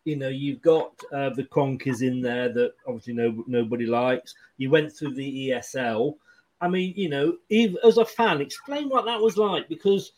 you 0.08 0.16
know, 0.16 0.28
you've 0.28 0.62
got 0.62 0.92
uh, 1.12 1.28
the 1.30 1.44
Kroenkes 1.44 2.00
in 2.00 2.22
there 2.22 2.48
that 2.48 2.72
obviously 2.86 3.12
no, 3.12 3.44
nobody 3.46 3.84
likes. 3.84 4.34
You 4.56 4.70
went 4.70 4.90
through 4.90 5.14
the 5.14 5.50
ESL. 5.50 6.14
I 6.62 6.68
mean, 6.68 6.94
you 6.96 7.10
know, 7.10 7.36
if, 7.50 7.74
as 7.84 7.98
a 7.98 8.06
fan, 8.06 8.40
explain 8.40 8.88
what 8.88 9.04
that 9.04 9.20
was 9.20 9.36
like 9.36 9.68
because 9.68 10.12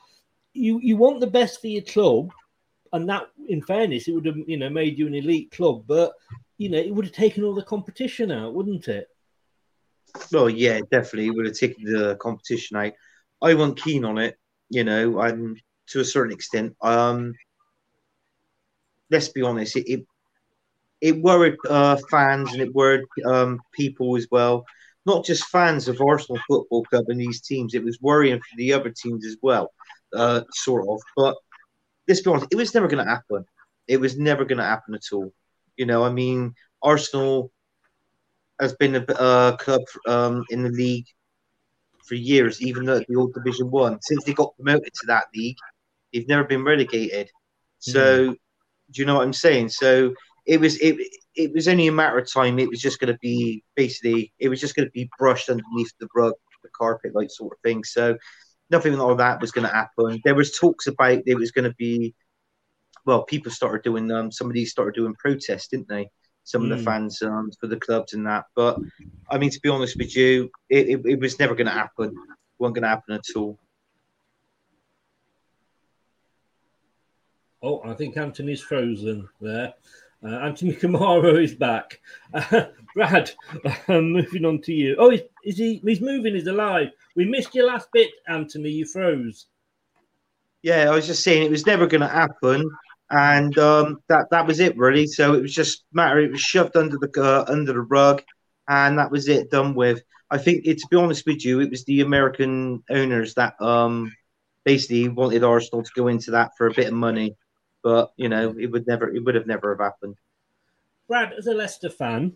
you 0.52 0.80
you 0.80 0.96
want 0.96 1.20
the 1.20 1.26
best 1.26 1.60
for 1.60 1.66
your 1.66 1.82
club, 1.82 2.30
and 2.92 3.08
that, 3.08 3.28
in 3.48 3.62
fairness, 3.62 4.08
it 4.08 4.12
would 4.12 4.26
have 4.26 4.36
you 4.46 4.56
know 4.56 4.70
made 4.70 4.98
you 4.98 5.06
an 5.06 5.14
elite 5.14 5.50
club, 5.52 5.84
but 5.86 6.12
you 6.58 6.68
know 6.68 6.78
it 6.78 6.94
would 6.94 7.04
have 7.04 7.14
taken 7.14 7.44
all 7.44 7.54
the 7.54 7.62
competition 7.62 8.30
out, 8.30 8.54
wouldn't 8.54 8.88
it? 8.88 9.08
Well, 10.32 10.50
yeah, 10.50 10.80
definitely 10.90 11.26
it 11.26 11.34
would 11.34 11.46
have 11.46 11.56
taken 11.56 11.84
the 11.84 12.16
competition 12.16 12.76
out. 12.76 12.92
I 13.42 13.54
wasn't 13.54 13.80
keen 13.80 14.04
on 14.04 14.18
it, 14.18 14.36
you 14.68 14.84
know, 14.84 15.20
and 15.20 15.60
to 15.88 16.00
a 16.00 16.04
certain 16.04 16.32
extent. 16.32 16.76
Um, 16.82 17.34
let's 19.10 19.28
be 19.28 19.42
honest, 19.42 19.76
it 19.76 19.88
it, 19.88 20.06
it 21.00 21.22
worried 21.22 21.56
uh, 21.68 21.96
fans 22.10 22.52
and 22.52 22.60
it 22.60 22.74
worried 22.74 23.06
um, 23.24 23.60
people 23.72 24.16
as 24.16 24.26
well. 24.30 24.64
Not 25.06 25.24
just 25.24 25.46
fans 25.46 25.88
of 25.88 26.00
Arsenal 26.00 26.40
Football 26.46 26.84
Club 26.84 27.06
and 27.08 27.20
these 27.20 27.40
teams, 27.40 27.74
it 27.74 27.82
was 27.82 28.00
worrying 28.00 28.38
for 28.38 28.56
the 28.56 28.72
other 28.72 28.90
teams 28.90 29.24
as 29.24 29.36
well, 29.40 29.72
uh, 30.14 30.42
sort 30.52 30.86
of. 30.88 31.00
But 31.16 31.36
let's 32.10 32.22
be 32.22 32.30
honest, 32.30 32.48
it 32.50 32.56
was 32.56 32.74
never 32.74 32.88
going 32.88 33.04
to 33.04 33.10
happen. 33.10 33.44
It 33.86 34.00
was 34.00 34.18
never 34.18 34.44
going 34.44 34.58
to 34.58 34.64
happen 34.64 34.94
at 34.94 35.12
all. 35.12 35.32
You 35.76 35.86
know, 35.86 36.04
I 36.04 36.10
mean, 36.10 36.54
Arsenal 36.82 37.52
has 38.60 38.74
been 38.74 38.96
a 38.96 39.04
uh, 39.14 39.56
club 39.56 39.82
um, 40.06 40.44
in 40.50 40.64
the 40.64 40.70
league 40.70 41.06
for 42.04 42.16
years, 42.16 42.60
even 42.60 42.88
at 42.88 43.06
the 43.06 43.14
old 43.14 43.32
Division 43.32 43.70
One. 43.70 43.98
Since 44.02 44.24
they 44.24 44.34
got 44.34 44.56
promoted 44.56 44.92
to 44.92 45.06
that 45.06 45.26
league, 45.34 45.56
they've 46.12 46.28
never 46.28 46.44
been 46.44 46.64
relegated. 46.64 47.30
So, 47.78 48.32
do 48.32 49.00
you 49.00 49.06
know 49.06 49.14
what 49.14 49.22
I'm 49.22 49.32
saying? 49.32 49.68
So 49.68 50.12
it 50.46 50.60
was 50.60 50.76
it 50.80 50.96
it 51.36 51.52
was 51.52 51.68
only 51.68 51.86
a 51.86 51.92
matter 51.92 52.18
of 52.18 52.30
time. 52.30 52.58
It 52.58 52.68
was 52.68 52.80
just 52.80 52.98
going 52.98 53.12
to 53.12 53.18
be 53.22 53.62
basically 53.76 54.32
it 54.40 54.48
was 54.48 54.60
just 54.60 54.74
going 54.74 54.86
to 54.86 54.92
be 54.92 55.08
brushed 55.18 55.48
underneath 55.48 55.92
the 56.00 56.08
rug, 56.14 56.34
the 56.64 56.68
carpet, 56.76 57.14
like 57.14 57.30
sort 57.30 57.52
of 57.52 57.60
thing. 57.60 57.84
So 57.84 58.18
nothing 58.70 58.96
like 58.96 59.16
that 59.18 59.40
was 59.40 59.50
going 59.52 59.66
to 59.66 59.72
happen. 59.74 60.20
There 60.24 60.34
was 60.34 60.56
talks 60.56 60.86
about 60.86 61.22
it 61.26 61.34
was 61.34 61.50
going 61.50 61.68
to 61.68 61.74
be. 61.76 62.14
Well, 63.06 63.24
people 63.24 63.50
started 63.50 63.82
doing 63.82 64.10
um. 64.10 64.30
Somebody 64.30 64.64
started 64.66 64.94
doing 64.94 65.14
protests, 65.18 65.68
didn't 65.68 65.88
they? 65.88 66.10
Some 66.44 66.62
of 66.62 66.68
the 66.70 66.76
Mm. 66.76 66.84
fans 66.84 67.22
um 67.22 67.50
for 67.60 67.66
the 67.66 67.76
clubs 67.78 68.12
and 68.14 68.26
that. 68.26 68.44
But 68.54 68.78
I 69.30 69.38
mean, 69.38 69.50
to 69.50 69.60
be 69.60 69.68
honest 69.68 69.96
with 69.98 70.16
you, 70.16 70.50
it, 70.68 70.88
it, 70.88 71.00
it 71.06 71.20
was 71.20 71.38
never 71.38 71.54
going 71.54 71.66
to 71.66 71.72
happen. 71.72 72.08
It 72.10 72.36
wasn't 72.58 72.76
going 72.76 72.82
to 72.82 72.88
happen 72.88 73.14
at 73.14 73.36
all. 73.36 73.58
Oh, 77.62 77.82
I 77.84 77.92
think 77.94 78.16
Anthony's 78.16 78.62
frozen 78.62 79.28
there. 79.40 79.74
Uh, 80.22 80.36
Anthony 80.36 80.74
Kamara 80.74 81.42
is 81.42 81.54
back. 81.54 82.00
Uh, 82.34 82.66
Brad, 82.94 83.30
uh, 83.88 84.00
moving 84.00 84.44
on 84.44 84.60
to 84.62 84.72
you. 84.72 84.96
Oh, 84.98 85.10
is, 85.10 85.22
is 85.44 85.56
he? 85.56 85.80
He's 85.84 86.00
moving. 86.00 86.34
He's 86.34 86.46
alive. 86.46 86.88
We 87.16 87.24
missed 87.24 87.54
your 87.54 87.66
last 87.66 87.88
bit, 87.92 88.10
Anthony. 88.28 88.70
You 88.70 88.84
froze. 88.84 89.46
Yeah, 90.62 90.90
I 90.90 90.94
was 90.94 91.06
just 91.06 91.24
saying 91.24 91.42
it 91.42 91.50
was 91.50 91.64
never 91.64 91.86
going 91.86 92.02
to 92.02 92.08
happen, 92.08 92.70
and 93.10 93.56
um, 93.58 94.02
that 94.08 94.26
that 94.30 94.46
was 94.46 94.60
it 94.60 94.76
really. 94.76 95.06
So 95.06 95.34
it 95.34 95.42
was 95.42 95.54
just 95.54 95.84
matter. 95.92 96.20
It 96.20 96.32
was 96.32 96.40
shoved 96.40 96.76
under 96.76 96.98
the 96.98 97.10
uh, 97.22 97.50
under 97.50 97.72
the 97.72 97.80
rug, 97.80 98.22
and 98.68 98.98
that 98.98 99.10
was 99.10 99.28
it. 99.28 99.50
Done 99.50 99.74
with. 99.74 100.02
I 100.30 100.36
think 100.36 100.66
it. 100.66 100.78
To 100.78 100.86
be 100.90 100.98
honest 100.98 101.24
with 101.26 101.44
you, 101.46 101.60
it 101.60 101.70
was 101.70 101.84
the 101.84 102.02
American 102.02 102.82
owners 102.90 103.34
that 103.34 103.60
um 103.62 104.12
basically 104.66 105.08
wanted 105.08 105.44
Arsenal 105.44 105.82
to 105.82 105.90
go 105.96 106.08
into 106.08 106.32
that 106.32 106.50
for 106.58 106.66
a 106.66 106.74
bit 106.74 106.88
of 106.88 106.92
money, 106.92 107.36
but 107.82 108.12
you 108.16 108.28
know 108.28 108.54
it 108.58 108.66
would 108.66 108.86
never. 108.86 109.08
It 109.08 109.24
would 109.24 109.34
have 109.34 109.46
never 109.46 109.70
have 109.70 109.80
happened. 109.80 110.16
Brad, 111.08 111.32
as 111.32 111.46
a 111.46 111.54
Leicester 111.54 111.90
fan, 111.90 112.34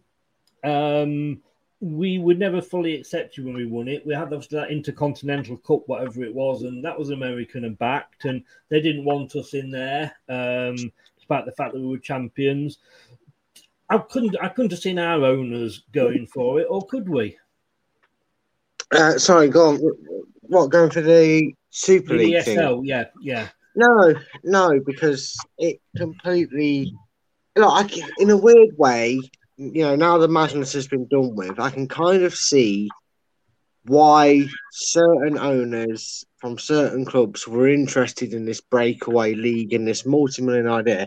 um, 0.65 1.41
we 1.81 2.19
would 2.19 2.39
never 2.39 2.63
fully 2.63 2.97
accept 2.97 3.37
you 3.37 3.45
when 3.45 3.55
we 3.55 3.67
won 3.67 3.89
it. 3.89 4.07
We 4.07 4.15
had 4.15 4.33
obviously 4.33 4.59
that 4.59 4.71
Intercontinental 4.71 5.59
Cup, 5.59 5.83
whatever 5.87 6.25
it 6.25 6.35
was, 6.35 6.63
and 6.63 6.85
that 6.85 6.99
was 6.99 7.11
American 7.11 7.65
and 7.65 7.79
backed, 7.79 8.25
and 8.25 8.43
they 8.71 8.81
didn't 8.81 9.05
want 9.05 9.37
us 9.37 9.55
in 9.55 9.71
there, 9.71 10.13
um, 10.29 10.77
despite 11.17 11.45
the 11.45 11.53
fact 11.53 11.75
that 11.75 11.81
we 11.81 11.87
were 11.87 11.99
champions. 11.99 12.79
I 13.91 13.99
couldn't, 13.99 14.37
I 14.41 14.49
couldn't 14.49 14.71
have 14.71 14.81
seen 14.81 14.99
our 14.99 15.25
owners 15.25 15.85
going 15.93 16.27
for 16.27 16.59
it, 16.59 16.67
or 16.71 16.87
could 16.87 17.09
we? 17.09 17.37
Uh, 18.91 19.19
sorry, 19.19 19.49
go 19.49 19.71
on. 19.71 19.81
What 20.43 20.71
going 20.71 20.91
for 20.91 21.03
the 21.03 21.53
Super 21.71 22.17
The 22.17 22.25
League 22.25 22.45
thing? 22.45 22.59
ESL, 22.59 22.81
yeah, 22.85 23.05
yeah. 23.21 23.49
No, 23.77 24.15
no, 24.45 24.81
because 24.85 25.37
it 25.59 25.81
completely, 25.97 26.93
like, 27.57 27.97
in 28.19 28.31
a 28.31 28.37
weird 28.37 28.77
way, 28.79 29.21
you 29.57 29.83
know, 29.83 29.97
now 29.97 30.19
the 30.19 30.29
madness 30.29 30.73
has 30.75 30.87
been 30.87 31.07
done 31.09 31.35
with, 31.35 31.59
I 31.59 31.71
can 31.71 31.89
kind 31.89 32.23
of 32.23 32.35
see 32.35 32.89
why 33.87 34.47
certain 34.73 35.39
owners 35.39 36.25
from 36.39 36.59
certain 36.59 37.05
clubs 37.05 37.47
were 37.47 37.69
interested 37.69 38.33
in 38.33 38.45
this 38.45 38.61
breakaway 38.61 39.35
league 39.35 39.73
and 39.73 39.87
this 39.87 40.07
multi-million 40.07 40.69
idea. 40.69 41.07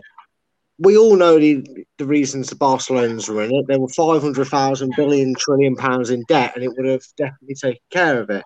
We 0.78 0.96
all 0.96 1.16
know 1.16 1.38
the, 1.38 1.66
the 1.96 2.06
reasons 2.06 2.48
the 2.48 2.56
Barcelonas 2.56 3.28
were 3.28 3.42
in 3.42 3.54
it. 3.54 3.66
There 3.66 3.80
were 3.80 3.88
500,000 3.88 4.92
billion 4.96 5.34
trillion 5.34 5.74
pounds 5.74 6.10
in 6.10 6.22
debt, 6.28 6.52
and 6.54 6.62
it 6.62 6.70
would 6.76 6.86
have 6.86 7.02
definitely 7.16 7.56
taken 7.56 7.80
care 7.90 8.20
of 8.20 8.30
it. 8.30 8.44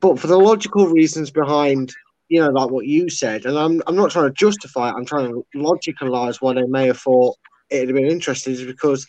But 0.00 0.18
for 0.18 0.28
the 0.28 0.38
logical 0.38 0.86
reasons 0.88 1.30
behind 1.30 1.92
you 2.32 2.40
know, 2.40 2.48
like 2.48 2.70
what 2.70 2.86
you 2.86 3.10
said, 3.10 3.44
and 3.44 3.58
I'm 3.58 3.82
I'm 3.86 3.94
not 3.94 4.10
trying 4.10 4.28
to 4.30 4.32
justify 4.32 4.88
it. 4.88 4.94
I'm 4.96 5.04
trying 5.04 5.28
to 5.28 5.44
logicalize 5.54 6.36
why 6.40 6.54
they 6.54 6.62
may 6.62 6.86
have 6.86 6.98
thought 6.98 7.36
it'd 7.68 7.90
have 7.90 7.96
been 7.96 8.06
interesting, 8.06 8.54
is 8.54 8.64
because 8.64 9.06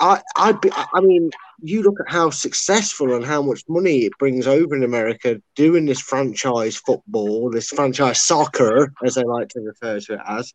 I 0.00 0.22
I 0.34 0.52
be, 0.52 0.70
I 0.74 1.00
mean, 1.02 1.30
you 1.60 1.82
look 1.82 1.96
at 2.00 2.10
how 2.10 2.30
successful 2.30 3.14
and 3.14 3.26
how 3.26 3.42
much 3.42 3.62
money 3.68 4.06
it 4.06 4.18
brings 4.18 4.46
over 4.46 4.74
in 4.74 4.84
America 4.84 5.38
doing 5.54 5.84
this 5.84 6.00
franchise 6.00 6.76
football, 6.76 7.50
this 7.50 7.68
franchise 7.68 8.22
soccer, 8.22 8.90
as 9.04 9.16
they 9.16 9.24
like 9.24 9.48
to 9.50 9.60
refer 9.60 10.00
to 10.00 10.14
it 10.14 10.20
as. 10.26 10.54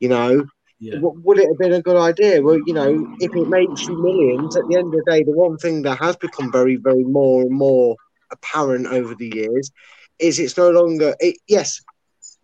You 0.00 0.10
know, 0.10 0.44
Yeah. 0.80 1.00
would 1.02 1.38
it 1.38 1.48
have 1.48 1.58
been 1.58 1.72
a 1.72 1.82
good 1.88 1.96
idea? 1.96 2.42
Well, 2.42 2.60
you 2.66 2.74
know, 2.74 2.90
if 3.20 3.30
it 3.34 3.48
makes 3.48 3.88
you 3.88 3.96
millions, 4.02 4.54
at 4.54 4.66
the 4.68 4.76
end 4.76 4.92
of 4.92 4.92
the 4.92 5.10
day, 5.10 5.22
the 5.24 5.32
one 5.46 5.56
thing 5.56 5.80
that 5.82 5.98
has 5.98 6.16
become 6.16 6.52
very, 6.52 6.76
very 6.76 7.04
more 7.04 7.40
and 7.40 7.52
more 7.52 7.96
apparent 8.30 8.86
over 8.86 9.14
the 9.14 9.32
years 9.34 9.70
is 10.20 10.38
it's 10.38 10.56
no 10.56 10.70
longer 10.70 11.14
it, 11.20 11.36
yes 11.46 11.80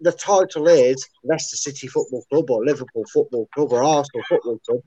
the 0.00 0.12
title 0.12 0.68
is 0.68 1.08
Leicester 1.24 1.56
City 1.56 1.86
Football 1.86 2.24
Club 2.30 2.50
or 2.50 2.64
Liverpool 2.64 3.04
Football 3.12 3.48
Club 3.54 3.72
or 3.72 3.82
Arsenal 3.82 4.24
Football 4.28 4.58
Club 4.66 4.80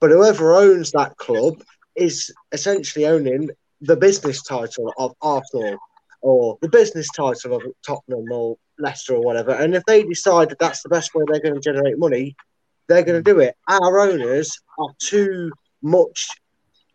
but 0.00 0.10
whoever 0.10 0.54
owns 0.54 0.90
that 0.92 1.16
club 1.16 1.62
is 1.96 2.32
essentially 2.52 3.06
owning 3.06 3.50
the 3.80 3.96
business 3.96 4.42
title 4.42 4.92
of 4.98 5.12
Arsenal 5.20 5.78
or 6.20 6.58
the 6.62 6.68
business 6.68 7.10
title 7.10 7.54
of 7.54 7.62
Tottenham 7.84 8.30
or 8.30 8.56
Leicester 8.78 9.14
or 9.14 9.20
whatever. 9.20 9.50
And 9.50 9.74
if 9.74 9.84
they 9.86 10.04
decide 10.04 10.48
that 10.50 10.58
that's 10.60 10.82
the 10.82 10.88
best 10.88 11.14
way 11.14 11.24
they're 11.26 11.40
going 11.40 11.54
to 11.54 11.60
generate 11.60 11.98
money 11.98 12.36
they're 12.88 13.04
going 13.04 13.22
to 13.22 13.32
do 13.32 13.40
it. 13.40 13.56
Our 13.68 14.00
owners 14.00 14.58
are 14.78 14.88
too 14.98 15.50
much 15.82 16.28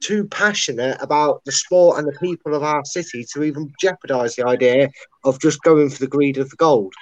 too 0.01 0.27
passionate 0.27 0.97
about 1.01 1.43
the 1.45 1.51
sport 1.51 1.97
and 1.99 2.07
the 2.07 2.17
people 2.19 2.53
of 2.53 2.63
our 2.63 2.83
city 2.85 3.25
to 3.33 3.43
even 3.43 3.71
jeopardize 3.79 4.35
the 4.35 4.45
idea 4.45 4.89
of 5.23 5.39
just 5.39 5.61
going 5.63 5.89
for 5.89 5.99
the 5.99 6.07
greed 6.07 6.37
of 6.37 6.49
the 6.49 6.55
gold. 6.55 6.93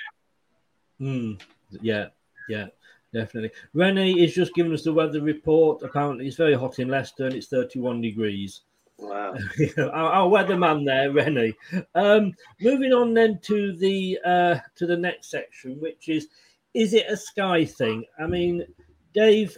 Hmm. 0.99 1.33
Yeah, 1.81 2.07
yeah, 2.47 2.67
definitely. 3.13 3.51
Renee 3.73 4.13
is 4.13 4.33
just 4.33 4.53
giving 4.53 4.73
us 4.73 4.83
the 4.83 4.93
weather 4.93 5.21
report. 5.21 5.83
Apparently, 5.83 6.27
it's 6.27 6.37
very 6.37 6.53
hot 6.53 6.79
in 6.79 6.87
Leicester 6.87 7.25
and 7.25 7.35
it's 7.35 7.47
31 7.47 8.01
degrees. 8.01 8.61
Wow. 8.97 9.35
our, 9.77 9.89
our 9.91 10.29
weatherman 10.29 10.85
there, 10.85 11.11
Rennie. 11.11 11.53
Um, 11.95 12.33
moving 12.61 12.93
on 12.93 13.13
then 13.13 13.39
to 13.43 13.75
the 13.75 14.17
uh, 14.25 14.59
to 14.75 14.85
the 14.87 14.95
next 14.95 15.29
section, 15.29 15.79
which 15.81 16.07
is 16.07 16.29
is 16.73 16.93
it 16.93 17.05
a 17.09 17.17
Sky 17.17 17.65
thing? 17.65 18.05
I 18.17 18.27
mean, 18.27 18.65
Dave, 19.13 19.57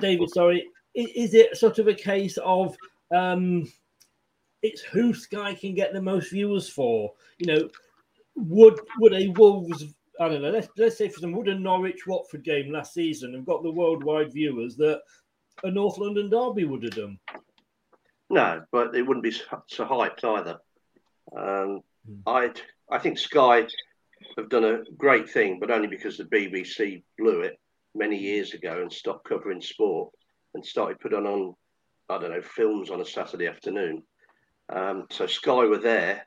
David, 0.00 0.30
sorry, 0.30 0.62
i- 0.62 0.66
is 0.96 1.34
it 1.34 1.56
sort 1.56 1.78
of 1.78 1.88
a 1.88 1.94
case 1.94 2.38
of 2.38 2.76
um, 3.14 3.70
it's 4.62 4.82
who 4.82 5.14
Sky 5.14 5.54
can 5.54 5.74
get 5.74 5.92
the 5.92 6.02
most 6.02 6.30
viewers 6.30 6.68
for? 6.68 7.12
You 7.38 7.46
know, 7.46 7.68
would 8.34 8.80
would 8.98 9.14
a 9.14 9.28
Wolves 9.28 9.84
I 10.18 10.28
don't 10.28 10.42
know. 10.42 10.50
Let's 10.50 10.68
let's 10.76 10.96
say 10.96 11.08
for 11.08 11.20
some 11.20 11.32
would 11.32 11.48
a 11.48 11.54
Norwich 11.54 12.06
Watford 12.06 12.42
game 12.42 12.72
last 12.72 12.94
season 12.94 13.34
have 13.34 13.44
got 13.44 13.62
the 13.62 13.70
worldwide 13.70 14.32
viewers 14.32 14.76
that 14.76 15.02
a 15.62 15.70
North 15.70 15.98
London 15.98 16.30
derby 16.30 16.64
would 16.64 16.82
have 16.82 16.94
done. 16.94 17.18
No, 18.28 18.64
but 18.72 18.96
it 18.96 19.02
wouldn't 19.02 19.24
be 19.24 19.30
so 19.30 19.62
so 19.68 19.84
hyped 19.84 20.24
either. 20.24 20.58
Um, 21.36 21.82
I 22.26 22.52
I 22.90 22.98
think 22.98 23.18
Sky 23.18 23.66
have 24.38 24.48
done 24.48 24.64
a 24.64 24.82
great 24.96 25.28
thing, 25.28 25.58
but 25.60 25.70
only 25.70 25.88
because 25.88 26.16
the 26.16 26.24
BBC 26.24 27.02
blew 27.18 27.42
it 27.42 27.60
many 27.94 28.16
years 28.16 28.54
ago 28.54 28.80
and 28.80 28.92
stopped 28.92 29.28
covering 29.28 29.60
sport 29.60 30.12
and 30.56 30.66
started 30.66 30.98
putting 30.98 31.26
on 31.26 31.54
I 32.08 32.18
don't 32.18 32.30
know 32.30 32.42
films 32.42 32.90
on 32.90 33.00
a 33.00 33.04
Saturday 33.04 33.46
afternoon. 33.46 34.02
Um, 34.68 35.06
so 35.10 35.26
Sky 35.26 35.64
were 35.64 35.78
there, 35.78 36.26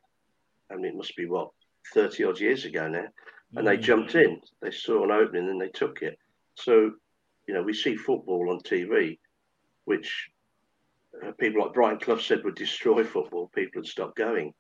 and 0.70 0.86
it 0.86 0.96
must 0.96 1.16
be 1.16 1.26
what 1.26 1.50
thirty 1.94 2.24
odd 2.24 2.40
years 2.40 2.66
ago 2.66 2.88
now, 2.88 3.08
and 3.56 3.68
they 3.68 3.78
Mm. 3.78 3.82
jumped 3.82 4.16
in. 4.16 4.42
They 4.62 4.72
saw 4.72 5.04
an 5.04 5.12
opening 5.12 5.50
and 5.50 5.60
they 5.60 5.70
took 5.70 6.02
it. 6.02 6.18
So 6.56 6.94
you 7.48 7.54
know 7.54 7.64
we 7.64 7.74
see 7.74 7.96
football 7.96 8.52
on 8.52 8.60
TV, 8.60 9.20
which 9.86 10.30
uh, 11.24 11.32
people 11.32 11.64
like 11.64 11.74
Brian 11.74 12.00
Clough 12.00 12.20
said 12.20 12.44
would 12.44 12.56
destroy 12.56 13.04
football. 13.04 13.50
People 13.56 13.82
would 13.82 13.90
stop 13.90 14.16
going, 14.16 14.54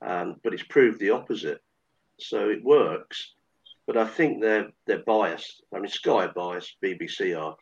um, 0.00 0.36
but 0.44 0.54
it's 0.54 0.62
proved 0.62 1.00
the 1.00 1.10
opposite. 1.10 1.60
So 2.20 2.50
it 2.50 2.62
works, 2.62 3.34
but 3.86 3.96
I 3.96 4.06
think 4.06 4.40
they're 4.42 4.70
they're 4.86 5.02
biased. 5.04 5.62
I 5.74 5.80
mean, 5.80 5.90
Sky 5.90 6.26
are 6.26 6.32
biased, 6.32 6.76
BBC 6.82 7.34
are, 7.40 7.56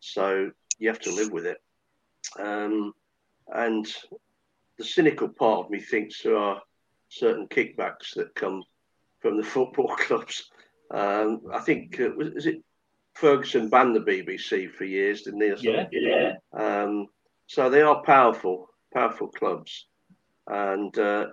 so 0.00 0.50
you 0.78 0.88
have 0.88 1.00
to 1.00 1.14
live 1.14 1.32
with 1.32 1.46
it. 1.46 1.58
Um, 2.38 2.92
and 3.48 3.86
the 4.76 4.84
cynical 4.84 5.28
part 5.28 5.64
of 5.64 5.70
me 5.70 5.80
thinks 5.80 6.22
there 6.22 6.36
are 6.36 6.62
certain 7.08 7.48
kickbacks 7.48 8.14
that 8.14 8.34
come 8.34 8.62
from 9.20 9.36
the 9.36 9.42
football 9.54 9.88
clubs. 9.96 10.50
Um, 10.90 11.42
I 11.52 11.60
think 11.60 12.00
uh, 12.00 12.10
was 12.16 12.28
is 12.28 12.46
it 12.46 12.62
Ferguson 13.14 13.68
banned 13.68 13.96
the 13.96 14.00
BBC 14.00 14.70
for 14.70 14.84
years, 14.84 15.22
didn't 15.22 15.42
he? 15.42 15.48
something? 15.56 15.88
Yeah. 15.92 16.34
Um, 16.52 17.08
so 17.46 17.68
they 17.68 17.82
are 17.82 18.02
powerful, 18.02 18.70
powerful 18.94 19.28
clubs, 19.28 19.86
and 20.46 20.96
uh, 20.98 21.26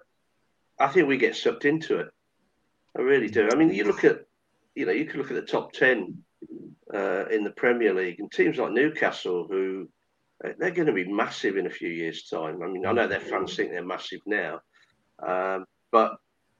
I 0.79 0.87
think 0.87 1.07
we 1.07 1.17
get 1.17 1.35
sucked 1.35 1.65
into 1.65 1.99
it. 1.99 2.07
I 2.97 3.01
really 3.01 3.29
do. 3.29 3.49
I 3.51 3.55
mean, 3.55 3.73
you 3.73 3.83
look 3.83 4.03
at, 4.03 4.25
you 4.73 4.85
know, 4.85 4.93
you 4.93 5.05
could 5.05 5.17
look 5.17 5.29
at 5.31 5.35
the 5.35 5.41
top 5.41 5.73
ten 5.73 6.23
uh, 6.95 7.25
in 7.29 7.43
the 7.43 7.51
Premier 7.51 7.93
League, 7.93 8.19
and 8.19 8.31
teams 8.31 8.57
like 8.57 8.71
Newcastle, 8.71 9.47
who 9.49 9.89
they're 10.41 10.71
going 10.71 10.87
to 10.87 10.93
be 10.93 11.11
massive 11.11 11.57
in 11.57 11.67
a 11.67 11.69
few 11.71 11.89
years' 11.89 12.27
time. 12.29 12.61
I 12.61 12.67
mean, 12.67 12.85
I 12.85 12.91
know 12.91 13.07
their 13.07 13.19
fans 13.19 13.55
think 13.55 13.71
they're 13.71 13.85
massive 13.85 14.21
now, 14.25 14.61
um, 15.25 15.65
but 15.91 16.17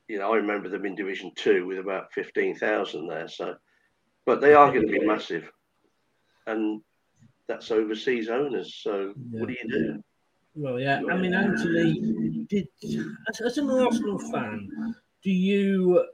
you 0.08 0.19
know, 0.19 0.32
I 0.32 0.36
remember 0.38 0.69
them 0.69 0.86
in 0.86 0.95
Division 0.95 1.32
Two 1.36 1.65
with 1.65 1.80
about 1.80 2.13
fifteen 2.13 2.56
thousand 2.56 3.08
there. 3.08 3.28
So, 3.28 3.56
but 4.26 4.41
they 4.41 4.54
are 4.54 4.71
going 4.71 4.88
to 4.88 5.00
be 5.00 5.06
massive, 5.06 5.50
and 6.48 6.82
that's 7.48 7.71
overseas 7.71 8.30
owners. 8.30 8.76
So, 8.82 9.13
yeah. 9.32 9.39
what 9.39 9.48
do 9.48 9.56
you 9.62 9.69
do? 9.69 10.04
Well, 10.56 10.80
yeah. 10.80 11.02
I 11.12 11.17
mean, 11.17 11.34
Anthony, 11.34 12.45
did 12.50 12.67
as, 13.30 13.41
as 13.41 13.58
an 13.58 13.69
Arsenal 13.69 14.19
fan, 14.32 14.69
do 15.24 15.32
you 15.32 16.06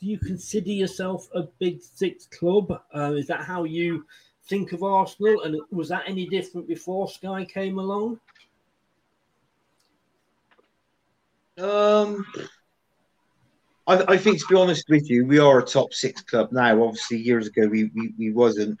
do 0.00 0.06
you 0.06 0.18
consider 0.18 0.70
yourself 0.70 1.28
a 1.34 1.42
big 1.58 1.82
six 1.82 2.26
club? 2.26 2.80
Uh, 2.94 3.12
is 3.12 3.26
that 3.26 3.44
how 3.44 3.64
you 3.64 4.06
think 4.48 4.72
of 4.72 4.82
Arsenal? 4.82 5.42
And 5.42 5.60
was 5.70 5.88
that 5.90 6.04
any 6.06 6.26
different 6.26 6.66
before 6.66 7.08
Sky 7.08 7.44
came 7.44 7.78
along? 7.78 8.18
Um, 11.58 12.24
I, 13.86 14.12
I, 14.14 14.16
think 14.16 14.38
to 14.40 14.46
be 14.48 14.54
honest 14.54 14.88
with 14.88 15.10
you, 15.10 15.26
we 15.26 15.38
are 15.38 15.58
a 15.58 15.64
top 15.64 15.92
six 15.92 16.22
club 16.22 16.50
now. 16.52 16.82
Obviously, 16.82 17.18
years 17.18 17.48
ago 17.48 17.68
we 17.68 17.90
we, 17.94 18.14
we 18.18 18.32
wasn't, 18.32 18.78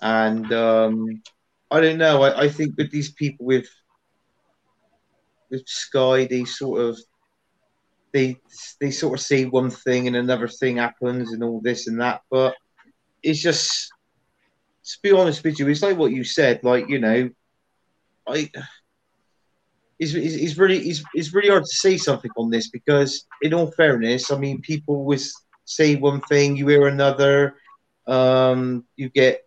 and 0.00 0.50
um, 0.54 1.22
I 1.70 1.82
don't 1.82 1.98
know. 1.98 2.22
I, 2.22 2.44
I 2.44 2.48
think 2.48 2.78
with 2.78 2.90
these 2.90 3.10
people 3.12 3.44
with 3.44 3.68
with 5.50 5.68
Sky, 5.68 6.24
they 6.24 6.46
sort 6.46 6.80
of 6.80 6.98
they 8.12 8.36
they 8.80 8.90
sort 8.90 9.18
of 9.18 9.24
say 9.24 9.44
one 9.44 9.70
thing 9.70 10.06
and 10.06 10.16
another 10.16 10.48
thing 10.48 10.76
happens 10.76 11.32
and 11.32 11.42
all 11.42 11.60
this 11.60 11.86
and 11.86 12.00
that. 12.00 12.22
But 12.30 12.54
it's 13.22 13.40
just 13.40 13.90
to 14.84 14.98
be 15.02 15.12
honest 15.12 15.44
with 15.44 15.58
you, 15.58 15.68
it's 15.68 15.82
like 15.82 15.96
what 15.96 16.12
you 16.12 16.24
said. 16.24 16.62
Like 16.62 16.88
you 16.88 16.98
know, 16.98 17.30
I. 18.28 18.50
It's, 20.02 20.14
it's, 20.14 20.56
really 20.56 20.78
it's, 20.78 21.04
it's 21.12 21.34
really 21.34 21.50
hard 21.50 21.64
to 21.64 21.76
say 21.76 21.98
something 21.98 22.30
on 22.38 22.48
this 22.48 22.70
because 22.70 23.26
in 23.42 23.52
all 23.52 23.70
fairness 23.72 24.30
i 24.30 24.38
mean 24.38 24.62
people 24.62 24.94
always 24.94 25.34
say 25.66 25.96
one 25.96 26.22
thing 26.22 26.56
you 26.56 26.66
hear 26.68 26.86
another 26.86 27.56
um, 28.06 28.86
you 28.96 29.10
get 29.10 29.42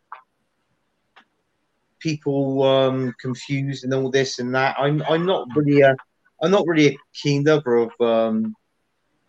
people 1.97 2.61
um, 2.61 3.15
confused 3.19 3.83
and 3.83 3.95
all 3.95 4.11
this 4.11 4.37
and 4.37 4.53
that 4.53 4.75
i'm 4.77 5.01
i'm 5.09 5.25
not 5.25 5.47
really 5.55 5.81
a 5.81 5.95
I'm 6.43 6.51
not 6.51 6.67
really 6.67 6.87
a 6.87 6.97
keen 7.13 7.45
lover 7.45 7.77
of 7.77 7.91
um, 8.01 8.53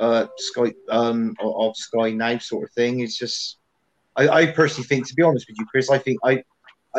uh, 0.01 0.27
Sky 0.37 0.73
um, 0.91 1.35
of 1.41 1.77
Sky 1.77 2.11
now 2.11 2.37
sort 2.39 2.65
of 2.65 2.75
thing. 2.75 3.01
It's 3.01 3.17
just 3.17 3.59
I, 4.17 4.29
I 4.29 4.47
personally 4.47 4.87
think, 4.87 5.07
to 5.09 5.15
be 5.15 5.23
honest 5.23 5.47
with 5.49 5.59
you, 5.59 5.67
Chris, 5.67 5.91
I 5.91 5.99
think 5.99 6.19
I 6.25 6.43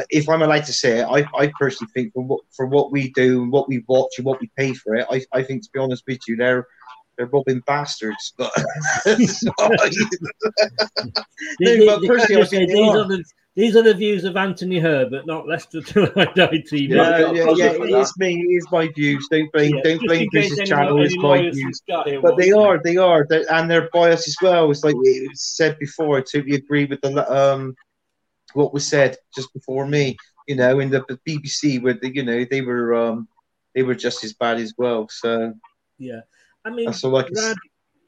if 0.10 0.30
I'm 0.30 0.42
allowed 0.42 0.66
to 0.66 0.74
say 0.74 1.00
it, 1.00 1.04
I, 1.04 1.26
I 1.38 1.52
personally 1.60 1.92
think 1.94 2.14
for 2.14 2.24
what 2.24 2.42
for 2.52 2.66
what 2.66 2.92
we 2.92 3.12
do 3.12 3.44
and 3.44 3.52
what 3.52 3.68
we 3.68 3.84
watch 3.88 4.14
and 4.18 4.26
what 4.26 4.40
we 4.40 4.50
pay 4.58 4.74
for 4.74 4.96
it, 4.96 5.06
I, 5.12 5.22
I 5.34 5.44
think 5.44 5.64
to 5.64 5.70
be 5.74 5.80
honest 5.80 6.04
with 6.08 6.20
you, 6.28 6.38
they're 6.38 6.66
they're 7.18 7.28
robbing 7.28 7.62
bastards. 7.68 8.34
But, 8.40 8.52
no, 11.60 11.86
but 11.86 12.08
personally, 12.08 12.42
I 12.42 12.46
think 12.46 12.96
are. 12.96 13.08
These 13.56 13.78
are 13.78 13.82
the 13.82 13.94
views 13.94 14.26
of 14.26 14.36
Anthony 14.36 14.80
Herbert, 14.80 15.26
not 15.26 15.48
Leicester 15.48 15.82
to 15.82 16.08
TV. 16.08 16.90
Yeah, 16.90 17.32
yeah, 17.32 17.54
yeah, 17.56 17.72
it 17.72 17.90
is 17.90 18.14
me. 18.18 18.34
It 18.34 18.58
is 18.58 18.68
my 18.70 18.90
views. 18.90 19.26
Don't 19.32 19.50
blame, 19.54 19.76
yeah, 19.76 19.82
don't 19.82 20.06
blame 20.06 20.30
Chris's 20.30 20.68
channel. 20.68 21.02
It's 21.02 21.16
my 21.16 21.50
views. 21.50 21.82
But 21.88 22.38
they 22.38 22.52
are, 22.52 22.82
they 22.84 22.98
are, 22.98 23.26
they're, 23.30 23.50
and 23.50 23.72
they're 23.72 23.90
biased 23.94 24.28
as 24.28 24.36
well. 24.42 24.70
It's 24.72 24.84
like 24.84 24.96
it 25.00 25.30
was 25.30 25.42
said 25.42 25.80
before. 25.80 26.18
I 26.18 26.22
totally 26.22 26.56
agree 26.56 26.84
with 26.84 27.00
the 27.00 27.32
um 27.34 27.76
what 28.56 28.74
was 28.74 28.86
said 28.86 29.16
just 29.34 29.54
before 29.54 29.88
me. 29.88 30.18
You 30.48 30.56
know, 30.56 30.80
in 30.80 30.90
the, 30.90 31.06
the 31.08 31.18
BBC, 31.26 31.82
where 31.82 31.94
the, 31.94 32.14
you 32.14 32.24
know 32.24 32.44
they 32.44 32.62
were 32.62 32.94
um 32.94 33.30
they 33.74 33.84
were 33.84 33.96
just 33.96 34.26
as 34.26 34.34
bad 34.34 34.58
as 34.58 34.74
well. 34.78 35.08
So 35.10 35.54
yeah, 35.98 36.22
I 36.66 36.72
mean, 36.72 36.88
that's 36.88 37.06
all 37.06 37.16
I 37.16 37.24
can 37.24 37.34
Brad, 37.34 37.56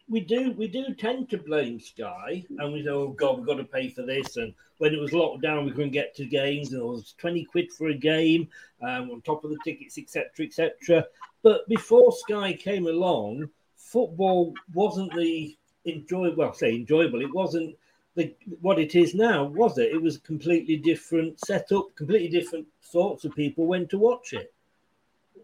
we 0.09 0.21
do 0.21 0.51
we 0.53 0.67
do 0.67 0.93
tend 0.93 1.29
to 1.29 1.37
blame 1.37 1.79
Sky, 1.79 2.45
and 2.59 2.73
we 2.73 2.83
say, 2.83 2.89
"Oh 2.89 3.09
God, 3.09 3.37
we've 3.37 3.47
got 3.47 3.55
to 3.55 3.63
pay 3.63 3.89
for 3.89 4.03
this." 4.03 4.37
And 4.37 4.53
when 4.77 4.93
it 4.93 4.99
was 4.99 5.13
locked 5.13 5.41
down, 5.41 5.65
we 5.65 5.71
couldn't 5.71 5.91
get 5.91 6.15
to 6.15 6.25
games, 6.25 6.71
and 6.71 6.81
it 6.81 6.85
was 6.85 7.13
twenty 7.17 7.43
quid 7.43 7.71
for 7.71 7.89
a 7.89 7.93
game 7.93 8.47
um, 8.81 9.11
on 9.11 9.21
top 9.21 9.43
of 9.43 9.49
the 9.49 9.59
tickets, 9.63 9.97
etc., 9.97 10.45
etc. 10.45 11.05
But 11.43 11.67
before 11.67 12.11
Sky 12.11 12.53
came 12.53 12.87
along, 12.87 13.49
football 13.75 14.53
wasn't 14.73 15.13
the 15.13 15.57
enjoyable. 15.85 16.37
Well, 16.37 16.53
say 16.53 16.75
enjoyable. 16.75 17.21
It 17.21 17.33
wasn't 17.33 17.75
the 18.15 18.33
what 18.61 18.79
it 18.79 18.95
is 18.95 19.13
now, 19.13 19.43
was 19.43 19.77
it? 19.77 19.91
It 19.91 20.01
was 20.01 20.15
a 20.15 20.21
completely 20.21 20.77
different 20.77 21.39
setup, 21.45 21.95
completely 21.95 22.29
different 22.29 22.67
sorts 22.81 23.25
of 23.25 23.35
people 23.35 23.65
went 23.65 23.89
to 23.89 23.97
watch 23.97 24.31
it. 24.33 24.53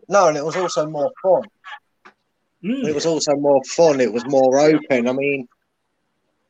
No, 0.07 0.27
and 0.27 0.37
it 0.37 0.43
was 0.43 0.55
also 0.55 0.89
more 0.89 1.11
fun. 1.21 1.43
Mm. 2.63 2.87
It 2.87 2.95
was 2.95 3.05
also 3.05 3.33
more 3.35 3.61
fun. 3.65 3.99
It 3.99 4.11
was 4.11 4.25
more 4.25 4.59
open. 4.59 5.07
I 5.07 5.11
mean, 5.11 5.47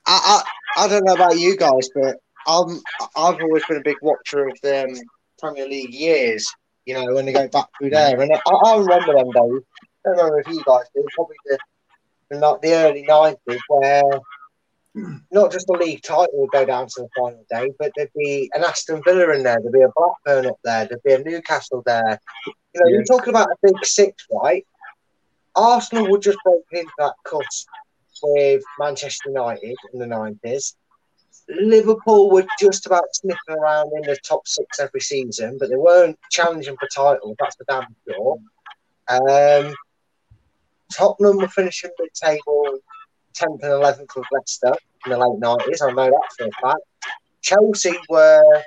I, 0.06 0.44
I 0.78 0.84
I 0.84 0.88
don't 0.88 1.06
know 1.06 1.14
about 1.14 1.40
you 1.40 1.58
guys, 1.58 1.90
but 1.96 2.18
I'm 2.46 2.82
I've 3.16 3.42
always 3.42 3.66
been 3.66 3.78
a 3.78 3.84
big 3.84 3.98
watcher 4.02 4.48
of 4.48 4.58
the 4.62 4.84
um, 4.84 4.96
Premier 5.40 5.68
League 5.68 5.94
years. 5.94 6.48
You 6.86 6.96
know, 6.96 7.16
when 7.16 7.26
they 7.26 7.34
go 7.34 7.48
back 7.48 7.68
through 7.78 7.92
there, 7.92 8.20
and 8.20 8.32
I, 8.32 8.40
I 8.50 8.78
remember 8.78 9.14
them 9.14 9.32
days. 9.32 9.64
I 10.06 10.10
don't 10.10 10.18
remember 10.18 10.40
if 10.42 10.48
you 10.48 10.64
guys 10.66 10.84
do. 10.94 11.06
Probably 11.16 11.38
the 11.46 11.58
like 12.38 12.62
the 12.62 12.74
early 12.74 13.04
nineties, 13.04 13.62
where 13.68 14.04
not 15.32 15.52
just 15.52 15.66
the 15.68 15.74
league 15.74 16.04
title 16.04 16.28
would 16.34 16.52
go 16.52 16.66
down 16.66 16.88
to 16.88 17.02
the 17.02 17.10
final 17.18 17.46
day, 17.50 17.72
but 17.80 17.92
there'd 17.96 18.12
be 18.16 18.52
an 18.54 18.64
Aston 18.64 19.02
Villa 19.04 19.34
in 19.34 19.44
there, 19.44 19.60
there'd 19.60 19.74
be 19.74 19.82
a 19.82 19.90
Blackburn 19.96 20.46
up 20.46 20.60
there, 20.64 20.86
there'd 20.86 21.04
be 21.04 21.14
a 21.14 21.20
Newcastle 21.20 21.82
there. 21.86 22.20
You 22.46 22.82
know, 22.82 22.88
yeah. 22.88 22.96
you're 22.96 23.04
talking 23.06 23.30
about 23.30 23.50
a 23.50 23.56
big 23.64 23.84
six, 23.84 24.28
right? 24.32 24.66
Arsenal 25.56 26.10
would 26.10 26.22
just 26.22 26.38
break 26.44 26.64
into 26.72 26.92
that 26.98 27.14
cut 27.26 27.46
with 28.22 28.64
Manchester 28.80 29.30
United 29.30 29.76
in 29.94 30.00
the 30.00 30.06
90s. 30.06 30.76
Liverpool 31.50 32.32
were 32.32 32.46
just 32.60 32.86
about 32.86 33.04
sniffing 33.14 33.56
around 33.56 33.92
in 33.96 34.02
the 34.04 34.18
top 34.24 34.48
six 34.48 34.80
every 34.80 35.02
season, 35.02 35.58
but 35.60 35.70
they 35.70 35.76
weren't 35.76 36.18
challenging 36.32 36.78
for 36.78 36.88
titles. 36.88 37.36
That's 37.40 37.56
for 37.56 37.66
damn 37.68 37.96
sure. 38.08 38.38
Um, 39.10 39.76
Tottenham 40.94 41.38
were 41.38 41.48
finishing 41.48 41.90
mid-table, 42.00 42.80
tenth 43.34 43.64
and 43.64 43.74
eleventh 43.74 44.12
with 44.16 44.26
Leicester 44.32 44.74
in 45.06 45.12
the 45.12 45.18
late 45.18 45.40
nineties. 45.40 45.82
I 45.82 45.92
know 45.92 46.06
that 46.06 46.30
for 46.38 46.46
a 46.46 46.52
fact. 46.62 46.82
Chelsea 47.42 47.98
were 48.10 48.64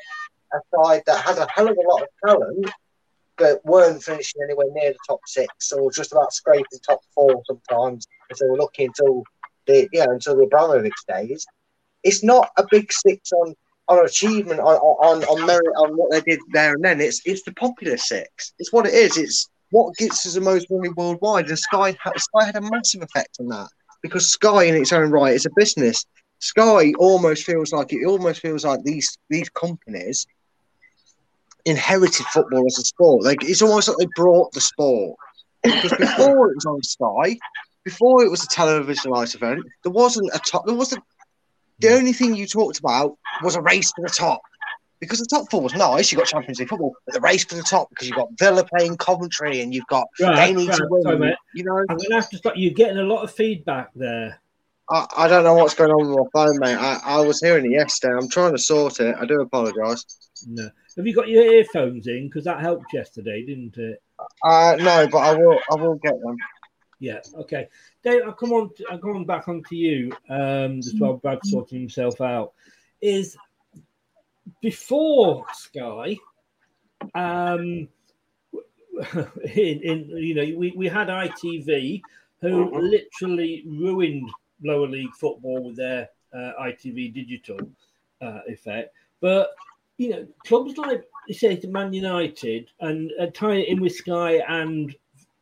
a 0.53 0.59
side 0.75 1.03
that 1.07 1.25
had 1.25 1.39
a 1.39 1.47
hell 1.55 1.69
of 1.69 1.77
a 1.77 1.89
lot 1.89 2.03
of 2.03 2.09
talent, 2.27 2.71
but 3.39 3.65
weren't 3.65 4.03
finishing 4.03 4.43
anywhere 4.43 4.67
near 4.73 4.93
the 4.93 4.99
top 5.07 5.21
six, 5.27 5.73
or 5.73 5.91
just 5.91 6.13
about 6.13 6.33
scraping 6.33 6.65
top 6.87 7.01
four 7.15 7.43
sometimes 7.47 8.07
if 8.31 8.39
they 8.39 8.47
were 8.49 8.59
lucky 8.59 8.85
until 8.85 9.23
the 9.67 9.89
yeah 9.93 10.07
until 10.09 10.37
the 10.37 10.45
Abramovich 10.45 10.93
days. 11.09 11.47
It's 12.03 12.23
not 12.23 12.51
a 12.57 12.65
big 12.71 12.93
six 12.93 13.33
on 13.33 13.55
on 13.89 14.05
achievement 14.05 14.61
on, 14.61 14.77
on 14.77 15.25
on 15.25 15.47
merit 15.47 15.75
on 15.77 15.97
what 15.97 16.11
they 16.11 16.21
did 16.21 16.41
there 16.53 16.75
and 16.75 16.85
then. 16.85 17.01
It's 17.01 17.21
it's 17.25 17.43
the 17.43 17.53
popular 17.53 17.97
six. 17.97 18.53
It's 18.59 18.73
what 18.73 18.87
it 18.87 18.95
is. 18.95 19.17
It's 19.17 19.49
what 19.71 19.97
gets 19.97 20.27
us 20.27 20.35
the 20.35 20.41
most 20.41 20.71
money 20.71 20.89
worldwide. 20.91 21.49
And 21.49 21.59
Sky 21.59 21.97
Sky 22.17 22.45
had 22.45 22.57
a 22.57 22.61
massive 22.61 23.03
effect 23.03 23.37
on 23.41 23.49
that 23.49 23.69
because 24.03 24.31
Sky 24.31 24.65
in 24.65 24.75
its 24.75 24.93
own 24.93 25.11
right 25.11 25.35
is 25.35 25.47
a 25.47 25.51
business. 25.57 26.05
Sky 26.39 26.93
almost 26.99 27.45
feels 27.45 27.73
like 27.73 27.93
it 27.93 28.05
almost 28.07 28.41
feels 28.41 28.65
like 28.65 28.83
these 28.83 29.19
these 29.31 29.49
companies 29.51 30.27
inherited 31.67 32.25
football 32.27 32.65
as 32.67 32.79
a 32.79 32.83
sport. 32.83 33.25
Like 33.25 33.45
it's 33.45 33.61
almost 33.61 33.89
like 33.89 33.99
they 33.99 34.09
brought 34.17 34.53
the 34.53 34.61
sport. 34.61 35.19
Because 35.63 35.93
before 35.99 36.51
it 36.51 36.55
was 36.55 36.65
on 36.67 36.83
Sky, 36.83 37.37
before 37.85 38.25
it 38.25 38.31
was 38.31 38.43
a 38.45 38.47
televisionized 38.47 39.35
event, 39.35 39.65
there 39.83 39.93
wasn't 39.93 40.31
a 40.33 40.39
top. 40.39 40.65
There 40.65 40.75
wasn't. 40.75 41.03
The 41.81 41.93
only 41.93 42.13
thing 42.13 42.35
you 42.35 42.47
talked 42.47 42.79
about 42.79 43.19
was 43.43 43.57
a 43.57 43.61
race 43.61 43.93
to 43.93 44.03
the 44.03 44.09
top. 44.09 44.41
Because 44.99 45.19
the 45.19 45.27
top 45.27 45.51
four 45.51 45.61
was 45.61 45.75
nice, 45.75 46.11
you 46.11 46.17
got 46.17 46.27
Champions 46.27 46.59
League 46.59 46.71
football, 46.71 46.95
but 47.05 47.15
the 47.15 47.21
race 47.21 47.45
for 47.45 47.55
the 47.55 47.63
top 47.63 47.91
because 47.91 48.09
you've 48.09 48.17
got 48.17 48.31
Villa 48.39 48.65
playing 48.65 48.97
Coventry 48.97 49.61
and 49.61 49.75
you've 49.75 49.87
got 49.89 50.07
right, 50.21 50.47
they 50.47 50.55
need 50.55 50.71
right, 50.71 50.79
to 50.79 50.87
win. 50.89 51.03
Sorry, 51.03 51.37
you 51.55 51.65
know, 51.65 51.77
I'm 51.77 51.99
gonna 51.99 52.15
have 52.15 52.31
to 52.31 52.39
stop. 52.39 52.55
You're 52.57 52.73
getting 52.73 52.97
a 52.97 53.03
lot 53.03 53.23
of 53.23 53.31
feedback 53.31 53.91
there. 53.95 54.41
I, 54.89 55.07
I 55.17 55.29
don't 55.29 55.45
know 55.45 55.55
what's 55.55 55.75
going 55.75 55.91
on 55.91 56.09
with 56.09 56.19
my 56.19 56.31
phone, 56.33 56.59
mate. 56.59 56.77
I, 56.77 57.01
I 57.05 57.21
was 57.21 57.41
hearing 57.41 57.67
it 57.67 57.73
yesterday. 57.73 58.15
I'm 58.15 58.29
trying 58.29 58.53
to 58.53 58.59
sort 58.59 59.01
it. 59.01 59.17
I 59.19 59.27
do 59.27 59.41
apologise. 59.41 60.05
No. 60.47 60.71
Have 60.97 61.07
you 61.07 61.15
got 61.15 61.29
your 61.29 61.43
earphones 61.43 62.07
in? 62.07 62.29
Because 62.29 62.45
that 62.45 62.61
helped 62.61 62.93
yesterday, 62.93 63.45
didn't 63.45 63.77
it? 63.77 64.03
Uh, 64.43 64.77
no, 64.79 65.09
but 65.11 65.19
I 65.19 65.35
will. 65.35 65.59
I 65.71 65.75
will 65.75 65.97
get 65.97 66.15
them. 66.23 66.37
Yeah. 67.01 67.19
Okay. 67.35 67.69
Dave, 68.03 68.23
I'll 68.25 68.33
come 68.33 68.53
on. 68.53 68.71
I'll 68.91 68.99
come 68.99 69.17
on 69.17 69.25
back 69.25 69.49
onto 69.49 69.75
you. 69.75 70.13
Um, 70.31 70.81
just 70.81 70.99
while 71.01 71.15
Brad's 71.15 71.51
sorting 71.51 71.81
himself 71.81 72.21
out, 72.21 72.53
is 73.03 73.37
before 74.63 75.45
Sky. 75.53 76.17
Um, 77.15 77.89
in, 79.55 79.81
in 79.83 80.09
you 80.17 80.35
know, 80.35 80.59
we, 80.59 80.73
we 80.77 80.89
had 80.89 81.09
ITV 81.09 82.01
who 82.41 82.69
uh-huh. 82.69 82.79
literally 82.79 83.65
ruined 83.67 84.31
lower 84.63 84.87
league 84.87 85.15
football 85.15 85.65
with 85.65 85.77
their 85.77 86.09
uh, 86.35 86.53
ITV 86.61 87.15
digital 87.15 87.59
uh, 88.21 88.41
effect. 88.47 88.95
But 89.21 89.51
you 89.99 90.11
know, 90.11 90.27
clubs 90.45 90.77
like 90.77 91.05
you 91.27 91.35
say 91.35 91.57
to 91.57 91.69
Man 91.69 91.93
United 91.93 92.71
and 92.81 93.11
uh, 93.21 93.27
tie 93.35 93.55
it 93.57 93.69
in 93.69 93.81
with 93.81 93.95
Sky 93.95 94.43
and 94.49 94.95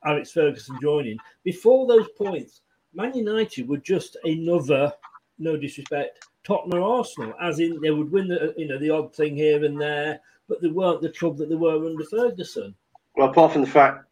Alex 0.04 0.32
Ferguson 0.32 0.78
joining. 0.80 1.18
Before 1.42 1.86
those 1.86 2.08
points, 2.16 2.60
Man 2.92 3.14
United 3.14 3.68
were 3.68 3.78
just 3.78 4.16
another, 4.24 4.92
no 5.38 5.56
disrespect, 5.56 6.28
Tottenham 6.44 6.82
Arsenal, 6.82 7.34
as 7.40 7.58
in 7.58 7.80
they 7.80 7.90
would 7.90 8.12
win 8.12 8.28
the 8.28 8.54
you 8.56 8.68
know 8.68 8.78
the 8.78 8.90
odd 8.90 9.14
thing 9.14 9.36
here 9.36 9.64
and 9.64 9.80
there, 9.80 10.20
but 10.48 10.60
they 10.60 10.68
weren't 10.68 11.00
the 11.00 11.10
club 11.10 11.36
that 11.38 11.48
they 11.48 11.56
were 11.56 11.86
under 11.86 12.04
Ferguson. 12.04 12.74
Well, 13.16 13.30
apart 13.30 13.52
from 13.52 13.62
the 13.62 13.70
fact 13.70 14.04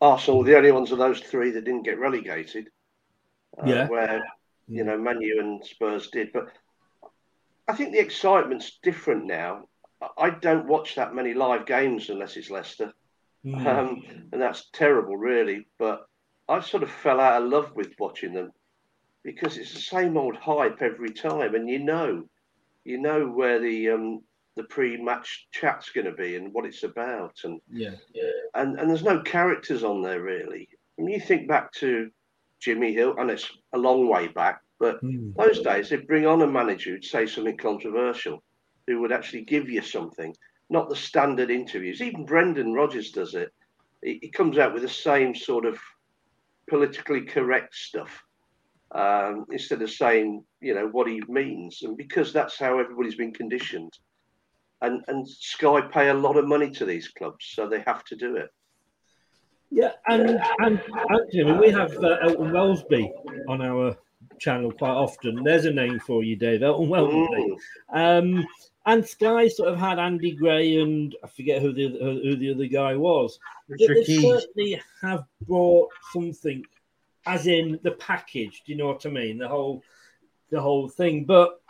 Arsenal 0.00 0.38
were 0.38 0.44
the 0.44 0.56
only 0.56 0.72
ones 0.72 0.92
of 0.92 0.98
those 0.98 1.20
three 1.20 1.50
that 1.50 1.64
didn't 1.64 1.82
get 1.82 1.98
relegated. 1.98 2.70
Uh, 3.58 3.66
Yeah. 3.66 3.88
Where, 3.88 4.22
you 4.70 4.84
know, 4.84 4.96
Manu 4.98 5.40
and 5.40 5.64
Spurs 5.64 6.10
did. 6.10 6.32
But 6.32 6.48
I 7.68 7.74
think 7.74 7.92
the 7.92 8.00
excitement's 8.00 8.78
different 8.82 9.26
now. 9.26 9.68
I- 10.16 10.30
don't 10.30 10.66
watch 10.66 10.94
that 10.94 11.14
many 11.14 11.34
live 11.34 11.66
games 11.66 12.08
unless 12.08 12.36
it's 12.36 12.50
Leicester. 12.50 12.92
Hmm. 13.42 13.66
Um, 13.66 14.02
and 14.32 14.40
that's 14.40 14.70
terrible, 14.72 15.16
really. 15.16 15.66
But 15.78 16.06
I 16.48 16.60
sort 16.60 16.82
of 16.82 16.90
fell 16.90 17.20
out 17.20 17.42
of 17.42 17.48
love 17.48 17.74
with 17.74 17.94
watching 17.98 18.32
them 18.32 18.52
because 19.22 19.58
it's 19.58 19.74
the 19.74 19.80
same 19.80 20.16
old 20.16 20.36
hype 20.36 20.80
every 20.82 21.10
time. 21.10 21.54
And 21.54 21.68
you 21.68 21.78
know, 21.80 22.24
you 22.84 22.98
know 22.98 23.26
where 23.28 23.58
the 23.58 23.90
um, 23.90 24.22
the 24.56 24.64
pre-match 24.64 25.48
chat's 25.52 25.90
going 25.90 26.06
to 26.06 26.12
be 26.12 26.36
and 26.36 26.52
what 26.52 26.64
it's 26.66 26.82
about. 26.82 27.40
And 27.44 27.60
Yeah. 27.68 27.94
and 28.54 28.78
and 28.78 28.88
there's 28.88 29.04
no 29.04 29.20
characters 29.22 29.84
on 29.84 30.02
there 30.02 30.22
really. 30.22 30.68
I 30.98 31.02
mean, 31.02 31.14
you 31.14 31.20
think 31.20 31.48
back 31.48 31.72
to 31.74 32.10
Jimmy 32.60 32.92
Hill, 32.92 33.14
and 33.18 33.30
it's 33.30 33.50
a 33.72 33.78
long 33.78 34.08
way 34.08 34.28
back, 34.28 34.60
but 34.78 35.00
Hmm. 35.00 35.32
those 35.36 35.60
days 35.60 35.88
they'd 35.88 36.06
bring 36.06 36.26
on 36.26 36.42
a 36.42 36.46
manager 36.46 36.90
who'd 36.90 37.04
say 37.04 37.26
something 37.26 37.56
controversial, 37.56 38.42
who 38.86 39.00
would 39.00 39.12
actually 39.12 39.42
give 39.42 39.68
you 39.68 39.82
something, 39.82 40.34
not 40.68 40.88
the 40.88 40.96
standard 40.96 41.50
interviews. 41.50 42.00
Even 42.00 42.24
Brendan 42.24 42.72
Rodgers 42.72 43.10
does 43.10 43.34
it. 43.34 43.50
He, 44.02 44.18
he 44.22 44.30
comes 44.30 44.58
out 44.58 44.72
with 44.72 44.82
the 44.82 44.88
same 44.88 45.34
sort 45.34 45.64
of 45.64 45.78
politically 46.68 47.22
correct 47.22 47.74
stuff 47.74 48.22
um, 48.94 49.46
instead 49.50 49.82
of 49.82 49.90
saying, 49.90 50.44
you 50.60 50.74
know, 50.74 50.88
what 50.88 51.08
he 51.08 51.22
means. 51.28 51.82
And 51.82 51.96
because 51.96 52.32
that's 52.32 52.58
how 52.58 52.78
everybody's 52.78 53.16
been 53.16 53.34
conditioned. 53.34 53.92
And, 54.82 55.04
and 55.08 55.28
Sky 55.28 55.82
pay 55.82 56.08
a 56.08 56.14
lot 56.14 56.36
of 56.36 56.48
money 56.48 56.70
to 56.70 56.84
these 56.86 57.08
clubs, 57.08 57.44
so 57.54 57.68
they 57.68 57.80
have 57.86 58.04
to 58.04 58.16
do 58.16 58.36
it. 58.36 58.48
Yeah, 59.70 59.92
and 60.08 60.40
and 60.58 60.80
actually, 61.10 61.52
we 61.52 61.70
have 61.70 61.96
uh, 62.02 62.16
Elton 62.22 62.50
Wellesby 62.50 63.10
on 63.48 63.62
our 63.62 63.96
channel 64.38 64.72
quite 64.72 64.90
often. 64.90 65.44
There's 65.44 65.64
a 65.64 65.70
name 65.70 66.00
for 66.00 66.24
you, 66.24 66.34
Dave. 66.36 66.62
Elton 66.62 66.88
Wellesby. 66.88 67.56
Um, 67.92 68.46
and 68.86 69.06
Sky 69.06 69.48
sort 69.48 69.68
of 69.68 69.78
had 69.78 69.98
Andy 69.98 70.32
Gray 70.32 70.80
and 70.80 71.14
I 71.22 71.28
forget 71.28 71.62
who 71.62 71.72
the 71.72 71.88
who 71.88 72.20
who 72.22 72.36
the 72.36 72.52
other 72.52 72.66
guy 72.66 72.96
was. 72.96 73.38
They 73.68 74.04
certainly 74.04 74.80
have 75.02 75.24
brought 75.46 75.90
something, 76.12 76.64
as 77.26 77.46
in 77.46 77.78
the 77.82 77.92
package. 77.92 78.62
Do 78.66 78.72
you 78.72 78.78
know 78.78 78.88
what 78.88 79.06
I 79.06 79.10
mean? 79.10 79.38
The 79.38 79.48
whole 79.48 79.82
the 80.50 80.60
whole 80.60 80.88
thing. 80.88 81.24
But 81.24 81.60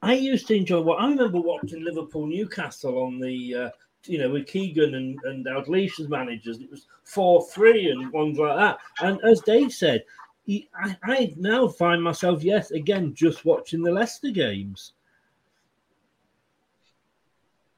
I 0.00 0.14
used 0.14 0.46
to 0.48 0.54
enjoy 0.54 0.80
what 0.80 1.00
I 1.00 1.08
remember 1.08 1.40
watching 1.40 1.84
Liverpool 1.84 2.26
Newcastle 2.26 3.02
on 3.02 3.18
the 3.18 3.54
uh, 3.54 3.70
you 4.08 4.18
know 4.18 4.30
with 4.30 4.46
Keegan 4.46 4.94
and 4.94 5.18
and 5.24 5.44
Dalglish 5.44 6.00
as 6.00 6.08
managers. 6.08 6.60
It 6.60 6.70
was 6.70 6.86
four 7.04 7.46
three 7.46 7.90
and 7.90 8.12
ones 8.12 8.38
like 8.38 8.56
that. 8.56 8.78
And 9.00 9.20
as 9.24 9.40
Dave 9.40 9.72
said, 9.72 10.04
he, 10.44 10.68
I, 10.80 10.96
I 11.02 11.34
now 11.36 11.68
find 11.68 12.02
myself 12.02 12.42
yes 12.42 12.70
again 12.70 13.14
just 13.14 13.44
watching 13.44 13.82
the 13.82 13.92
Leicester 13.92 14.30
games. 14.30 14.92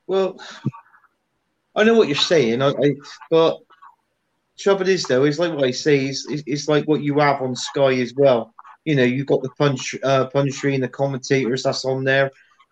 Well, 0.06 0.40
I 1.74 1.84
know 1.84 1.94
what 1.94 2.08
you're 2.08 2.16
saying, 2.16 2.62
I, 2.62 2.70
I 2.70 2.94
but 3.30 3.58
trouble 4.58 4.88
is 4.88 5.04
though, 5.04 5.24
is 5.24 5.38
like 5.38 5.52
what 5.52 5.64
I 5.64 5.70
say, 5.70 6.06
it's, 6.06 6.26
it's 6.28 6.68
like 6.68 6.86
what 6.86 7.02
you 7.02 7.18
have 7.18 7.40
on 7.40 7.54
Sky 7.54 7.94
as 8.00 8.14
well. 8.14 8.54
You 8.84 8.96
know, 8.96 9.04
you've 9.04 9.26
got 9.26 9.42
the 9.42 9.50
punch, 9.50 9.94
uh, 10.02 10.26
punchy 10.26 10.74
and 10.74 10.82
the 10.82 10.88
commentators 10.88 11.62
that's 11.62 11.84
on 11.84 12.04
there. 12.04 12.30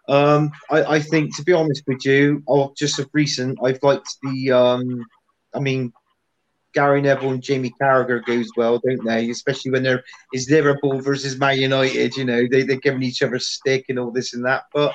Um, 0.09 0.53
I, 0.71 0.85
I 0.85 1.01
think, 1.01 1.37
to 1.37 1.43
be 1.43 1.53
honest 1.53 1.83
with 1.87 2.05
you, 2.05 2.43
oh, 2.49 2.73
just 2.77 2.99
of 2.99 3.09
recent, 3.13 3.59
I've 3.63 3.83
liked 3.83 4.09
the. 4.23 4.53
Um, 4.53 5.05
I 5.55 5.61
mean, 5.61 5.93
Gary 6.75 7.01
Neville 7.01 7.31
and 7.31 7.43
Jamie 7.43 7.73
Carragher 7.81 8.25
goes 8.25 8.49
well, 8.57 8.79
don't 8.79 9.05
they? 9.05 9.31
Especially 9.31 9.71
when 9.71 9.83
they're 9.83 10.05
is 10.33 10.51
Liverpool 10.51 11.01
versus 11.01 11.39
Man 11.39 11.59
United. 11.59 12.17
You 12.17 12.25
know, 12.25 12.47
they 12.49 12.63
they're 12.63 12.77
giving 12.77 13.03
each 13.03 13.23
other 13.23 13.37
a 13.37 13.41
stick 13.41 13.87
and 13.89 13.99
all 13.99 14.11
this 14.11 14.35
and 14.35 14.45
that. 14.45 14.65
But 14.73 14.95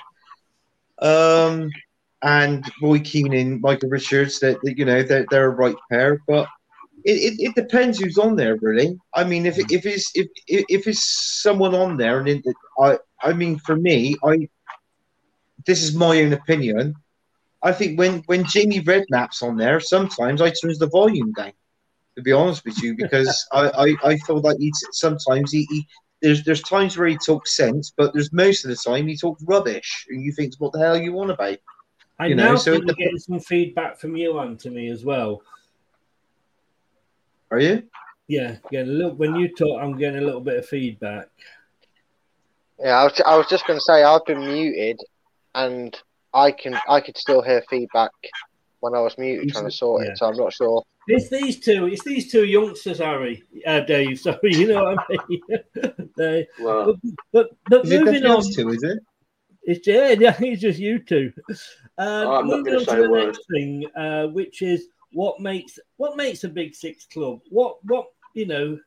um, 1.01 1.71
and 2.21 2.63
Roy 2.81 2.99
Keane 2.99 3.33
and 3.33 3.59
Michael 3.61 3.89
Richards, 3.89 4.39
that 4.39 4.59
you 4.63 4.85
know 4.85 5.01
they're 5.03 5.25
they're 5.29 5.47
a 5.47 5.49
right 5.49 5.75
pair, 5.91 6.21
but 6.27 6.47
it, 7.03 7.33
it, 7.33 7.43
it 7.47 7.55
depends 7.55 7.99
who's 7.99 8.17
on 8.17 8.35
there 8.35 8.57
really. 8.61 8.97
I 9.15 9.23
mean, 9.23 9.45
if 9.45 9.57
if 9.57 9.85
it's 9.85 10.11
if 10.13 10.27
if 10.47 10.65
if 10.69 10.87
it's 10.87 11.41
someone 11.41 11.73
on 11.73 11.97
there, 11.97 12.19
and 12.19 12.27
it, 12.29 12.43
I 12.79 12.99
I 13.21 13.33
mean 13.33 13.57
for 13.59 13.75
me, 13.75 14.15
I 14.23 14.47
this 15.65 15.83
is 15.83 15.95
my 15.95 16.21
own 16.21 16.33
opinion. 16.33 16.95
I 17.63 17.71
think 17.71 17.99
when 17.99 18.23
when 18.25 18.43
Jamie 18.45 18.81
Redknapp's 18.81 19.41
on 19.41 19.57
there, 19.57 19.79
sometimes 19.79 20.41
I 20.41 20.49
turns 20.49 20.79
the 20.79 20.87
volume 20.87 21.33
down. 21.33 21.53
To 22.17 22.21
be 22.21 22.33
honest 22.33 22.65
with 22.65 22.81
you, 22.83 22.95
because 22.95 23.47
I, 23.53 23.69
I, 24.03 24.09
I 24.09 24.17
feel 24.17 24.41
like 24.41 24.57
he 24.59 24.71
sometimes 24.91 25.51
he, 25.51 25.65
he 25.69 25.87
there's 26.21 26.43
there's 26.43 26.61
times 26.61 26.97
where 26.97 27.07
he 27.07 27.17
talks 27.17 27.55
sense, 27.55 27.93
but 27.95 28.13
there's 28.13 28.33
most 28.33 28.65
of 28.65 28.69
the 28.69 28.75
time 28.75 29.07
he 29.07 29.17
talks 29.17 29.43
rubbish, 29.43 30.05
and 30.09 30.23
you 30.23 30.31
think, 30.33 30.53
what 30.59 30.73
the 30.73 30.79
hell 30.79 30.95
are 30.95 31.01
you 31.01 31.13
want 31.13 31.31
about? 31.31 31.57
I 32.19 32.27
You 32.27 32.35
now 32.35 32.51
know, 32.51 32.55
so 32.57 32.73
think 32.73 32.89
it 32.89 32.97
getting 32.97 33.17
some 33.17 33.39
feedback 33.39 33.97
from 33.97 34.15
you, 34.15 34.37
on 34.37 34.57
to 34.57 34.69
me 34.69 34.89
as 34.89 35.03
well. 35.03 35.41
Are 37.49 37.59
you? 37.59 37.83
Yeah, 38.27 38.57
getting 38.69 38.91
a 38.91 38.93
little. 38.93 39.15
When 39.15 39.35
you 39.35 39.53
talk, 39.55 39.81
I'm 39.81 39.97
getting 39.97 40.21
a 40.21 40.25
little 40.25 40.41
bit 40.41 40.57
of 40.57 40.65
feedback. 40.65 41.27
Yeah, 42.79 42.99
I 42.99 43.03
was, 43.03 43.21
I 43.25 43.37
was 43.37 43.47
just 43.49 43.65
going 43.67 43.77
to 43.77 43.83
say 43.83 44.03
I've 44.03 44.25
been 44.25 44.39
muted, 44.39 44.99
and 45.55 45.97
I 46.33 46.51
can 46.51 46.75
I 46.87 47.01
could 47.01 47.17
still 47.17 47.41
hear 47.41 47.63
feedback 47.69 48.11
when 48.79 48.95
I 48.95 48.99
was 49.01 49.17
muted 49.17 49.49
trying 49.49 49.65
to 49.65 49.71
sort 49.71 50.03
Yeah. 50.03 50.11
it. 50.11 50.17
So 50.17 50.27
I'm 50.27 50.37
not 50.37 50.53
sure. 50.53 50.83
It's 51.07 51.29
these 51.29 51.59
two. 51.59 51.87
It's 51.87 52.03
these 52.03 52.31
two 52.31 52.45
youngsters, 52.45 52.99
Harry, 52.99 53.43
uh, 53.65 53.81
Dave. 53.81 54.19
Sorry, 54.21 54.53
you 54.55 54.67
know 54.67 54.83
what 54.83 54.99
I 55.09 55.17
mean. 55.27 56.11
they, 56.17 56.47
Well, 56.59 56.95
but 57.33 57.49
but 57.67 57.85
Is 57.85 57.91
moving 57.91 58.05
definitely 58.05 58.29
on. 58.29 58.37
us 58.37 58.55
two, 58.55 58.69
is 58.69 58.83
it? 58.83 58.99
It's 59.63 59.87
yeah, 59.87 60.09
yeah, 60.19 60.35
it's 60.39 60.61
just 60.61 60.79
you 60.79 60.99
two. 60.99 61.31
Um, 61.97 62.27
I'm 62.27 62.27
not 62.27 62.45
moving 62.45 62.65
gonna 62.65 62.77
on 62.79 62.85
say 62.85 62.95
to 62.95 62.99
a 62.99 63.03
the 63.03 63.09
word. 63.09 63.25
next 63.25 63.41
thing, 63.51 63.85
uh, 63.95 64.27
which 64.27 64.61
is 64.61 64.87
what 65.11 65.39
makes 65.39 65.77
what 65.97 66.15
makes 66.17 66.43
a 66.43 66.49
Big 66.49 66.75
Six 66.75 67.05
club. 67.07 67.39
What 67.49 67.83
what 67.85 68.07
you 68.33 68.45
know 68.45 68.79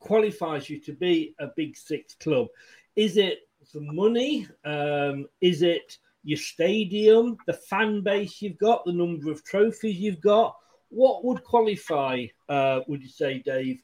qualifies 0.00 0.68
you 0.70 0.80
to 0.80 0.92
be 0.92 1.34
a 1.38 1.48
Big 1.56 1.76
Six 1.76 2.14
club? 2.14 2.48
Is 2.96 3.16
it 3.16 3.48
the 3.72 3.80
money? 3.80 4.48
Um, 4.64 5.26
is 5.40 5.62
it 5.62 5.98
your 6.24 6.38
stadium, 6.38 7.36
the 7.46 7.52
fan 7.54 8.02
base 8.02 8.42
you've 8.42 8.58
got, 8.58 8.84
the 8.84 8.92
number 8.92 9.30
of 9.30 9.44
trophies 9.44 9.96
you've 9.98 10.20
got? 10.20 10.56
What 10.90 11.24
would 11.24 11.44
qualify? 11.44 12.26
Uh, 12.48 12.80
would 12.88 13.02
you 13.02 13.08
say, 13.08 13.40
Dave, 13.40 13.80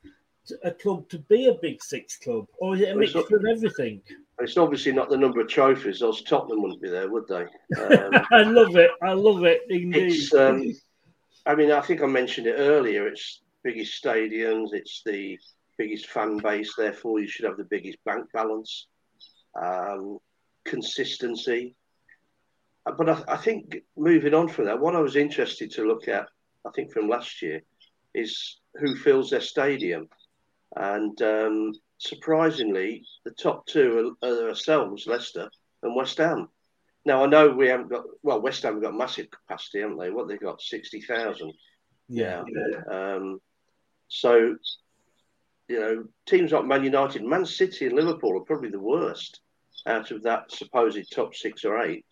a 0.63 0.71
club 0.71 1.09
to 1.11 1.19
be 1.19 1.47
a 1.49 1.55
Big 1.55 1.83
Six 1.83 2.19
club, 2.19 2.47
or 2.59 2.75
is 2.75 2.83
it 2.83 2.89
a 2.89 2.91
Well, 2.91 2.99
mixture 2.99 3.37
of 3.37 3.45
everything? 3.45 4.03
it's 4.41 4.57
obviously 4.57 4.93
not 4.93 5.09
the 5.09 5.17
number 5.17 5.41
of 5.41 5.49
trophies, 5.49 6.03
else 6.03 6.23
Tottenham 6.23 6.61
wouldn't 6.63 6.83
be 6.83 6.89
there, 6.91 7.09
would 7.11 7.29
they? 7.29 7.47
Um, 7.81 8.27
I 8.33 8.43
love 8.43 8.77
it. 8.77 8.91
I 9.03 9.13
love 9.13 9.45
it 9.45 9.63
indeed. 9.71 10.13
it's, 10.13 10.35
um, 10.35 10.73
I 11.47 11.55
mean, 11.55 11.71
I 11.71 11.81
think 11.81 12.03
I 12.03 12.07
mentioned 12.07 12.47
it 12.47 12.57
earlier. 12.59 13.07
It's 13.07 13.43
biggest 13.63 14.03
stadiums, 14.03 14.69
it's 14.73 15.03
the 15.07 15.39
biggest 15.79 16.07
fan 16.09 16.39
base, 16.39 16.75
therefore, 16.77 17.21
you 17.21 17.27
should 17.29 17.47
have 17.47 17.57
the 17.57 17.65
biggest 17.65 17.99
bank 18.05 18.27
balance, 18.33 18.87
um, 19.61 20.19
consistency. 20.65 21.75
But 22.85 23.09
I, 23.09 23.23
I 23.29 23.37
think 23.37 23.77
moving 23.97 24.35
on 24.35 24.49
from 24.49 24.67
that, 24.67 24.81
what 24.81 24.95
I 24.95 25.01
was 25.01 25.17
interested 25.17 25.71
to 25.73 25.87
look 25.87 26.09
at, 26.09 26.29
I 26.67 26.71
think 26.71 26.93
from 26.93 27.09
last 27.09 27.41
year, 27.43 27.63
is 28.15 28.61
who 28.75 28.95
fills 28.97 29.31
their 29.31 29.41
stadium. 29.41 30.09
And 30.77 31.21
um, 31.23 31.73
surprisingly, 31.99 33.05
the 33.25 33.31
top 33.31 33.67
two 33.67 34.17
are, 34.23 34.29
are 34.29 34.49
ourselves, 34.51 35.07
Leicester 35.07 35.51
and 35.83 35.95
West 35.95 36.19
Ham. 36.19 36.49
Now 37.07 37.23
I 37.23 37.27
know 37.27 37.51
we 37.51 37.69
haven't 37.69 37.91
got 37.91 38.05
well, 38.23 38.41
West 38.41 38.63
Ham 38.63 38.75
have 38.75 38.83
got 38.83 38.95
massive 38.95 39.29
capacity, 39.31 39.81
haven't 39.81 39.99
they? 39.99 40.11
What 40.11 40.27
they've 40.29 40.41
got 40.41 40.63
sixty 40.63 41.01
thousand. 41.03 41.53
Yeah. 42.09 42.43
Um, 42.91 43.41
so 44.09 44.57
you 45.69 45.81
know, 45.81 46.05
teams 46.27 46.53
like 46.53 46.65
Man 46.65 46.85
United, 46.85 47.23
Man 47.25 47.47
City, 47.47 47.87
and 47.87 47.95
Liverpool 47.95 48.39
are 48.39 48.45
probably 48.45 48.71
the 48.71 48.81
worst 48.81 49.41
out 49.87 50.11
of 50.11 50.23
that 50.23 50.51
supposed 50.51 51.11
top 51.13 51.35
six 51.35 51.65
or 51.65 51.83
eight 51.83 52.05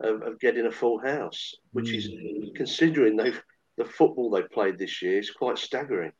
of, 0.00 0.22
of 0.22 0.40
getting 0.40 0.66
a 0.66 0.70
full 0.70 0.98
house, 0.98 1.54
which 1.72 1.92
is 1.92 2.08
considering 2.54 3.16
they've 3.16 3.42
the 3.76 3.84
football 3.84 4.30
they've 4.30 4.50
played 4.50 4.76
this 4.76 5.02
year 5.02 5.18
is 5.18 5.30
quite 5.30 5.56
staggering. 5.56 6.12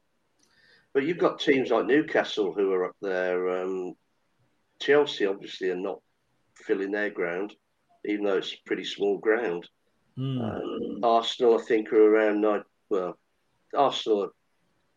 But 0.95 1.05
you've 1.05 1.18
got 1.18 1.41
teams 1.41 1.70
like 1.70 1.87
Newcastle 1.87 2.55
who 2.55 2.72
are 2.72 2.87
up 2.87 2.97
there. 3.03 3.62
Um, 3.62 3.95
Chelsea 4.81 5.26
obviously 5.26 5.70
are 5.70 5.76
not 5.76 6.01
filling 6.55 6.93
their 6.93 7.11
ground, 7.11 7.55
even 8.05 8.24
though 8.24 8.39
it's 8.39 8.55
pretty 8.64 8.85
small 8.85 9.18
ground. 9.18 9.68
Um, 10.41 11.01
Arsenal, 11.03 11.59
I 11.59 11.62
think, 11.62 11.93
are 11.93 12.14
around 12.14 12.41
nine. 12.41 12.62
Well, 12.89 13.18
Arsenal 13.76 14.24
are 14.24 14.31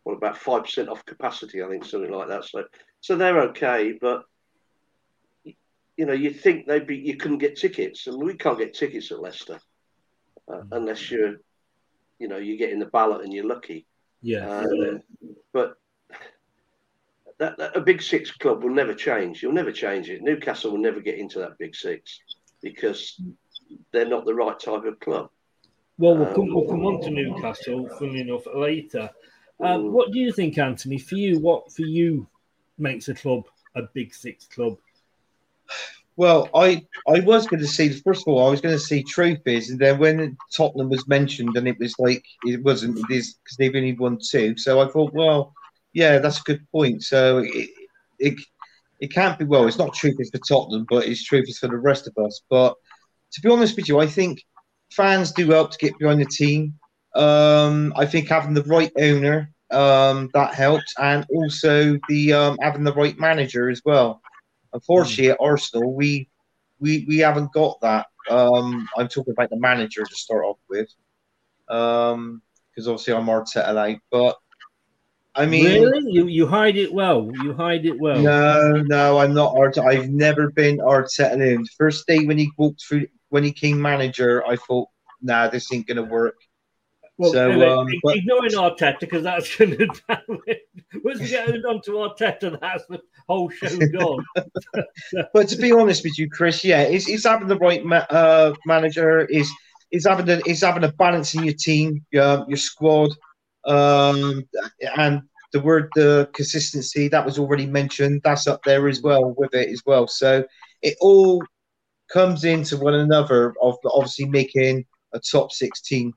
well, 0.06 0.16
about 0.16 0.38
five 0.38 0.64
percent 0.64 0.90
off 0.90 1.06
capacity, 1.06 1.62
I 1.62 1.68
think, 1.68 1.86
something 1.86 2.12
like 2.12 2.30
that. 2.30 2.46
So, 2.46 2.64
so 3.02 3.16
they're 3.16 3.42
okay, 3.50 3.94
but 4.00 4.24
you 5.98 6.06
know, 6.06 6.14
you 6.14 6.32
think 6.32 6.68
they'd 6.68 6.88
be, 6.88 6.98
you 6.98 7.18
couldn't 7.18 7.40
get 7.40 7.58
tickets, 7.58 8.08
and 8.08 8.22
we 8.22 8.36
can't 8.36 8.58
get 8.58 8.74
tickets 8.74 9.12
at 9.12 9.20
Leicester 9.20 9.60
uh, 10.52 10.62
unless 10.72 11.12
you're, 11.12 11.36
you 12.20 12.28
know, 12.28 12.38
you 12.38 12.58
get 12.58 12.72
in 12.72 12.80
the 12.80 12.86
ballot 12.86 13.24
and 13.24 13.34
you're 13.34 13.48
lucky. 13.48 13.86
Yeah. 14.22 14.48
Uh, 14.48 15.00
but 15.54 15.78
that, 17.40 17.58
that, 17.58 17.76
a 17.76 17.82
big 17.82 18.02
six 18.02 18.32
club 18.32 18.64
will 18.64 18.74
never 18.74 18.94
change. 18.94 19.42
You'll 19.42 19.54
never 19.54 19.72
change 19.72 20.10
it. 20.10 20.22
Newcastle 20.22 20.72
will 20.72 20.78
never 20.78 21.00
get 21.00 21.18
into 21.18 21.40
that 21.40 21.58
big 21.58 21.76
six 21.76 22.20
because 22.62 23.20
they're 23.92 24.08
not 24.08 24.26
the 24.26 24.36
right 24.36 24.60
type 24.60 24.86
of 24.86 25.00
club. 25.00 25.30
Well, 25.98 26.18
we'll 26.18 26.34
come, 26.34 26.54
we'll 26.54 26.68
come 26.68 26.86
on 26.86 27.02
to 27.02 27.10
Newcastle, 27.10 27.88
funnily 28.00 28.22
enough, 28.22 28.44
later. 28.56 29.10
Um, 29.60 29.92
what 29.92 30.12
do 30.12 30.20
you 30.20 30.32
think, 30.32 30.58
Anthony? 30.58 30.98
For 30.98 31.16
you, 31.16 31.40
what 31.40 31.72
for 31.72 31.84
you 31.84 32.28
makes 32.78 33.08
a 33.10 33.14
club 33.14 33.46
a 33.76 33.84
big 33.94 34.14
six 34.14 34.46
club? 34.46 34.78
Well, 36.18 36.50
I 36.54 36.86
I 37.08 37.22
was 37.22 37.48
going 37.48 37.62
to 37.62 37.68
see 37.68 37.90
first 37.90 38.28
of 38.28 38.34
all, 38.34 38.46
I 38.46 38.52
was 38.52 38.62
going 38.62 38.76
to 38.76 38.80
see 38.80 39.04
trophies, 39.04 39.70
and 39.70 39.80
then 39.80 39.98
when 39.98 40.38
Tottenham 40.56 40.90
was 40.90 41.08
mentioned, 41.08 41.56
and 41.56 41.68
it 41.68 41.80
was 41.80 41.96
like 41.98 42.24
it 42.46 42.62
wasn't, 42.64 43.00
it 43.00 43.14
is 43.14 43.36
because 43.44 43.58
they've 43.58 43.76
only 43.76 43.94
won 43.94 44.20
two. 44.22 44.58
So 44.58 44.82
I 44.82 44.88
thought, 44.90 45.14
well, 45.14 45.54
yeah, 45.94 46.20
that's 46.20 46.40
a 46.40 46.44
good 46.44 46.70
point. 46.72 47.04
So 47.04 47.40
it 47.40 47.70
it, 48.20 48.40
it 49.00 49.14
can't 49.14 49.40
be 49.40 49.46
well. 49.46 49.68
It's 49.68 49.78
not 49.78 49.94
trophies 49.94 50.30
for 50.30 50.40
Tottenham, 50.40 50.86
but 50.90 51.08
it's 51.08 51.24
trophies 51.24 51.58
for 51.58 51.68
the 51.68 51.78
rest 51.78 52.08
of 52.08 52.24
us. 52.24 52.42
But 52.50 52.76
to 53.32 53.42
be 53.42 53.50
honest 53.50 53.76
with 53.76 53.88
you, 53.88 54.00
I 54.00 54.08
think 54.08 54.44
fans 54.92 55.32
do 55.32 55.50
help 55.50 55.72
to 55.72 55.78
get 55.78 55.98
behind 55.98 56.22
the 56.22 56.26
team. 56.26 56.76
Um, 57.16 57.94
I 57.98 58.06
think 58.06 58.30
having 58.30 58.54
the 58.54 58.64
right 58.64 58.92
owner 58.98 59.52
um, 59.72 60.30
that 60.34 60.54
helps, 60.54 60.94
and 61.00 61.26
also 61.34 61.98
the 62.08 62.34
um, 62.34 62.58
having 62.62 62.84
the 62.84 62.94
right 62.94 63.18
manager 63.18 63.70
as 63.70 63.82
well. 63.84 64.21
Unfortunately, 64.74 65.32
at 65.32 65.38
Arsenal, 65.40 65.94
we 65.94 66.30
we 66.80 67.06
we 67.08 67.18
haven't 67.18 67.52
got 67.54 67.80
that. 67.82 68.08
Um, 68.30 68.88
I'm 68.98 69.08
talking 69.08 69.34
about 69.34 69.50
the 69.50 69.60
manager 69.60 70.04
to 70.04 70.16
start 70.16 70.46
off 70.46 70.58
with, 70.70 70.90
because 71.68 72.14
um, 72.14 72.42
obviously 72.78 73.14
I'm 73.14 73.26
Arteta 73.26 73.74
like, 73.74 74.00
but 74.12 74.38
I 75.36 75.46
mean, 75.46 75.64
really, 75.64 76.12
you 76.12 76.28
you 76.28 76.48
hide 76.48 76.78
it 76.78 76.94
well. 76.94 77.32
You 77.36 77.54
hide 77.54 77.86
it 77.86 78.00
well. 78.00 78.22
No, 78.22 78.72
no, 78.86 79.20
I'm 79.20 79.34
not 79.34 79.56
Arteta. 79.56 79.86
I've 79.86 80.10
never 80.10 80.52
been 80.52 80.78
Arteta. 80.78 81.66
First 81.78 82.08
day 82.08 82.26
when 82.26 82.38
he 82.38 82.52
walked 82.58 82.84
through, 82.84 83.08
when 83.30 83.44
he 83.44 83.52
came 83.52 83.82
manager, 83.82 84.46
I 84.46 84.56
thought, 84.58 84.90
nah, 85.22 85.48
this 85.48 85.72
ain't 85.74 85.88
gonna 85.88 86.04
work. 86.04 86.36
Well, 87.22 87.34
So, 87.34 87.52
anyway, 87.52 87.68
um, 87.68 87.88
but- 88.02 88.18
ignoring 88.18 88.54
Arteta 88.54 89.00
because 89.02 89.22
that's 89.22 89.56
going 89.58 89.78
to 89.78 89.88
once 91.04 91.20
we 91.20 91.28
get 91.28 91.50
on 91.66 91.80
to 91.84 91.92
Arteta, 91.92 92.60
that's 92.60 92.84
the 92.88 93.00
whole 93.30 93.48
show 93.52 93.68
gone. 93.94 94.26
but 95.32 95.48
to 95.50 95.56
be 95.56 95.72
honest 95.72 96.04
with 96.04 96.18
you, 96.18 96.28
Chris, 96.32 96.64
yeah, 96.64 96.82
is 96.82 97.08
is 97.08 97.26
having 97.26 97.48
the 97.48 97.58
right 97.58 97.86
ma- 97.86 98.08
uh, 98.10 98.56
manager 98.66 99.26
is 99.26 99.52
is 99.92 100.08
having 100.08 100.26
the 100.26 100.42
is 100.50 100.62
having 100.62 100.84
a 100.84 100.92
balance 100.94 101.36
in 101.36 101.44
your 101.44 101.54
team, 101.54 102.04
your 102.10 102.44
your 102.48 102.58
squad, 102.58 103.12
um, 103.66 104.44
and 104.98 105.22
the 105.54 105.60
word 105.60 105.90
the 105.94 106.28
consistency 106.34 107.08
that 107.10 107.24
was 107.24 107.38
already 107.38 107.68
mentioned. 107.68 108.22
That's 108.24 108.48
up 108.48 108.64
there 108.64 108.88
as 108.88 109.04
well 109.04 109.36
with 109.38 109.54
it 109.54 109.70
as 109.70 109.84
well. 109.86 110.08
So 110.08 110.44
it 110.82 110.96
all 111.00 111.44
comes 112.12 112.46
into 112.46 112.78
one 112.78 112.96
another 112.96 113.54
of 113.62 113.78
obviously 113.86 114.26
making 114.26 114.86
a 115.14 115.20
top 115.20 115.52
six 115.52 115.82
team. 115.82 116.16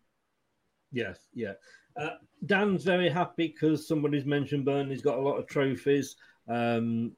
Yes, 0.94 1.18
yeah. 1.34 1.54
Uh, 1.96 2.10
Dan's 2.46 2.84
very 2.84 3.08
happy 3.08 3.48
because 3.48 3.86
somebody's 3.86 4.24
mentioned 4.24 4.64
Burnley's 4.64 5.02
got 5.02 5.18
a 5.18 5.20
lot 5.20 5.36
of 5.36 5.46
trophies. 5.46 6.16
Um, 6.48 7.12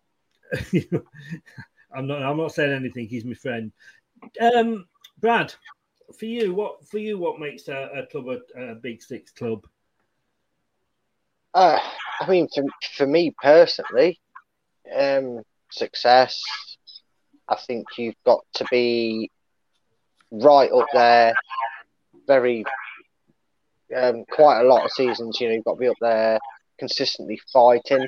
I'm 1.94 2.06
not. 2.06 2.22
I'm 2.22 2.38
not 2.38 2.52
saying 2.52 2.72
anything. 2.72 3.06
He's 3.06 3.24
my 3.24 3.34
friend. 3.34 3.70
Um, 4.40 4.86
Brad, 5.20 5.54
for 6.18 6.24
you, 6.24 6.54
what 6.54 6.86
for 6.88 6.98
you, 6.98 7.18
what 7.18 7.38
makes 7.38 7.68
a, 7.68 7.90
a 7.94 8.06
club 8.06 8.26
a, 8.28 8.70
a 8.70 8.74
big 8.74 9.02
six 9.02 9.30
club? 9.30 9.66
Uh, 11.52 11.78
I 12.20 12.28
mean, 12.28 12.48
for, 12.54 12.64
for 12.96 13.06
me 13.06 13.34
personally, 13.42 14.18
um, 14.94 15.42
success, 15.70 16.42
I 17.48 17.56
think 17.56 17.86
you've 17.98 18.22
got 18.24 18.44
to 18.54 18.66
be 18.70 19.30
right 20.30 20.70
up 20.70 20.86
there, 20.92 21.34
very, 22.26 22.64
um, 23.94 24.24
quite 24.30 24.60
a 24.60 24.68
lot 24.68 24.84
of 24.84 24.90
seasons, 24.92 25.40
you 25.40 25.48
know, 25.48 25.54
you've 25.54 25.64
got 25.64 25.74
to 25.74 25.80
be 25.80 25.88
up 25.88 25.96
there 26.00 26.38
consistently 26.78 27.40
fighting. 27.52 28.06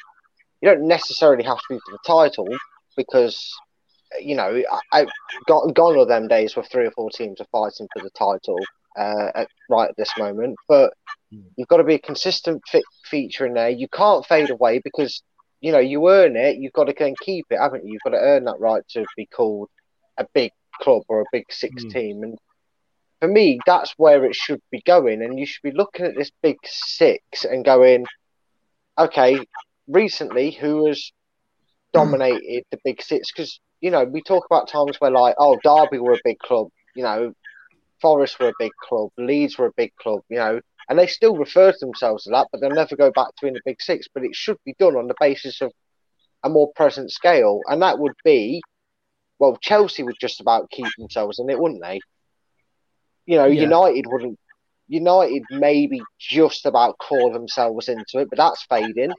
You 0.60 0.70
don't 0.70 0.88
necessarily 0.88 1.44
have 1.44 1.58
to 1.58 1.64
be 1.70 1.78
for 1.78 1.92
the 1.92 1.98
title 2.06 2.48
because, 2.96 3.54
you 4.20 4.34
know, 4.34 4.62
I, 4.70 5.00
I 5.00 5.06
got 5.46 5.74
gone 5.74 5.98
are 5.98 6.06
them 6.06 6.28
days 6.28 6.56
where 6.56 6.64
three 6.64 6.86
or 6.86 6.90
four 6.90 7.10
teams 7.10 7.40
are 7.40 7.46
fighting 7.52 7.88
for 7.92 8.02
the 8.02 8.10
title 8.10 8.58
uh, 8.98 9.30
at, 9.34 9.48
right 9.70 9.88
at 9.88 9.96
this 9.96 10.12
moment. 10.18 10.56
But 10.66 10.92
you've 11.56 11.68
got 11.68 11.78
to 11.78 11.84
be 11.84 11.94
a 11.94 12.00
consistent 12.00 12.62
fit 12.68 12.84
feature 13.04 13.46
in 13.46 13.54
there. 13.54 13.70
You 13.70 13.88
can't 13.88 14.26
fade 14.26 14.50
away 14.50 14.80
because 14.82 15.22
you 15.60 15.72
know 15.72 15.78
you 15.78 16.08
earn 16.10 16.36
it. 16.36 16.56
You've 16.56 16.72
got 16.72 16.84
to 16.84 16.92
go 16.92 17.06
and 17.06 17.16
keep 17.20 17.46
it, 17.50 17.58
haven't 17.60 17.84
you? 17.86 17.92
You've 17.92 18.02
got 18.02 18.18
to 18.18 18.24
earn 18.24 18.44
that 18.44 18.60
right 18.60 18.82
to 18.90 19.04
be 19.16 19.26
called 19.26 19.68
a 20.18 20.26
big 20.34 20.52
club 20.80 21.02
or 21.08 21.20
a 21.20 21.26
big 21.32 21.44
six 21.50 21.84
team. 21.84 22.22
And 22.22 22.38
for 23.20 23.28
me, 23.28 23.58
that's 23.66 23.94
where 23.96 24.24
it 24.24 24.34
should 24.34 24.60
be 24.70 24.80
going. 24.82 25.22
And 25.22 25.38
you 25.38 25.46
should 25.46 25.62
be 25.62 25.72
looking 25.72 26.06
at 26.06 26.16
this 26.16 26.30
big 26.42 26.56
six 26.64 27.44
and 27.44 27.64
going, 27.64 28.06
okay, 28.96 29.38
recently 29.86 30.50
who 30.50 30.86
has 30.86 31.12
hmm. 31.94 32.00
dominated 32.00 32.64
the 32.70 32.78
big 32.84 33.02
six? 33.02 33.32
Because 33.32 33.60
you 33.80 33.90
know 33.90 34.04
we 34.04 34.22
talk 34.22 34.44
about 34.46 34.68
times 34.68 35.00
where 35.00 35.10
like, 35.10 35.34
oh, 35.38 35.58
Derby 35.62 35.98
were 35.98 36.14
a 36.14 36.20
big 36.24 36.38
club. 36.38 36.68
You 36.94 37.04
know, 37.04 37.32
Forest 38.00 38.38
were 38.38 38.48
a 38.48 38.54
big 38.58 38.72
club, 38.88 39.10
Leeds 39.18 39.58
were 39.58 39.66
a 39.66 39.72
big 39.76 39.94
club, 39.96 40.20
you 40.28 40.38
know, 40.38 40.60
and 40.88 40.98
they 40.98 41.06
still 41.06 41.36
refer 41.36 41.72
to 41.72 41.78
themselves 41.80 42.24
to 42.24 42.30
that, 42.30 42.48
but 42.50 42.60
they'll 42.60 42.70
never 42.70 42.96
go 42.96 43.10
back 43.10 43.28
to 43.28 43.42
being 43.42 43.56
a 43.56 43.60
big 43.64 43.80
six. 43.80 44.06
But 44.12 44.24
it 44.24 44.34
should 44.34 44.58
be 44.64 44.74
done 44.78 44.96
on 44.96 45.08
the 45.08 45.14
basis 45.20 45.60
of 45.60 45.72
a 46.44 46.48
more 46.48 46.72
present 46.74 47.10
scale, 47.10 47.60
and 47.66 47.82
that 47.82 47.98
would 47.98 48.14
be, 48.24 48.62
well, 49.38 49.56
Chelsea 49.60 50.02
would 50.02 50.16
just 50.20 50.40
about 50.40 50.70
keep 50.70 50.86
themselves 50.96 51.38
in 51.38 51.50
it, 51.50 51.58
wouldn't 51.58 51.82
they? 51.82 52.00
You 53.28 53.36
know, 53.36 53.44
Yeah. 53.44 53.62
United 53.62 54.06
wouldn't. 54.06 54.38
United 54.88 55.42
maybe 55.50 56.00
just 56.18 56.64
about 56.64 56.96
claw 56.96 57.30
themselves 57.30 57.90
into 57.90 58.20
it, 58.20 58.30
but 58.30 58.38
that's 58.38 58.64
fading. 58.64 59.12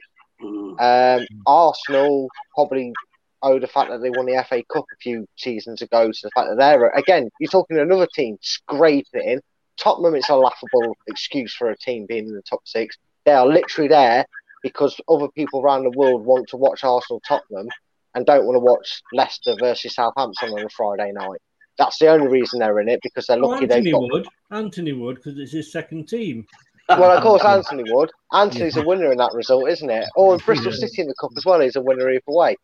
Um, 0.80 1.26
Arsenal 1.46 2.28
probably 2.52 2.92
owe 3.40 3.60
the 3.60 3.68
fact 3.68 3.90
that 3.90 3.98
they 3.98 4.10
won 4.10 4.26
the 4.26 4.44
FA 4.48 4.64
Cup 4.64 4.84
a 4.92 4.96
few 4.96 5.28
seasons 5.36 5.80
ago 5.80 6.10
to 6.10 6.20
the 6.24 6.30
fact 6.34 6.48
that 6.48 6.58
they're 6.58 6.88
again. 6.90 7.30
You're 7.38 7.50
talking 7.50 7.78
another 7.78 8.08
team 8.12 8.36
scraping 8.42 9.22
in. 9.22 9.40
Tottenham, 9.76 10.16
it's 10.16 10.28
a 10.28 10.34
laughable 10.34 10.96
excuse 11.06 11.54
for 11.54 11.70
a 11.70 11.76
team 11.76 12.06
being 12.06 12.26
in 12.26 12.34
the 12.34 12.42
top 12.42 12.66
six. 12.66 12.96
They 13.24 13.32
are 13.32 13.46
literally 13.46 13.88
there 13.88 14.26
because 14.64 15.00
other 15.08 15.28
people 15.28 15.62
around 15.62 15.84
the 15.84 15.90
world 15.90 16.24
want 16.24 16.48
to 16.48 16.56
watch 16.56 16.82
Arsenal 16.82 17.22
Tottenham 17.26 17.68
and 18.14 18.26
don't 18.26 18.44
want 18.44 18.56
to 18.56 18.60
watch 18.60 19.02
Leicester 19.12 19.54
versus 19.60 19.94
Southampton 19.94 20.50
on 20.50 20.66
a 20.66 20.68
Friday 20.68 21.12
night. 21.12 21.40
That's 21.78 21.98
the 21.98 22.08
only 22.08 22.26
reason 22.28 22.58
they're 22.60 22.80
in 22.80 22.88
it 22.88 23.00
because 23.02 23.26
they're 23.26 23.38
Oh, 23.42 23.48
lucky 23.48 23.64
Anthony 23.64 23.84
they've 23.84 23.92
got. 23.94 24.02
Wood. 24.12 24.26
Anthony 24.50 24.92
Wood 24.92 25.16
because 25.16 25.38
it's 25.38 25.52
his 25.52 25.72
second 25.72 26.08
team. 26.08 26.46
Well, 26.88 27.16
of 27.16 27.22
course, 27.22 27.44
Anthony 27.44 27.84
would. 27.90 28.10
Anthony's 28.32 28.76
a 28.76 28.82
winner 28.84 29.12
in 29.12 29.18
that 29.18 29.32
result, 29.34 29.68
isn't 29.68 29.88
it? 29.90 30.04
Or 30.16 30.34
in 30.34 30.40
Bristol 30.40 30.72
City 30.72 31.02
in 31.02 31.08
the 31.08 31.14
cup 31.20 31.30
as 31.36 31.44
well, 31.46 31.60
he's 31.60 31.76
a 31.76 31.80
winner 31.80 32.10
either 32.10 32.22
way. 32.26 32.56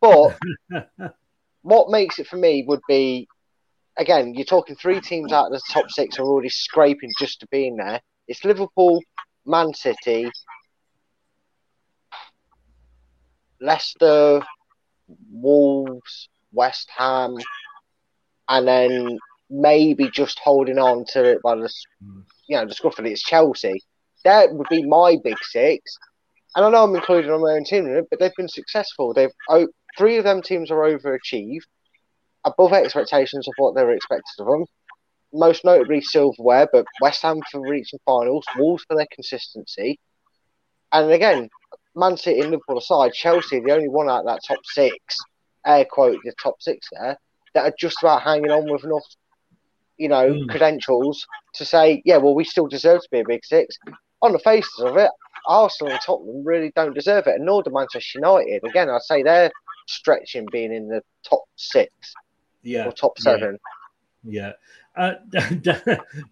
But 0.00 0.38
what 1.62 1.90
makes 1.90 2.18
it 2.18 2.26
for 2.28 2.36
me 2.36 2.64
would 2.66 2.80
be, 2.88 3.26
again, 3.98 4.34
you're 4.34 4.44
talking 4.44 4.76
three 4.76 5.00
teams 5.00 5.32
out 5.32 5.46
of 5.46 5.52
the 5.52 5.60
top 5.70 5.90
six 5.90 6.18
are 6.18 6.22
already 6.24 6.48
scraping 6.48 7.10
just 7.18 7.40
to 7.40 7.46
be 7.48 7.66
in 7.66 7.76
there. 7.76 8.00
It's 8.28 8.44
Liverpool, 8.44 9.02
Man 9.44 9.74
City, 9.74 10.30
Leicester, 13.60 14.40
Wolves, 15.30 16.28
West 16.52 16.88
Ham, 16.96 17.36
and 18.52 18.68
then 18.68 19.18
maybe 19.48 20.10
just 20.10 20.38
holding 20.38 20.78
on 20.78 21.04
to 21.06 21.24
it 21.24 21.42
by 21.42 21.56
the 21.56 21.72
you 22.46 22.56
know 22.56 22.66
the 22.66 22.74
scruff 22.74 22.98
of 22.98 23.06
it. 23.06 23.12
It's 23.12 23.22
Chelsea. 23.22 23.82
That 24.24 24.52
would 24.52 24.68
be 24.68 24.86
my 24.86 25.16
big 25.24 25.38
six. 25.42 25.98
And 26.54 26.66
I 26.66 26.70
know 26.70 26.84
I'm 26.84 26.94
including 26.94 27.30
on 27.30 27.40
my 27.40 27.54
own 27.54 27.64
team 27.64 28.06
but 28.10 28.20
they've 28.20 28.30
been 28.36 28.48
successful. 28.48 29.14
They've 29.14 29.32
oh, 29.48 29.68
three 29.96 30.18
of 30.18 30.24
them 30.24 30.42
teams 30.42 30.70
are 30.70 30.76
overachieved, 30.76 31.62
above 32.44 32.74
expectations 32.74 33.48
of 33.48 33.54
what 33.56 33.74
they 33.74 33.82
were 33.82 33.94
expected 33.94 34.40
of 34.40 34.46
them. 34.46 34.66
Most 35.32 35.64
notably 35.64 36.02
silverware, 36.02 36.68
but 36.70 36.84
West 37.00 37.22
Ham 37.22 37.40
for 37.50 37.66
reaching 37.66 38.00
finals, 38.04 38.44
Wolves 38.58 38.84
for 38.86 38.96
their 38.96 39.06
consistency, 39.10 39.98
and 40.92 41.10
again, 41.10 41.48
Man 41.96 42.18
City 42.18 42.40
and 42.40 42.50
Liverpool 42.50 42.76
aside, 42.76 43.14
Chelsea 43.14 43.60
the 43.60 43.72
only 43.72 43.88
one 43.88 44.10
out 44.10 44.20
of 44.20 44.26
that 44.26 44.42
top 44.46 44.58
six, 44.64 45.16
air 45.64 45.86
quote 45.86 46.18
the 46.22 46.34
top 46.42 46.56
six 46.60 46.88
there, 46.92 47.16
that 47.54 47.64
are 47.64 47.74
just 47.78 47.96
about 48.02 48.22
hanging 48.22 48.50
on 48.50 48.70
with 48.70 48.84
enough, 48.84 49.04
you 49.98 50.08
know, 50.08 50.32
Mm. 50.32 50.48
credentials 50.48 51.26
to 51.54 51.64
say, 51.64 52.02
yeah, 52.04 52.16
well, 52.16 52.34
we 52.34 52.44
still 52.44 52.66
deserve 52.66 53.02
to 53.02 53.08
be 53.10 53.20
a 53.20 53.24
big 53.24 53.44
six. 53.44 53.78
On 54.22 54.32
the 54.32 54.38
faces 54.38 54.80
of 54.80 54.96
it, 54.96 55.10
Arsenal 55.46 55.92
and 55.92 56.00
Tottenham 56.04 56.44
really 56.44 56.70
don't 56.76 56.94
deserve 56.94 57.26
it, 57.26 57.34
and 57.36 57.44
nor 57.44 57.62
do 57.62 57.70
Manchester 57.70 58.18
United. 58.20 58.62
Again, 58.64 58.88
I'd 58.88 59.02
say 59.02 59.22
they're 59.22 59.50
stretching 59.88 60.46
being 60.52 60.72
in 60.72 60.88
the 60.88 61.02
top 61.24 61.42
six 61.56 61.92
Yeah. 62.62 62.86
or 62.86 62.92
top 62.92 63.14
yeah. 63.18 63.22
seven. 63.22 63.58
Yeah. 64.24 64.52
Uh, 64.96 65.14
Dan, 65.30 65.60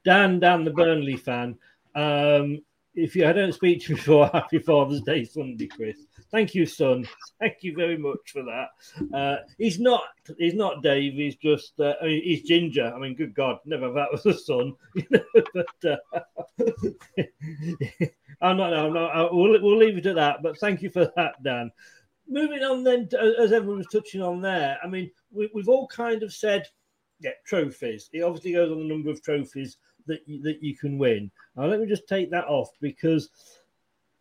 Dan, 0.04 0.38
Dan, 0.40 0.64
the 0.64 0.70
Burnley 0.70 1.16
fan. 1.16 1.58
Um, 1.94 2.62
if 3.04 3.16
you 3.16 3.26
I 3.26 3.32
don't 3.32 3.52
speak 3.52 3.82
to 3.82 3.90
you 3.90 3.96
before, 3.96 4.26
happy 4.32 4.58
Father's 4.58 5.00
Day 5.02 5.24
Sunday, 5.24 5.66
Chris. 5.66 5.96
Thank 6.30 6.54
you, 6.54 6.64
son. 6.66 7.08
Thank 7.40 7.56
you 7.62 7.74
very 7.74 7.96
much 7.98 8.18
for 8.32 8.42
that. 8.44 8.68
Uh, 9.16 9.36
he's 9.58 9.80
not. 9.80 10.02
He's 10.38 10.54
not 10.54 10.82
Dave. 10.82 11.14
He's 11.14 11.36
just. 11.36 11.72
Uh, 11.80 11.94
I 12.00 12.04
mean, 12.06 12.22
he's 12.22 12.42
ginger. 12.42 12.92
I 12.94 12.98
mean, 12.98 13.14
good 13.16 13.34
God, 13.34 13.58
never 13.64 13.90
that 13.92 14.08
was 14.12 14.26
a 14.26 14.34
son. 14.34 14.74
You 14.94 15.06
know, 15.10 15.42
but 15.54 15.90
uh, 15.90 15.96
I'm 18.40 18.56
not. 18.56 18.74
I'm 18.74 18.92
not. 18.92 19.16
I- 19.16 19.28
We'll, 19.32 19.60
we'll 19.62 19.78
leave 19.78 19.98
it 19.98 20.06
at 20.06 20.16
that. 20.16 20.42
But 20.42 20.58
thank 20.58 20.82
you 20.82 20.90
for 20.90 21.10
that, 21.16 21.42
Dan. 21.42 21.70
Moving 22.28 22.62
on 22.62 22.84
then, 22.84 23.08
to, 23.08 23.34
as 23.40 23.52
everyone 23.52 23.78
was 23.78 23.86
touching 23.88 24.22
on 24.22 24.40
there. 24.40 24.78
I 24.84 24.86
mean, 24.86 25.10
we, 25.32 25.50
we've 25.52 25.68
all 25.68 25.88
kind 25.88 26.22
of 26.22 26.32
said 26.32 26.66
yeah, 27.20 27.30
trophies. 27.46 28.08
It 28.12 28.22
obviously 28.22 28.52
goes 28.52 28.70
on 28.70 28.78
the 28.78 28.84
number 28.84 29.10
of 29.10 29.22
trophies 29.22 29.76
that 30.10 30.28
you, 30.28 30.42
that 30.42 30.62
you 30.62 30.76
can 30.76 30.98
win. 30.98 31.30
Now, 31.56 31.66
let 31.66 31.80
me 31.80 31.86
just 31.86 32.08
take 32.08 32.30
that 32.30 32.46
off 32.46 32.70
because 32.80 33.30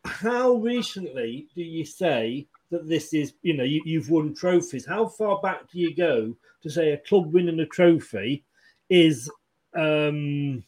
how 0.06 0.54
recently 0.54 1.48
do 1.56 1.62
you 1.62 1.84
say 1.84 2.48
that 2.72 2.88
this 2.88 3.14
is, 3.14 3.34
you 3.42 3.56
know, 3.56 3.64
you, 3.64 3.82
you've 3.86 4.10
won 4.10 4.34
trophies? 4.34 4.86
How 4.86 5.08
far 5.08 5.42
back 5.42 5.70
do 5.70 5.80
you 5.80 5.96
go 5.96 6.36
to 6.62 6.70
say 6.70 6.92
a 6.92 6.98
club 6.98 7.34
winning 7.34 7.60
a 7.60 7.66
trophy 7.66 8.44
is 8.90 9.30
um, 9.76 10.64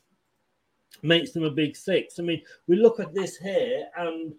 makes 1.04 1.32
them 1.32 1.44
a 1.44 1.52
big 1.52 1.76
six? 1.76 2.20
I 2.20 2.24
mean, 2.24 2.42
we 2.68 2.76
look 2.76 3.00
at 3.00 3.14
this 3.14 3.38
here 3.38 3.88
and 3.98 4.34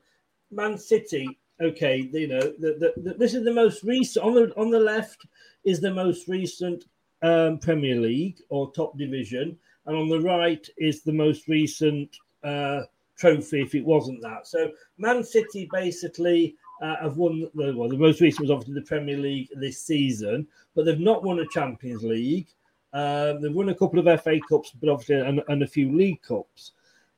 Man 0.50 0.76
City. 0.76 1.38
Okay, 1.60 2.10
you 2.12 2.26
know, 2.26 2.40
the, 2.40 2.76
the, 2.80 3.02
the, 3.02 3.14
this 3.14 3.34
is 3.34 3.44
the 3.44 3.52
most 3.52 3.84
recent 3.84 4.24
on 4.24 4.34
the 4.34 4.52
on 4.56 4.70
the 4.70 4.80
left 4.80 5.26
is 5.64 5.80
the 5.80 5.94
most 5.94 6.26
recent 6.26 6.86
um, 7.22 7.58
Premier 7.58 8.00
League 8.00 8.38
or 8.48 8.72
top 8.72 8.98
division, 8.98 9.56
and 9.86 9.96
on 9.96 10.08
the 10.08 10.20
right 10.20 10.66
is 10.78 11.02
the 11.02 11.12
most 11.12 11.48
recent 11.48 12.16
uh, 12.44 12.82
trophy. 13.16 13.62
If 13.62 13.74
it 13.74 13.84
wasn't 13.84 14.22
that, 14.22 14.46
so 14.46 14.70
Man 14.98 15.24
City 15.24 15.68
basically 15.72 16.56
uh, 16.80 16.96
have 17.02 17.16
won. 17.16 17.48
The, 17.54 17.74
well, 17.76 17.88
the 17.88 17.96
most 17.96 18.20
recent 18.20 18.42
was 18.42 18.50
obviously 18.50 18.74
the 18.74 18.86
Premier 18.86 19.16
League 19.16 19.48
this 19.56 19.80
season, 19.80 20.46
but 20.74 20.84
they've 20.84 20.98
not 20.98 21.24
won 21.24 21.40
a 21.40 21.46
Champions 21.48 22.02
League. 22.02 22.48
Um, 22.92 23.40
they've 23.40 23.52
won 23.52 23.70
a 23.70 23.74
couple 23.74 23.98
of 23.98 24.22
FA 24.22 24.38
Cups, 24.48 24.72
but 24.78 24.90
obviously 24.90 25.16
and, 25.16 25.42
and 25.48 25.62
a 25.62 25.66
few 25.66 25.96
League 25.96 26.22
Cups. 26.22 26.72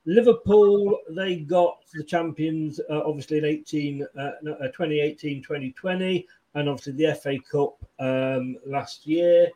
Liverpool, 0.07 0.99
they 1.11 1.37
got 1.37 1.79
the 1.95 2.05
champions 2.05 2.79
uh, 2.91 3.01
obviously 3.07 3.39
in 3.39 3.45
18, 3.47 4.07
uh, 4.17 4.21
uh, 4.21 4.67
2018, 4.69 5.43
2020, 5.43 6.27
and 6.55 6.69
obviously 6.69 6.93
the 6.93 7.15
FA 7.15 7.39
Cup 7.51 7.77
um, 7.99 8.57
last 8.67 9.07
year. 9.07 9.49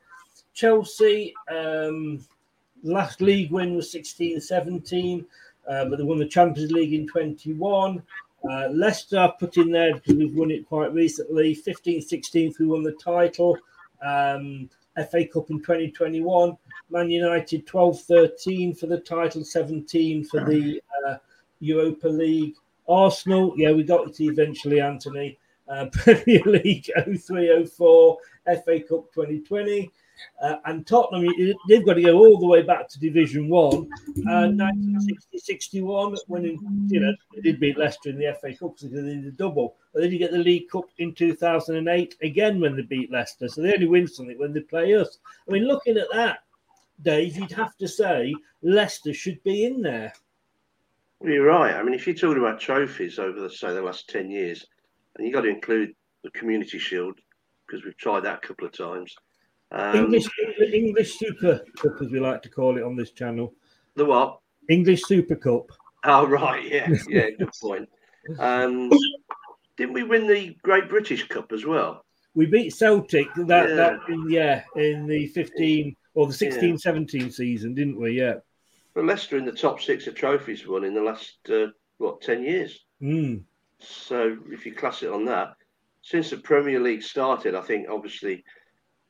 Chelsea, 0.55 1.35
um, 1.51 2.25
last 2.83 3.21
league 3.21 3.51
win 3.51 3.75
was 3.75 3.91
16 3.93 4.41
17, 4.41 5.27
uh, 5.69 5.85
but 5.87 5.99
they 5.99 6.05
won 6.05 6.19
the 6.19 6.27
Champions 6.27 6.73
League 6.73 6.95
in 6.95 7.07
21. 7.07 8.03
Uh, 8.49 8.69
Leicester 8.71 9.33
put 9.41 9.57
in 9.57 9.71
there 9.71 9.95
because 9.95 10.15
we've 10.15 10.35
won 10.35 10.51
it 10.51 10.67
quite 10.69 10.93
recently. 10.93 11.55
15 11.55 12.03
16, 12.03 12.55
we 12.61 12.67
won 12.67 12.83
the 12.83 12.93
title. 12.93 13.59
Um, 14.01 14.71
FA 15.11 15.27
Cup 15.27 15.51
in 15.51 15.61
2021. 15.61 16.57
Man 16.91 17.11
United 17.11 17.67
12 17.67 18.01
13 18.03 18.75
for 18.75 18.87
the 18.87 18.99
title, 18.99 19.45
17 19.45 20.25
for 20.25 20.45
the 20.45 20.81
uh, 21.07 21.17
Europa 21.61 22.09
League. 22.09 22.55
Arsenal, 22.89 23.53
yeah, 23.57 23.71
we 23.71 23.83
got 23.83 24.09
it 24.09 24.21
eventually, 24.21 24.81
Anthony. 24.81 25.39
Uh, 25.69 25.87
Premier 25.93 26.43
League 26.47 26.91
03 26.97 27.67
04, 27.67 28.19
FA 28.45 28.81
Cup 28.81 29.13
2020. 29.13 29.91
Uh, 30.43 30.57
and 30.67 30.87
Tottenham, 30.87 31.29
they've 31.69 31.85
got 31.85 31.95
to 31.95 32.03
go 32.03 32.19
all 32.19 32.39
the 32.39 32.47
way 32.47 32.63
back 32.63 32.89
to 32.89 33.01
Division 33.01 33.49
One, 33.49 33.89
uh, 34.29 34.49
1960-61, 34.49 36.19
when 36.27 36.45
you 36.89 37.01
know 37.01 37.15
they 37.35 37.41
did 37.41 37.61
beat 37.61 37.79
Leicester 37.79 38.11
in 38.11 38.19
the 38.19 38.37
FA 38.41 38.55
Cup 38.55 38.77
because 38.77 38.91
they 38.91 39.03
did 39.03 39.25
the 39.25 39.31
double. 39.33 39.77
But 39.93 40.03
then 40.03 40.13
you 40.13 40.19
get 40.19 40.33
the 40.33 40.39
League 40.39 40.69
Cup 40.69 40.85
in 40.99 41.15
2008 41.15 42.17
again 42.23 42.61
when 42.61 42.77
they 42.77 42.83
beat 42.83 43.11
Leicester, 43.11 43.49
so 43.49 43.63
they 43.63 43.75
only 43.75 43.87
win 43.87 44.07
something 44.07 44.39
when 44.39 44.53
they 44.53 44.61
play 44.61 44.95
us. 44.95 45.19
I 45.49 45.53
mean, 45.53 45.67
looking 45.67 45.97
at 45.97 46.09
that, 46.13 46.41
Dave, 47.03 47.37
you'd 47.37 47.53
have 47.53 47.77
to 47.79 47.89
say 47.89 48.35
Leicester 48.63 49.15
should 49.15 49.43
be 49.43 49.65
in 49.65 49.83
there. 49.83 50.13
Well, 51.21 51.33
you're 51.33 51.47
right. 51.47 51.75
I 51.75 51.83
mean, 51.83 51.95
if 51.95 52.07
you're 52.07 52.15
talking 52.15 52.43
about 52.43 52.61
trophies 52.61 53.19
over 53.19 53.41
the 53.41 53.51
say 53.51 53.73
the 53.73 53.83
last 53.83 54.09
ten 54.09 54.31
years, 54.31 54.67
and 55.17 55.27
you've 55.27 55.35
got 55.35 55.43
to 55.43 55.49
include 55.49 55.95
the 56.23 56.31
Community 56.31 56.79
Shield 56.79 57.19
because 57.67 57.85
we've 57.85 57.97
tried 57.97 58.21
that 58.21 58.39
a 58.43 58.47
couple 58.47 58.67
of 58.67 58.73
times. 58.73 59.15
Um, 59.71 59.97
English 59.97 60.27
English 60.73 61.19
Super 61.19 61.61
Cup, 61.79 62.01
as 62.01 62.11
we 62.11 62.21
like 62.21 62.43
to 62.43 62.49
call 62.49 62.79
it 62.79 62.83
on 62.83 62.97
this 62.97 63.11
channel. 63.11 63.55
The 63.97 64.05
what? 64.05 64.41
English 64.69 65.03
Super 65.05 65.37
Cup. 65.37 65.71
Oh 66.05 66.27
right, 66.27 66.65
yeah, 66.65 66.89
yeah, 67.09 67.31
good 67.39 67.51
point. 67.61 67.89
Um, 68.39 68.91
didn't 69.77 69.95
we 69.95 70.03
win 70.05 70.27
the 70.27 70.57
Great 70.63 70.89
British 70.89 71.29
Cup 71.29 71.53
as 71.53 71.65
well? 71.65 72.05
We 72.35 72.47
beat 72.47 72.71
Celtic 72.75 73.27
that 73.35 73.69
Yeah. 73.69 73.75
that 73.75 74.01
in, 74.09 74.31
yeah 74.31 74.63
in 74.77 75.07
the 75.07 75.27
15 75.29 75.97
or 76.15 76.27
the 76.27 76.33
16 76.33 76.71
Yeah. 76.71 76.77
17 76.77 77.31
season, 77.31 77.75
didn't 77.75 78.01
we? 78.01 78.13
Yeah. 78.13 78.35
But 78.95 79.05
Leicester 79.05 79.37
in 79.37 79.45
the 79.45 79.53
top 79.53 79.81
six 79.81 80.07
of 80.07 80.15
trophies 80.15 80.67
won 80.67 80.85
in 80.85 80.95
the 80.95 81.01
last 81.01 81.39
uh, 81.51 81.67
what 81.99 82.21
ten 82.21 82.43
years. 82.43 82.85
Mm. 83.03 83.43
So 83.81 84.39
if 84.51 84.67
you 84.67 84.75
class 84.75 85.03
it 85.03 85.13
on 85.13 85.25
that, 85.27 85.55
since 86.03 86.31
the 86.31 86.39
Premier 86.39 86.81
League 86.81 87.03
started, 87.03 87.55
I 87.55 87.61
think 87.61 87.89
obviously 87.89 88.45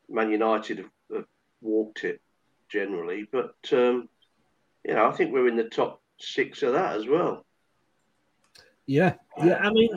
Man 0.09 0.31
United 0.31 0.79
have, 0.79 0.91
have 1.15 1.27
walked 1.61 2.05
it 2.05 2.21
generally, 2.69 3.27
but 3.31 3.55
um, 3.73 4.09
you 4.85 4.95
know 4.95 5.09
I 5.09 5.13
think 5.13 5.33
we're 5.33 5.49
in 5.49 5.57
the 5.57 5.65
top 5.65 6.01
six 6.19 6.63
of 6.63 6.73
that 6.73 6.97
as 6.97 7.07
well, 7.07 7.45
Yeah. 8.87 9.15
Yeah. 9.43 9.61
I 9.63 9.71
mean, 9.71 9.91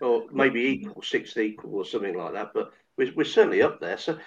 or 0.00 0.24
maybe 0.32 0.60
equal, 0.60 1.02
sixth 1.02 1.36
equal, 1.36 1.74
or 1.74 1.84
something 1.84 2.16
like 2.16 2.32
that. 2.32 2.52
But 2.54 2.72
we're, 2.96 3.12
we're 3.14 3.24
certainly 3.24 3.62
up 3.62 3.80
there. 3.80 3.98
So 3.98 4.18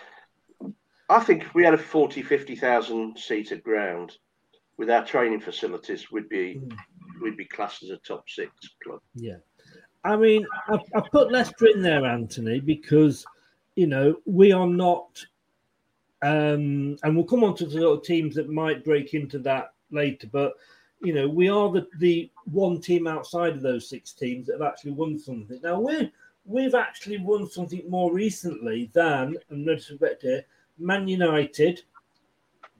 I 1.09 1.19
think 1.21 1.43
if 1.43 1.53
we 1.53 1.63
had 1.63 1.73
a 1.73 1.77
40, 1.77 2.21
50,000 2.21 3.17
seated 3.17 3.63
ground 3.63 4.17
with 4.77 4.89
our 4.89 5.05
training 5.05 5.39
facilities, 5.39 6.11
we'd 6.11 6.29
be 6.29 6.61
we'd 7.21 7.37
be 7.37 7.45
classed 7.45 7.83
as 7.83 7.89
a 7.89 7.97
top 7.97 8.29
six 8.29 8.51
club. 8.83 8.99
Yeah. 9.15 9.37
I 10.03 10.17
mean, 10.17 10.45
I, 10.67 10.77
I 10.95 11.01
put 11.11 11.31
Leicester 11.31 11.67
in 11.67 11.81
there, 11.81 12.05
Anthony, 12.05 12.59
because 12.59 13.25
you 13.75 13.87
know 13.87 14.15
we 14.25 14.51
are 14.51 14.67
not, 14.67 15.23
um, 16.21 16.97
and 17.03 17.15
we'll 17.15 17.25
come 17.25 17.43
on 17.43 17.55
to 17.57 17.65
the 17.65 17.79
sort 17.79 17.99
of 17.99 18.05
teams 18.05 18.35
that 18.35 18.49
might 18.49 18.85
break 18.85 19.13
into 19.13 19.39
that 19.39 19.73
later. 19.91 20.27
But 20.31 20.53
you 21.01 21.13
know, 21.13 21.27
we 21.27 21.49
are 21.49 21.71
the 21.71 21.87
the 21.99 22.31
one 22.45 22.79
team 22.79 23.07
outside 23.07 23.53
of 23.53 23.61
those 23.61 23.89
six 23.89 24.13
teams 24.13 24.47
that 24.47 24.53
have 24.53 24.67
actually 24.67 24.91
won 24.91 25.19
something. 25.19 25.59
Now 25.61 25.79
we 25.79 26.11
we've 26.45 26.75
actually 26.75 27.17
won 27.19 27.49
something 27.49 27.83
more 27.89 28.13
recently 28.13 28.89
than, 28.93 29.37
and 29.49 29.67
here, 30.21 30.45
Man 30.77 31.07
United, 31.07 31.81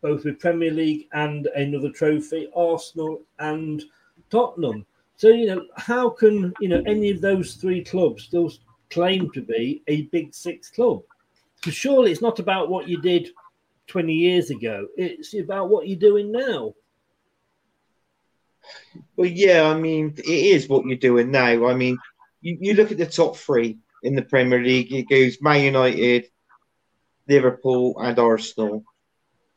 both 0.02 0.26
with 0.26 0.40
Premier 0.40 0.72
League 0.72 1.08
and 1.14 1.48
another 1.48 1.90
trophy, 1.90 2.50
Arsenal 2.56 3.22
and 3.40 3.84
Tottenham. 4.30 4.86
So 5.16 5.30
you 5.30 5.48
know, 5.48 5.66
how 5.78 6.10
can 6.10 6.54
you 6.60 6.70
know 6.70 6.84
any 6.86 7.10
of 7.10 7.22
those 7.22 7.56
three 7.56 7.84
clubs 7.84 8.24
still 8.24 8.52
claim 8.94 9.32
to 9.32 9.42
be 9.42 9.84
a 9.88 10.04
Big 10.04 10.34
Six 10.34 10.70
club? 10.70 11.02
Because 11.56 11.76
surely 11.76 12.12
it's 12.12 12.22
not 12.22 12.40
about 12.40 12.70
what 12.70 12.88
you 12.88 13.02
did 13.02 13.30
twenty 13.88 14.14
years 14.14 14.50
ago; 14.50 14.88
it's 14.98 15.34
about 15.34 15.70
what 15.70 15.88
you're 15.88 16.00
doing 16.00 16.32
now. 16.32 16.74
Well, 19.16 19.30
yeah, 19.30 19.64
I 19.64 19.78
mean, 19.78 20.14
it 20.18 20.28
is 20.28 20.70
what 20.70 20.86
you're 20.86 20.98
doing 20.98 21.32
now. 21.32 21.68
I 21.68 21.74
mean, 21.74 21.98
you, 22.42 22.58
you 22.60 22.74
look 22.74 22.92
at 22.92 22.98
the 22.98 23.06
top 23.06 23.36
three 23.38 23.78
in 24.04 24.16
the 24.16 24.22
Premier 24.22 24.62
League, 24.62 24.94
it 24.94 25.10
goes 25.10 25.42
Man 25.42 25.64
United, 25.64 26.28
Liverpool, 27.28 27.96
and 28.00 28.18
Arsenal. 28.20 28.84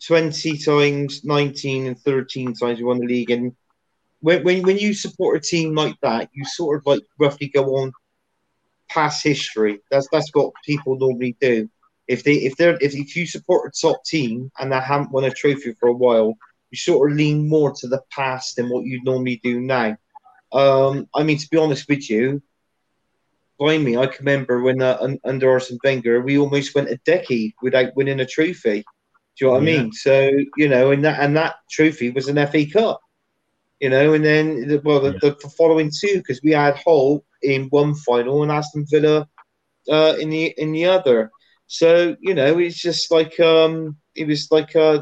20 0.06 0.58
times, 0.58 1.24
19 1.24 1.86
and 1.86 1.98
13 1.98 2.54
times 2.54 2.78
we 2.78 2.84
won 2.84 2.98
the 2.98 3.06
league. 3.06 3.30
And 3.30 3.54
when, 4.20 4.44
when, 4.44 4.62
when 4.62 4.78
you 4.78 4.92
support 4.92 5.38
a 5.38 5.40
team 5.40 5.74
like 5.74 5.96
that, 6.02 6.28
you 6.32 6.44
sort 6.44 6.78
of 6.78 6.86
like 6.86 7.02
roughly 7.18 7.48
go 7.48 7.76
on 7.76 7.92
past 8.88 9.22
history. 9.22 9.80
That's 9.90 10.08
that's 10.10 10.30
what 10.32 10.52
people 10.64 10.96
normally 10.96 11.36
do. 11.40 11.68
If 12.08 12.24
they 12.24 12.34
if 12.34 12.56
they're 12.56 12.76
if, 12.80 12.94
if 12.94 13.16
you 13.16 13.26
support 13.26 13.72
a 13.74 13.80
top 13.80 14.04
team 14.04 14.50
and 14.58 14.72
they 14.72 14.80
haven't 14.80 15.10
won 15.10 15.24
a 15.24 15.30
trophy 15.30 15.74
for 15.78 15.88
a 15.88 15.92
while, 15.92 16.36
you 16.70 16.76
sort 16.78 17.10
of 17.10 17.16
lean 17.16 17.48
more 17.48 17.72
to 17.72 17.88
the 17.88 18.02
past 18.10 18.56
than 18.56 18.68
what 18.68 18.84
you'd 18.84 19.04
normally 19.04 19.40
do 19.42 19.60
now. 19.60 19.96
Um, 20.52 21.08
I 21.14 21.22
mean, 21.22 21.38
to 21.38 21.48
be 21.50 21.56
honest 21.58 21.88
with 21.88 22.08
you, 22.08 22.42
blame 23.58 23.84
me, 23.84 23.96
I 23.96 24.06
can 24.06 24.24
remember 24.24 24.60
when 24.62 24.80
uh, 24.82 24.98
un- 25.00 25.20
under 25.24 25.50
Arsene 25.50 25.78
Wenger, 25.82 26.20
we 26.20 26.38
almost 26.38 26.74
went 26.74 26.90
a 26.90 26.96
decade 27.04 27.52
without 27.62 27.96
winning 27.96 28.20
a 28.20 28.26
trophy. 28.26 28.84
Do 29.38 29.44
you 29.44 29.46
know 29.48 29.52
what 29.54 29.62
Yeah. 29.64 29.78
I 29.78 29.82
mean? 29.82 29.92
So 29.92 30.30
you 30.56 30.68
know, 30.68 30.90
and 30.92 31.04
that 31.04 31.20
and 31.20 31.36
that 31.36 31.56
trophy 31.70 32.10
was 32.10 32.28
an 32.28 32.36
FA 32.46 32.66
Cup. 32.66 33.00
You 33.80 33.90
know, 33.90 34.14
and 34.14 34.24
that 34.24 34.46
and 34.46 34.62
that 34.62 34.62
trophy 34.62 34.62
was 34.62 34.62
an 34.62 34.62
FA 34.62 34.62
Cup. 34.62 34.62
You 34.62 34.62
know, 34.62 34.62
and 34.62 34.64
then 34.64 34.68
the, 34.68 34.80
well, 34.84 35.00
the, 35.00 35.12
the 35.42 35.54
following 35.56 35.90
two 35.90 36.18
because 36.18 36.40
we 36.42 36.52
had 36.52 36.76
Hull 36.76 37.24
in 37.42 37.66
one 37.66 37.94
final 37.94 38.42
and 38.42 38.52
Aston 38.52 38.86
Villa 38.90 39.28
uh, 39.90 40.14
in 40.18 40.30
the 40.30 40.54
in 40.56 40.72
the 40.72 40.86
other. 40.86 41.30
So 41.66 42.16
you 42.20 42.34
know, 42.34 42.58
it's 42.58 42.80
just 42.80 43.10
like 43.10 43.38
um, 43.40 43.96
it 44.14 44.26
was 44.26 44.48
like 44.50 44.74
uh, 44.76 45.00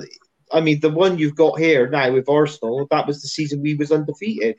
I 0.52 0.60
mean, 0.60 0.80
the 0.80 0.90
one 0.90 1.18
you've 1.18 1.36
got 1.36 1.58
here 1.58 1.88
now 1.88 2.12
with 2.12 2.28
Arsenal, 2.28 2.86
that 2.90 3.06
was 3.06 3.22
the 3.22 3.28
season 3.28 3.62
we 3.62 3.74
was 3.74 3.92
undefeated. 3.92 4.56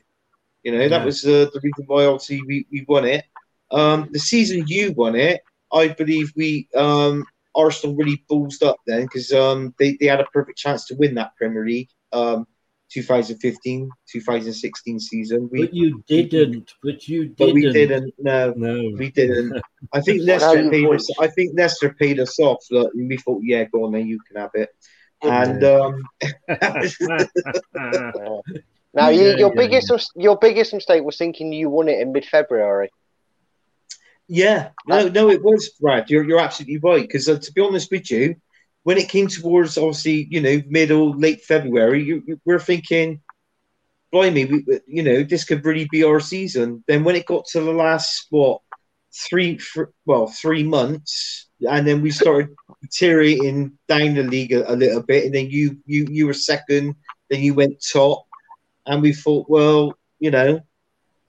You 0.64 0.72
know, 0.72 0.90
that 0.90 1.06
was 1.06 1.24
uh, 1.26 1.48
the 1.54 1.60
reason 1.62 1.86
why 1.86 2.06
obviously 2.06 2.42
we, 2.42 2.66
we 2.72 2.86
won 2.88 3.06
it. 3.06 3.24
Um, 3.72 4.10
the 4.12 4.20
season 4.20 4.66
you 4.68 4.94
won 4.94 5.16
it, 5.16 5.42
I 5.72 5.90
believe 5.90 6.34
we 6.36 6.68
um, 6.76 7.24
Arsenal 7.54 7.96
really 7.96 8.24
ballsed 8.30 8.64
up 8.64 8.78
then 8.88 9.04
because 9.04 9.32
um, 9.32 9.76
they, 9.78 9.96
they 10.00 10.08
had 10.08 10.20
a 10.20 10.26
perfect 10.26 10.58
chance 10.58 10.86
to 10.88 10.96
win 10.96 11.16
that 11.16 11.36
Premier 11.36 11.66
League. 11.66 11.90
Um, 12.12 12.48
2015, 12.96 13.90
2016 14.12 15.00
season. 15.00 15.50
We, 15.52 15.66
But 15.66 15.74
you 15.74 16.04
didn't. 16.08 16.74
But 16.82 17.08
you 17.08 17.26
didn't. 17.26 17.38
but 17.38 17.54
we 17.54 17.62
didn't. 17.72 18.14
No, 18.18 18.54
no, 18.56 18.92
we 18.98 19.12
didn't. 19.12 19.62
I 19.94 20.02
think 20.02 20.22
Now 20.26 20.34
Leicester 20.34 20.70
paid 20.70 20.90
us. 20.90 21.10
I 21.20 21.28
think 21.28 21.52
Leicester 21.58 21.94
paid 21.94 22.20
us 22.20 22.40
off. 22.40 22.64
Look, 22.72 22.94
and 22.96 23.10
we 23.10 23.18
thought, 23.18 23.42
yeah, 23.44 23.66
go 23.66 23.86
on, 23.86 23.92
then 23.92 24.08
you 24.08 24.20
can 24.22 24.38
have 24.42 24.52
it. 24.56 24.70
And 25.22 25.64
um, 25.64 26.04
Now, 28.94 29.10
you, 29.10 29.24
Yeah, 29.24 29.36
your 29.38 29.50
yeah, 29.50 29.56
biggest 29.56 29.92
mis- 29.92 30.12
your 30.16 30.38
biggest 30.38 30.74
mistake 30.74 31.04
was 31.04 31.18
thinking 31.18 31.52
you 31.52 31.70
won 31.70 31.90
it 31.90 32.00
in 32.00 32.14
mid 32.14 32.26
February. 32.26 32.90
Yeah, 34.28 34.70
no, 34.88 35.10
no, 35.10 35.30
it 35.30 35.44
was 35.44 35.70
Brad. 35.80 36.10
You're 36.10 36.24
you're 36.24 36.40
absolutely 36.40 36.78
right. 36.78 37.02
Because 37.02 37.28
uh, 37.30 37.38
to 37.38 37.52
be 37.54 37.62
honest 37.62 37.92
with 37.92 38.10
you, 38.10 38.36
when 38.86 39.00
it 39.00 39.10
came 39.10 39.28
towards 39.28 39.80
obviously 39.80 40.28
you 40.30 40.40
know 40.40 40.62
middle 40.68 41.18
late 41.18 41.44
February, 41.44 42.04
you, 42.04 42.24
you, 42.28 42.40
we're 42.46 42.60
thinking, 42.60 43.20
blimey, 44.12 44.46
we, 44.46 44.64
you 44.86 45.02
know 45.02 45.24
this 45.24 45.44
could 45.44 45.66
really 45.66 45.88
be 45.92 46.04
our 46.04 46.20
season. 46.20 46.84
Then 46.88 47.04
when 47.04 47.16
it 47.16 47.26
got 47.26 47.46
to 47.48 47.62
the 47.62 47.74
last 47.74 48.28
what 48.30 48.62
three, 49.12 49.60
well 50.06 50.28
three 50.28 50.62
months, 50.62 51.48
and 51.62 51.88
then 51.88 52.04
we 52.04 52.12
started 52.12 52.56
deteriorating 52.84 53.76
down 53.88 54.14
the 54.14 54.24
league 54.24 54.54
a, 54.54 54.72
a 54.72 54.76
little 54.76 55.02
bit, 55.02 55.26
and 55.26 55.34
then 55.34 55.50
you 55.50 55.80
you 55.88 56.06
you 56.08 56.28
were 56.28 56.34
second, 56.34 56.96
then 57.32 57.42
you 57.42 57.56
went 57.56 57.84
top, 57.92 58.28
and 58.86 59.02
we 59.02 59.14
thought, 59.14 59.50
well, 59.50 59.98
you 60.20 60.30
know, 60.30 60.62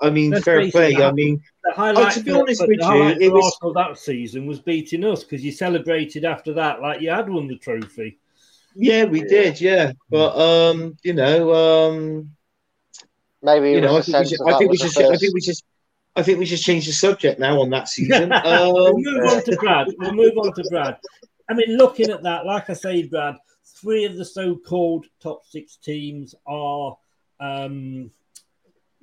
I 0.01 0.11
mean, 0.11 0.31
Let's 0.31 0.45
fair 0.45 0.71
play. 0.71 0.95
the- 0.95 1.05
I 1.05 1.13
mean. 1.13 1.43
The 1.65 1.73
highlight, 1.73 2.07
Oh, 2.07 2.11
to 2.11 2.21
be 2.25 2.31
for- 2.31 2.39
honest 2.41 2.61
with 2.61 2.81
you, 2.81 3.05
it 3.21 3.33
was 3.33 3.45
Arsenal 3.45 3.73
that 3.75 3.99
season 3.99 4.47
was 4.47 4.61
beating 4.61 5.05
us 5.05 5.25
because 5.25 5.45
you 5.45 5.53
celebrated 5.53 6.25
after 6.25 6.53
that 6.55 6.83
like 6.83 7.01
you 7.01 7.11
had 7.11 7.29
won 7.29 7.49
the 7.49 7.57
trophy. 7.57 8.19
Yeah, 8.75 9.05
we 9.05 9.23
did. 9.23 9.61
Yeah, 9.61 9.93
but 10.11 10.37
um, 10.39 10.97
you 11.03 11.15
know, 11.15 11.55
um, 11.55 12.31
Maybe 13.43 13.73
you 13.73 13.81
know, 13.81 13.97
I 13.97 14.01
think 14.03 14.07
we 14.07 14.13
sense 14.13 14.29
should, 14.31 14.41
I 14.47 14.59
think 14.59 14.71
we 14.71 14.79
was 14.83 14.95
the 14.95 15.09
I 15.09 15.17
think 15.17 15.35
we 15.35 15.41
just, 15.41 15.65
I 16.17 16.23
think 16.23 16.39
we 16.39 16.47
should 16.47 16.61
change 16.61 16.87
the 16.87 16.93
subject 16.93 17.39
now 17.39 17.61
on 17.61 17.71
that 17.71 17.89
season. 17.89 18.29
we'll 18.45 18.87
um, 18.89 18.95
move 18.97 19.25
on 19.25 19.43
to 19.45 19.57
Brad. 19.57 19.89
We'll 19.99 20.15
move 20.15 20.37
on 20.37 20.53
to 20.53 20.65
Brad. 20.71 20.99
I 21.49 21.55
mean, 21.55 21.77
looking 21.77 22.11
at 22.11 22.23
that, 22.25 22.45
like 22.45 22.69
I 22.71 22.73
say, 22.73 23.05
Brad, 23.05 23.37
three 23.65 24.05
of 24.05 24.17
the 24.17 24.25
so-called 24.25 25.07
top 25.23 25.45
six 25.47 25.77
teams 25.77 26.35
are, 26.47 26.97
um, 27.41 28.11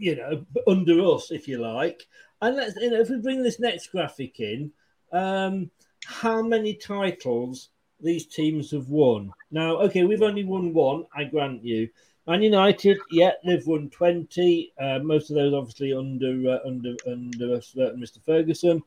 you 0.03 0.15
know, 0.15 0.45
under 0.67 1.01
us, 1.03 1.31
if 1.31 1.47
you 1.47 1.59
like. 1.59 2.07
And 2.41 2.55
let's, 2.55 2.75
you 2.75 2.91
know, 2.91 3.01
if 3.01 3.09
we 3.09 3.17
bring 3.17 3.41
this 3.41 3.59
next 3.59 3.87
graphic 3.87 4.39
in, 4.39 4.71
um, 5.11 5.71
how 6.05 6.41
many 6.41 6.73
titles 6.73 7.69
these 7.99 8.25
teams 8.25 8.71
have 8.71 8.89
won? 8.89 9.31
Now, 9.51 9.77
okay, 9.77 10.03
we've 10.03 10.21
only 10.21 10.43
won 10.43 10.73
one, 10.73 11.05
I 11.15 11.23
grant 11.23 11.63
you. 11.63 11.89
Man 12.27 12.41
United, 12.41 12.97
yeah, 13.11 13.31
they've 13.45 13.67
won 13.67 13.89
twenty. 13.89 14.73
Uh, 14.79 14.99
most 14.99 15.29
of 15.29 15.35
those, 15.35 15.53
obviously, 15.53 15.93
under 15.93 16.53
uh, 16.53 16.59
under 16.65 16.95
under 17.05 17.59
Mr. 17.97 18.23
Ferguson. 18.25 18.81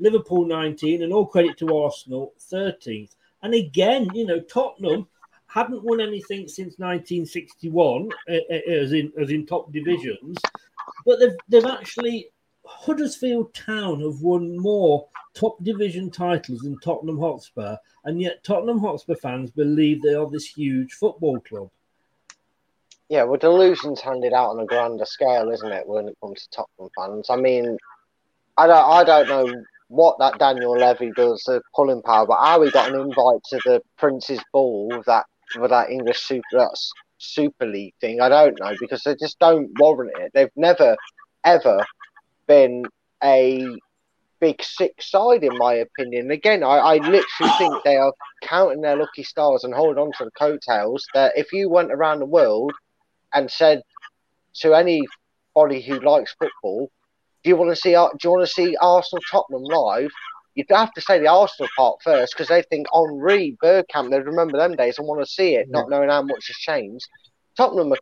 Liverpool 0.00 0.46
19, 0.46 1.02
and 1.02 1.12
all 1.12 1.26
credit 1.26 1.58
to 1.58 1.76
Arsenal 1.76 2.32
13th. 2.50 3.14
And 3.42 3.54
again, 3.54 4.08
you 4.14 4.26
know, 4.26 4.40
Tottenham 4.40 5.06
hadn't 5.52 5.82
won 5.82 6.00
anything 6.00 6.46
since 6.46 6.78
1961, 6.78 8.08
uh, 8.28 8.32
uh, 8.32 8.72
as 8.72 8.92
in 8.92 9.12
as 9.20 9.30
in 9.30 9.46
top 9.46 9.72
divisions, 9.72 10.38
but 11.04 11.18
they've 11.18 11.36
they've 11.48 11.70
actually 11.70 12.30
Huddersfield 12.64 13.52
Town 13.52 14.00
have 14.00 14.20
won 14.20 14.56
more 14.56 15.08
top 15.34 15.62
division 15.62 16.10
titles 16.10 16.60
than 16.60 16.78
Tottenham 16.78 17.18
Hotspur, 17.18 17.76
and 18.04 18.20
yet 18.20 18.44
Tottenham 18.44 18.78
Hotspur 18.78 19.16
fans 19.16 19.50
believe 19.50 20.02
they 20.02 20.14
are 20.14 20.30
this 20.30 20.46
huge 20.46 20.92
football 20.92 21.40
club. 21.40 21.68
Yeah, 23.08 23.24
well, 23.24 23.38
delusions 23.38 24.00
handed 24.00 24.32
out 24.32 24.50
on 24.50 24.60
a 24.60 24.66
grander 24.66 25.04
scale, 25.04 25.50
isn't 25.50 25.72
it? 25.72 25.86
When 25.86 26.08
it 26.08 26.16
comes 26.22 26.46
to 26.46 26.50
Tottenham 26.50 26.90
fans, 26.96 27.28
I 27.28 27.36
mean, 27.36 27.76
I 28.56 28.68
don't, 28.68 28.88
I 28.88 29.04
don't 29.04 29.28
know 29.28 29.62
what 29.88 30.16
that 30.20 30.38
Daniel 30.38 30.78
Levy 30.78 31.10
does, 31.16 31.42
the 31.44 31.60
pulling 31.74 32.02
power, 32.02 32.24
but 32.24 32.40
how 32.40 32.62
he 32.62 32.70
got 32.70 32.92
an 32.92 33.00
invite 33.00 33.42
to 33.50 33.60
the 33.64 33.82
Prince's 33.98 34.40
Ball 34.52 35.02
that 35.06 35.26
with 35.58 35.70
that 35.70 35.90
English 35.90 36.20
Super 36.20 36.70
Super 37.18 37.66
League 37.66 37.94
thing, 38.00 38.20
I 38.20 38.28
don't 38.28 38.58
know 38.58 38.74
because 38.80 39.02
they 39.02 39.14
just 39.14 39.38
don't 39.38 39.70
warrant 39.78 40.12
it. 40.16 40.32
They've 40.34 40.50
never 40.56 40.96
ever 41.44 41.84
been 42.46 42.84
a 43.22 43.78
big 44.40 44.62
six 44.62 45.10
side, 45.10 45.44
in 45.44 45.56
my 45.58 45.74
opinion. 45.74 46.30
Again, 46.30 46.62
I, 46.62 46.76
I 46.76 46.94
literally 46.96 47.52
think 47.58 47.74
they 47.84 47.96
are 47.96 48.12
counting 48.42 48.80
their 48.80 48.96
lucky 48.96 49.22
stars 49.22 49.64
and 49.64 49.74
holding 49.74 50.02
on 50.02 50.12
to 50.18 50.24
the 50.24 50.30
coattails. 50.32 51.06
That 51.14 51.32
if 51.36 51.52
you 51.52 51.68
went 51.68 51.92
around 51.92 52.20
the 52.20 52.26
world 52.26 52.72
and 53.32 53.50
said 53.50 53.82
to 54.62 54.74
anybody 54.74 55.82
who 55.82 56.00
likes 56.00 56.34
football, 56.38 56.90
"Do 57.44 57.50
you 57.50 57.56
want 57.56 57.70
to 57.70 57.76
see? 57.76 57.92
Do 57.92 58.18
you 58.24 58.30
want 58.30 58.46
to 58.46 58.52
see 58.52 58.76
Arsenal 58.80 59.22
Tottenham 59.30 59.62
live?" 59.62 60.10
You'd 60.54 60.66
have 60.70 60.92
to 60.94 61.00
say 61.00 61.18
the 61.18 61.28
Arsenal 61.28 61.70
part 61.76 61.98
first 62.02 62.34
because 62.34 62.48
they 62.48 62.62
think 62.62 62.86
Henri 62.92 63.56
Bergkamp. 63.62 64.10
They 64.10 64.20
remember 64.20 64.58
them 64.58 64.76
days 64.76 64.98
and 64.98 65.06
want 65.06 65.20
to 65.20 65.26
see 65.26 65.54
it, 65.54 65.68
not 65.70 65.88
knowing 65.88 66.08
how 66.08 66.22
much 66.22 66.48
has 66.48 66.56
changed. 66.56 67.06
Tottenham 67.56 67.92
are 67.92 67.98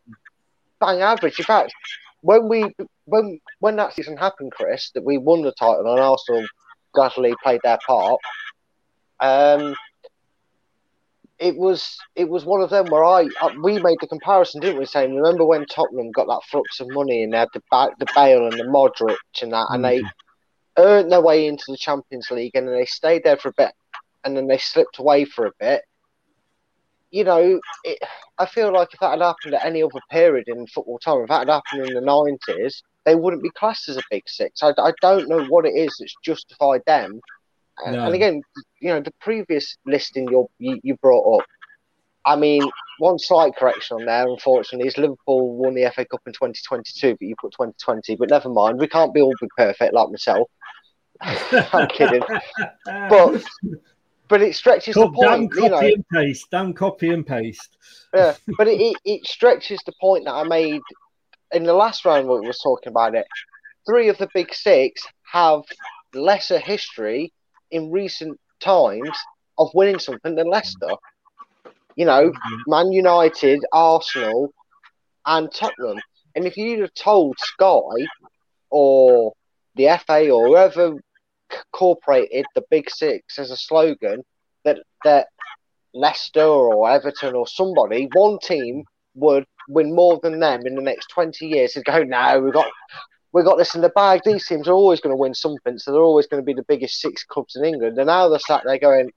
bang 0.79 1.01
average. 1.01 1.39
In 1.39 1.45
fact, 1.45 1.73
when 2.21 2.49
we 2.49 2.75
when 3.05 3.39
when 3.59 3.75
that 3.75 3.93
season 3.93 4.17
happened, 4.17 4.51
Chris, 4.51 4.91
that 4.95 5.05
we 5.05 5.17
won 5.17 5.41
the 5.41 5.51
title 5.51 5.91
and 5.91 5.99
Arsenal 5.99 6.45
gladly 6.93 7.35
played 7.43 7.61
their 7.63 7.79
part. 7.85 8.19
Um, 9.19 9.75
it 11.37 11.55
was 11.55 11.97
it 12.15 12.29
was 12.29 12.45
one 12.45 12.61
of 12.61 12.69
them 12.69 12.89
where 12.89 13.03
I 13.03 13.27
uh, 13.41 13.51
we 13.61 13.79
made 13.79 13.97
the 14.01 14.07
comparison, 14.07 14.59
didn't 14.61 14.77
we? 14.79 14.85
Saying 14.85 15.15
remember 15.15 15.45
when 15.45 15.65
Tottenham 15.65 16.11
got 16.11 16.27
that 16.27 16.41
flux 16.49 16.79
of 16.79 16.87
money 16.89 17.23
and 17.23 17.33
they 17.33 17.37
had 17.37 17.49
the 17.53 17.63
ba- 17.71 17.95
the 17.99 18.07
Bale 18.13 18.47
and 18.47 18.59
the 18.59 18.63
Modric 18.65 19.15
and 19.41 19.53
that, 19.53 19.67
and 19.69 19.83
they 19.83 20.01
earned 20.85 21.11
their 21.11 21.21
way 21.21 21.47
into 21.47 21.65
the 21.67 21.77
Champions 21.77 22.29
League 22.31 22.55
and 22.55 22.67
then 22.67 22.75
they 22.75 22.85
stayed 22.85 23.23
there 23.23 23.37
for 23.37 23.49
a 23.49 23.53
bit 23.57 23.71
and 24.23 24.35
then 24.35 24.47
they 24.47 24.57
slipped 24.57 24.99
away 24.99 25.25
for 25.25 25.45
a 25.45 25.51
bit. 25.59 25.83
You 27.11 27.23
know, 27.23 27.59
it, 27.83 27.99
I 28.37 28.45
feel 28.45 28.71
like 28.71 28.93
if 28.93 28.99
that 28.99 29.11
had 29.11 29.21
happened 29.21 29.55
at 29.55 29.65
any 29.65 29.81
other 29.81 29.99
period 30.11 30.47
in 30.47 30.67
football 30.67 30.99
time, 30.99 31.21
if 31.21 31.29
that 31.29 31.47
had 31.47 31.49
happened 31.49 31.81
in 31.87 31.93
the 31.93 32.01
nineties, 32.01 32.83
they 33.05 33.15
wouldn't 33.15 33.41
be 33.43 33.49
classed 33.51 33.89
as 33.89 33.97
a 33.97 34.03
big 34.11 34.23
six. 34.27 34.61
I, 34.61 34.73
I 34.77 34.93
don't 35.01 35.27
know 35.27 35.43
what 35.43 35.65
it 35.65 35.73
is 35.75 35.97
that's 35.99 36.15
justified 36.23 36.81
them. 36.85 37.19
And, 37.85 37.95
No. 37.95 38.05
and 38.05 38.15
again, 38.15 38.43
you 38.81 38.89
know, 38.89 38.99
the 38.99 39.13
previous 39.21 39.77
listing 39.85 40.29
you, 40.29 40.79
you 40.83 40.95
brought 41.01 41.39
up. 41.39 41.45
I 42.29 42.35
mean, 42.35 42.61
one 42.99 43.17
slight 43.17 43.55
correction 43.55 43.97
on 43.97 44.05
there, 44.05 44.29
unfortunately, 44.29 44.87
is 44.87 44.99
Liverpool 44.99 45.55
won 45.57 45.73
the 45.73 45.91
FA 45.95 46.05
Cup 46.05 46.21
in 46.27 46.33
2022, 46.33 47.13
but 47.13 47.21
you 47.21 47.35
put 47.41 47.51
2020. 47.53 48.15
But 48.17 48.29
never 48.29 48.49
mind, 48.49 48.79
we 48.79 48.87
can't 48.87 49.13
be 49.13 49.21
all 49.21 49.33
be 49.41 49.47
perfect 49.57 49.95
like 49.95 50.09
myself. 50.09 50.47
I'm 51.21 51.87
kidding, 51.87 52.21
but 52.85 53.43
but 54.27 54.43
it 54.43 54.55
stretches 54.55 54.93
the 54.93 55.01
Cop- 55.01 55.15
damn 55.19 55.39
point, 55.39 55.55
you 55.55 55.69
copy 55.69 55.87
know. 55.87 55.93
and 55.95 56.05
paste. 56.13 56.47
Damn 56.51 56.73
copy 56.73 57.09
and 57.09 57.25
paste. 57.25 57.75
Yeah, 58.13 58.35
but 58.57 58.67
it, 58.67 58.79
it, 58.79 58.97
it 59.03 59.25
stretches 59.25 59.81
the 59.87 59.93
point 59.99 60.25
that 60.25 60.33
I 60.33 60.43
made 60.43 60.81
in 61.51 61.63
the 61.63 61.73
last 61.73 62.05
round 62.05 62.27
when 62.27 62.41
we 62.41 62.47
were 62.47 62.53
talking 62.53 62.91
about 62.91 63.15
it. 63.15 63.25
Three 63.87 64.09
of 64.09 64.19
the 64.19 64.29
big 64.35 64.53
six 64.53 65.01
have 65.31 65.63
lesser 66.13 66.59
history 66.59 67.33
in 67.71 67.89
recent 67.89 68.39
times 68.59 69.17
of 69.57 69.69
winning 69.73 69.99
something 69.99 70.35
than 70.35 70.47
Leicester. 70.47 70.91
You 71.99 72.05
know, 72.05 72.31
Man 72.65 72.93
United, 72.93 73.59
Arsenal, 73.73 74.53
and 75.25 75.51
Tottenham. 75.53 75.99
And 76.33 76.45
if 76.45 76.55
you'd 76.55 76.79
have 76.79 76.93
told 76.93 77.37
Sky 77.39 78.07
or 78.69 79.33
the 79.75 79.99
FA 80.07 80.29
or 80.29 80.47
whoever 80.47 80.93
incorporated 81.51 82.45
the 82.55 82.63
big 82.69 82.89
six 82.89 83.37
as 83.37 83.51
a 83.51 83.57
slogan 83.57 84.23
that 84.63 84.77
that 85.03 85.27
Leicester 85.93 86.39
or 86.39 86.89
Everton 86.89 87.35
or 87.35 87.45
somebody, 87.45 88.07
one 88.13 88.39
team 88.39 88.85
would 89.15 89.43
win 89.67 89.93
more 89.93 90.21
than 90.23 90.39
them 90.39 90.61
in 90.65 90.75
the 90.75 90.81
next 90.81 91.07
twenty 91.07 91.47
years. 91.47 91.73
They'd 91.73 91.83
go, 91.83 92.03
no, 92.03 92.39
we've 92.39 92.53
got 92.53 92.71
we 93.33 93.43
got 93.43 93.57
this 93.57 93.75
in 93.75 93.81
the 93.81 93.89
bag. 93.89 94.21
These 94.23 94.47
teams 94.47 94.69
are 94.69 94.73
always 94.73 95.01
going 95.01 95.11
to 95.11 95.21
win 95.21 95.33
something, 95.33 95.77
so 95.77 95.91
they're 95.91 96.01
always 96.01 96.27
going 96.27 96.41
to 96.41 96.45
be 96.45 96.53
the 96.53 96.63
biggest 96.63 97.01
six 97.01 97.25
clubs 97.25 97.57
in 97.57 97.65
England. 97.65 97.97
And 97.97 98.07
now 98.07 98.29
they're 98.29 98.39
sat 98.39 98.63
there 98.63 98.79
going, 98.79 99.11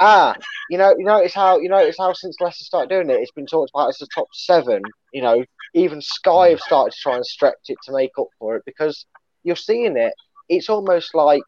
Ah, 0.00 0.36
you 0.68 0.78
know, 0.78 0.94
you 0.98 1.04
notice 1.04 1.34
how 1.34 1.58
you 1.58 1.68
notice 1.68 1.96
how 1.98 2.12
since 2.12 2.40
Leicester 2.40 2.64
started 2.64 2.90
doing 2.90 3.10
it, 3.10 3.20
it's 3.20 3.32
been 3.32 3.46
talked 3.46 3.70
about 3.74 3.88
as 3.88 3.98
the 3.98 4.06
top 4.14 4.28
seven. 4.32 4.82
You 5.12 5.22
know, 5.22 5.44
even 5.74 6.00
Sky 6.00 6.50
have 6.50 6.60
started 6.60 6.92
to 6.92 6.98
try 7.00 7.16
and 7.16 7.26
stretch 7.26 7.54
it 7.68 7.78
to 7.84 7.92
make 7.92 8.12
up 8.18 8.28
for 8.38 8.56
it 8.56 8.62
because 8.66 9.06
you're 9.44 9.56
seeing 9.56 9.96
it. 9.96 10.12
It's 10.48 10.68
almost 10.68 11.14
like 11.14 11.42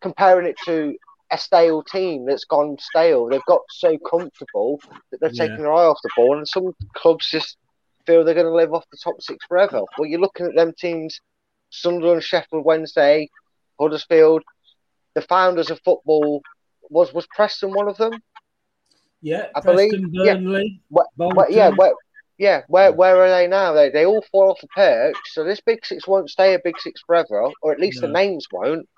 comparing 0.00 0.46
it 0.46 0.56
to 0.64 0.96
a 1.32 1.38
stale 1.38 1.82
team 1.82 2.26
that's 2.26 2.44
gone 2.44 2.76
stale. 2.80 3.26
They've 3.28 3.40
got 3.46 3.62
so 3.70 3.96
comfortable 3.98 4.80
that 5.10 5.20
they're 5.20 5.30
Yeah. 5.32 5.46
taking 5.48 5.64
their 5.64 5.72
eye 5.72 5.86
off 5.86 5.98
the 6.02 6.10
ball, 6.16 6.36
and 6.36 6.46
some 6.46 6.72
clubs 6.94 7.28
just 7.30 7.56
feel 8.06 8.24
they're 8.24 8.34
going 8.34 8.46
to 8.46 8.54
live 8.54 8.72
off 8.72 8.84
the 8.90 8.98
top 9.02 9.20
six 9.20 9.44
forever. 9.46 9.82
Well, 9.96 10.08
you're 10.08 10.20
looking 10.20 10.46
at 10.46 10.54
them 10.54 10.72
teams: 10.76 11.20
Sunderland, 11.70 12.24
Sheffield 12.24 12.64
Wednesday, 12.64 13.30
Huddersfield. 13.80 14.42
The 15.14 15.22
founders 15.22 15.70
of 15.70 15.80
football 15.84 16.42
was 16.90 17.14
was 17.14 17.26
Preston 17.34 17.72
one 17.72 17.88
of 17.88 17.96
them. 17.96 18.12
Yeah, 19.22 19.46
I 19.54 19.60
Preston, 19.60 20.10
believe- 20.10 20.26
yeah. 20.26 20.66
Where, 20.88 21.04
where- 21.16 21.50
yeah, 21.50 21.68
where, 21.70 21.92
yeah, 22.38 22.62
where 22.68 22.92
where 22.92 23.22
are 23.22 23.30
they 23.30 23.46
now? 23.46 23.72
They 23.72 23.90
they 23.90 24.04
all 24.06 24.22
fall 24.30 24.50
off 24.50 24.60
the 24.60 24.68
perch. 24.68 25.16
So 25.32 25.44
this 25.44 25.60
big 25.60 25.84
six 25.84 26.06
won't 26.06 26.30
stay 26.30 26.54
a 26.54 26.58
big 26.62 26.78
six 26.80 27.00
forever, 27.06 27.50
or 27.62 27.72
at 27.72 27.80
least 27.80 28.00
the 28.00 28.08
names 28.08 28.46
won't. 28.52 28.88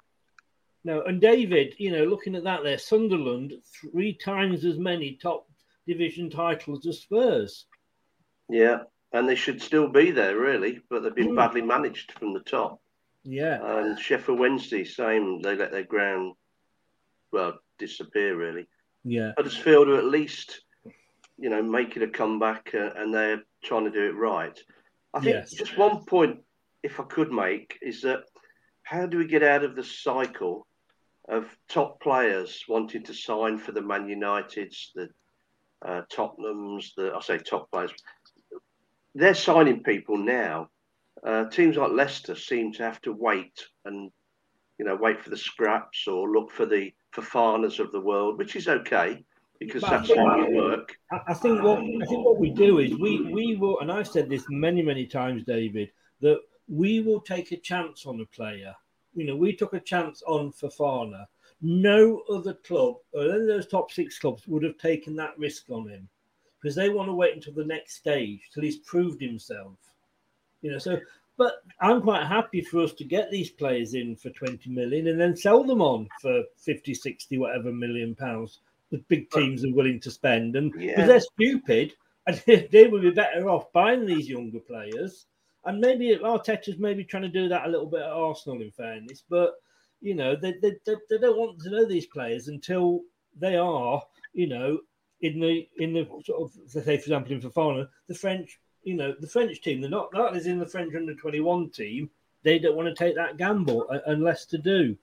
No, 0.85 1.03
and 1.03 1.21
David, 1.21 1.75
you 1.79 1.93
know, 1.93 2.05
looking 2.05 2.35
at 2.35 2.43
that 2.45 2.65
there, 2.65 2.79
Sunderland 2.79 3.55
three 3.93 4.15
times 4.15 4.65
as 4.65 4.79
many 4.79 5.15
top 5.23 5.47
division 5.87 6.29
titles 6.31 6.85
as 6.87 7.01
Spurs. 7.01 7.67
Yeah, 8.49 8.79
and 9.13 9.29
they 9.29 9.37
should 9.37 9.63
still 9.63 9.89
be 9.89 10.11
there, 10.11 10.37
really, 10.37 10.81
but 10.91 11.03
they've 11.03 11.15
been 11.15 11.31
Mm. 11.33 11.37
badly 11.37 11.63
managed 11.63 12.13
from 12.19 12.33
the 12.33 12.41
top. 12.41 12.81
Yeah, 13.25 13.61
And 13.65 13.97
Sheffield 13.99 14.41
Wednesday, 14.41 14.83
same. 14.83 15.41
They 15.41 15.55
let 15.55 15.71
their 15.71 15.85
ground, 15.85 16.35
well, 17.31 17.61
disappear, 17.79 18.37
really. 18.37 18.67
yeah, 19.05 19.33
Huddersfield 19.37 19.89
are 19.89 19.99
at 19.99 20.05
least, 20.05 20.61
you 21.39 21.51
know, 21.51 21.63
making 21.63 22.03
a 22.03 22.09
comeback 22.09 22.71
uh, 22.75 22.91
and 22.97 23.13
they're 23.13 23.43
trying 23.65 23.85
to 23.85 23.91
do 23.91 24.07
it 24.09 24.17
right. 24.17 24.59
I 25.15 25.21
think 25.21 25.37
Yes. 25.37 25.51
just 25.53 25.77
one 25.77 26.05
point, 26.05 26.41
if 26.83 26.99
I 27.01 27.05
could 27.05 27.31
make, 27.33 27.79
is 27.83 28.03
that 28.03 28.21
how 28.83 29.07
do 29.07 29.19
we 29.19 29.27
get 29.27 29.43
out 29.43 29.65
of 29.65 29.77
the 29.77 29.85
cycle 29.85 30.67
of 31.29 31.47
top 31.69 32.01
players 32.01 32.65
wanting 32.69 33.05
to 33.05 33.15
sign 33.15 33.59
for 33.59 33.73
the 33.73 33.83
Man 33.83 34.09
Uniteds, 34.09 34.89
the 34.95 35.09
uh, 35.87 36.03
Tottenhams, 36.13 36.95
the 36.97 37.13
I 37.15 37.21
say 37.21 37.39
top 37.39 37.71
players, 37.71 37.93
they're 39.15 39.35
signing 39.35 39.83
people 39.83 40.17
now. 40.17 40.69
Uh, 41.25 41.45
teams 41.49 41.77
like 41.77 41.93
Leicester 41.93 42.35
seem 42.35 42.73
to 42.73 42.83
have 42.83 43.01
to 43.03 43.13
wait 43.13 43.53
and 43.85 44.11
you 44.83 44.89
know 44.89 44.97
wait 44.97 45.23
for 45.23 45.31
the 45.31 45.37
scraps 45.37 46.09
or 46.09 46.29
look 46.29 46.51
for 46.51 46.67
the 46.67 46.93
for 47.13 47.23
Fofanas 47.23 47.79
of 47.79 47.93
the 47.93 48.01
world, 48.01 48.37
which 48.37 48.57
is 48.57 48.67
okay 48.67 49.25
because 49.61 49.81
But 49.83 49.91
that's 49.91 50.09
think- 50.09 50.19
how 50.19 50.37
you 50.39 50.57
work. 50.57 50.97
I, 51.13 51.21
I 51.29 51.35
think 51.35 51.63
what 51.63 51.79
I 51.79 52.07
think 52.07 52.25
what 52.27 52.41
we 52.41 52.51
do 52.51 52.81
is 52.81 52.99
we 52.99 53.23
we 53.33 53.55
will, 53.55 53.79
and 53.79 53.93
I've 53.93 54.09
said 54.09 54.29
this 54.29 54.45
many 54.49 54.83
many 54.83 55.07
times, 55.07 55.45
David, 55.45 55.93
that 56.21 56.41
we 56.67 56.99
will 56.99 57.21
take 57.21 57.53
a 57.53 57.57
chance 57.59 58.07
on 58.07 58.21
a 58.21 58.27
player. 58.27 58.75
You 59.15 59.25
know, 59.25 59.37
we 59.37 59.55
took 59.55 59.73
a 59.75 59.79
chance 59.79 60.21
on 60.27 60.53
Fofana. 60.53 61.27
No 61.61 62.23
other 62.29 62.55
club, 62.55 62.97
or 63.13 63.23
any 63.23 63.43
of 63.43 63.47
those 63.47 63.69
top 63.69 63.93
six 63.93 64.19
clubs, 64.19 64.49
would 64.49 64.65
have 64.65 64.79
taken 64.79 65.15
that 65.15 65.39
risk 65.39 65.71
on 65.71 65.89
him 65.89 66.09
because 66.61 66.75
they 66.75 66.89
want 66.89 67.09
to 67.09 67.15
wait 67.15 67.37
until 67.37 67.55
the 67.55 67.65
next 67.65 67.95
stage 67.95 68.41
till 68.53 68.65
he's 68.65 68.79
proved 68.79 69.21
himself. 69.23 69.77
You 70.63 70.73
know, 70.73 70.79
so 70.79 70.99
but 71.37 71.63
I'm 71.81 72.03
quite 72.03 72.27
happy 72.27 72.61
for 72.61 72.81
us 72.83 72.93
to 72.95 73.05
get 73.05 73.31
these 73.31 73.51
players 73.51 73.95
in 73.95 74.17
for 74.17 74.31
20 74.31 74.71
million 74.71 75.09
and 75.09 75.21
then 75.21 75.37
sell 75.37 75.65
them 75.65 75.81
on 75.81 76.09
for 76.21 76.43
50, 76.59 76.95
60, 76.95 77.39
whatever 77.39 77.73
million 77.73 78.15
pounds 78.15 78.61
the 78.91 78.99
big 79.09 79.31
teams 79.31 79.65
are 79.65 79.73
willing 79.73 79.99
to 80.01 80.11
spend. 80.11 80.55
And 80.55 80.71
because 80.73 80.87
Yeah. 80.87 81.07
they're 81.07 81.21
stupid, 81.21 81.95
and 82.27 82.37
they 82.71 82.87
would 82.87 83.03
be 83.03 83.11
better 83.11 83.49
off 83.49 83.73
buying 83.73 84.07
these 84.07 84.29
younger 84.29 84.61
players. 84.61 85.27
And 85.65 85.81
maybe 85.81 86.17
Arteta's 86.17 86.79
maybe 86.79 87.05
trying 87.05 87.23
to 87.23 87.29
do 87.29 87.49
that 87.49 87.67
a 87.67 87.69
little 87.69 87.87
bit 87.87 88.03
at 88.03 88.11
Arsenal, 88.11 88.61
in 88.63 88.71
fairness. 88.71 89.25
But, 89.29 89.55
you 90.01 90.15
know, 90.15 90.37
they, 90.37 90.53
they, 90.63 90.75
they, 90.85 90.95
they 91.09 91.19
don't 91.19 91.39
want 91.39 91.61
to 91.61 91.71
know 91.71 91.85
these 91.85 92.07
players 92.07 92.49
until 92.49 93.01
they 93.37 93.57
are, 93.57 94.03
you 94.35 94.47
know, 94.47 94.79
in 95.23 95.41
the 95.41 95.69
in 95.79 95.93
the 95.95 96.05
sort 96.25 96.43
of 96.43 96.53
say 96.71 96.83
for 96.83 96.91
example 96.93 97.33
in 97.33 97.41
Fofana, 97.41 97.89
the 98.09 98.15
French, 98.15 98.59
you 98.85 98.95
know, 98.95 99.15
the 99.19 99.27
French 99.27 99.61
team, 99.61 99.81
they're 99.81 99.91
not 99.91 100.13
that 100.13 100.37
is 100.37 100.47
in 100.47 100.59
the 100.59 100.67
French 100.67 100.95
under 100.95 101.15
twenty 101.15 101.41
one 101.41 101.71
team. 101.71 102.11
They 102.43 102.59
don't 102.59 102.77
want 102.77 102.89
to 102.89 102.95
take 102.95 103.15
that 103.15 103.37
gamble 103.37 103.87
uh, 103.91 103.99
unless 104.07 104.47
to 104.47 104.59
do. 104.59 104.97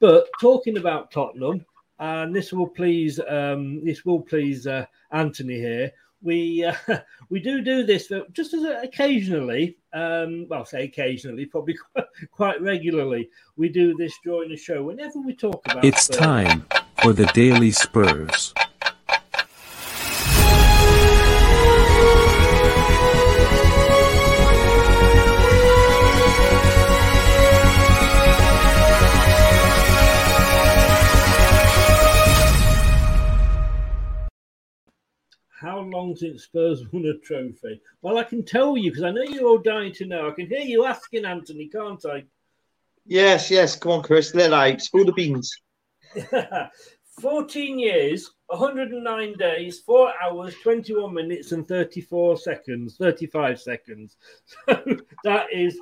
But 0.00 0.28
talking 0.40 0.76
about 0.76 1.10
Tottenham, 1.10 1.64
and 1.98 2.34
this 2.34 2.52
will 2.52 2.68
please 2.68 3.20
um, 3.28 3.84
this 3.84 4.04
will 4.04 4.20
please 4.20 4.66
uh, 4.66 4.86
Anthony 5.10 5.56
here. 5.56 5.92
We 6.22 6.64
uh, 6.64 6.74
we 7.30 7.40
do 7.40 7.62
do 7.62 7.84
this 7.84 8.12
just 8.32 8.54
as 8.54 8.64
occasionally. 8.64 9.76
Um, 9.92 10.46
well, 10.48 10.64
say 10.64 10.84
occasionally, 10.84 11.46
probably 11.46 11.74
quite, 11.74 12.06
quite 12.30 12.62
regularly. 12.62 13.30
We 13.56 13.68
do 13.68 13.96
this 13.96 14.16
during 14.22 14.50
the 14.50 14.56
show 14.56 14.82
whenever 14.84 15.18
we 15.20 15.34
talk 15.34 15.60
about. 15.66 15.84
It's 15.84 16.06
time 16.06 16.64
for 17.02 17.12
the 17.12 17.26
Daily 17.26 17.70
Spurs. 17.70 18.54
Long 35.90 36.16
since 36.16 36.44
Spurs 36.44 36.84
won 36.92 37.06
a 37.06 37.18
trophy? 37.18 37.80
Well, 38.02 38.18
I 38.18 38.24
can 38.24 38.44
tell 38.44 38.76
you 38.76 38.90
because 38.90 39.04
I 39.04 39.10
know 39.10 39.22
you're 39.22 39.46
all 39.46 39.58
dying 39.58 39.92
to 39.94 40.06
know. 40.06 40.28
I 40.28 40.32
can 40.32 40.46
hear 40.46 40.60
you 40.60 40.84
asking, 40.84 41.24
Anthony, 41.24 41.68
can't 41.68 42.04
I? 42.06 42.24
Yes, 43.06 43.50
yes. 43.50 43.76
Come 43.76 43.92
on, 43.92 44.02
Chris. 44.02 44.34
Let 44.34 44.52
out. 44.52 44.80
Spill 44.80 45.06
the 45.06 45.12
beans. 45.12 45.56
14 47.20 47.78
years, 47.78 48.30
109 48.46 49.32
days, 49.38 49.80
4 49.80 50.12
hours, 50.22 50.54
21 50.62 51.12
minutes, 51.12 51.52
and 51.52 51.66
34 51.66 52.36
seconds, 52.36 52.96
35 52.96 53.60
seconds. 53.60 54.16
So 54.68 54.96
that 55.24 55.46
is 55.52 55.78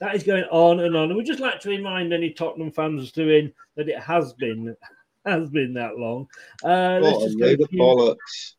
that 0.00 0.16
is 0.16 0.24
going 0.24 0.44
on 0.50 0.80
and 0.80 0.96
on. 0.96 1.10
And 1.10 1.16
we 1.16 1.22
just 1.22 1.40
like 1.40 1.60
to 1.60 1.70
remind 1.70 2.12
any 2.12 2.30
Tottenham 2.30 2.72
fans 2.72 3.12
doing 3.12 3.52
that 3.76 3.88
it 3.88 4.00
has 4.00 4.32
been 4.32 4.76
has 5.24 5.48
been 5.50 5.74
that 5.74 5.96
long. 5.98 6.26
Uh, 6.64 6.98
let's 7.02 7.16
What 7.16 7.22
a 7.22 7.26
just 7.26 7.38
go 7.38 7.46
load 7.46 7.60
of 7.60 7.70
bollocks. 7.70 8.54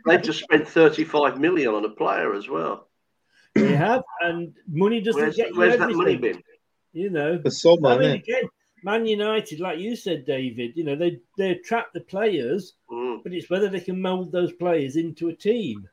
They've 0.06 0.22
just 0.22 0.40
spent 0.40 0.68
35 0.68 1.40
million 1.40 1.74
on 1.74 1.84
a 1.84 1.88
player 1.90 2.34
as 2.34 2.48
well. 2.48 2.88
They 3.54 3.74
have, 3.76 4.02
and 4.20 4.54
money 4.68 5.00
doesn't 5.00 5.20
Where's, 5.20 5.36
get 5.36 5.50
you 5.50 5.56
where's 5.58 5.78
that 5.78 5.90
money 5.90 6.14
everything. 6.14 6.20
been? 6.34 6.42
You 6.94 7.10
know, 7.10 7.40
For 7.42 7.50
some, 7.50 7.84
I 7.84 7.98
mean, 7.98 8.10
again, 8.12 8.44
Man 8.84 9.06
United, 9.06 9.60
like 9.60 9.78
you 9.78 9.96
said, 9.96 10.24
David, 10.26 10.72
you 10.76 10.84
know, 10.84 10.96
they 10.96 11.20
they 11.38 11.50
attract 11.50 11.92
the 11.94 12.00
players, 12.00 12.74
Mm. 12.90 13.22
but 13.22 13.32
it's 13.32 13.48
whether 13.50 13.68
they 13.68 13.80
can 13.80 14.00
mould 14.00 14.32
those 14.32 14.52
players 14.52 14.96
into 14.96 15.28
a 15.28 15.34
team. 15.34 15.88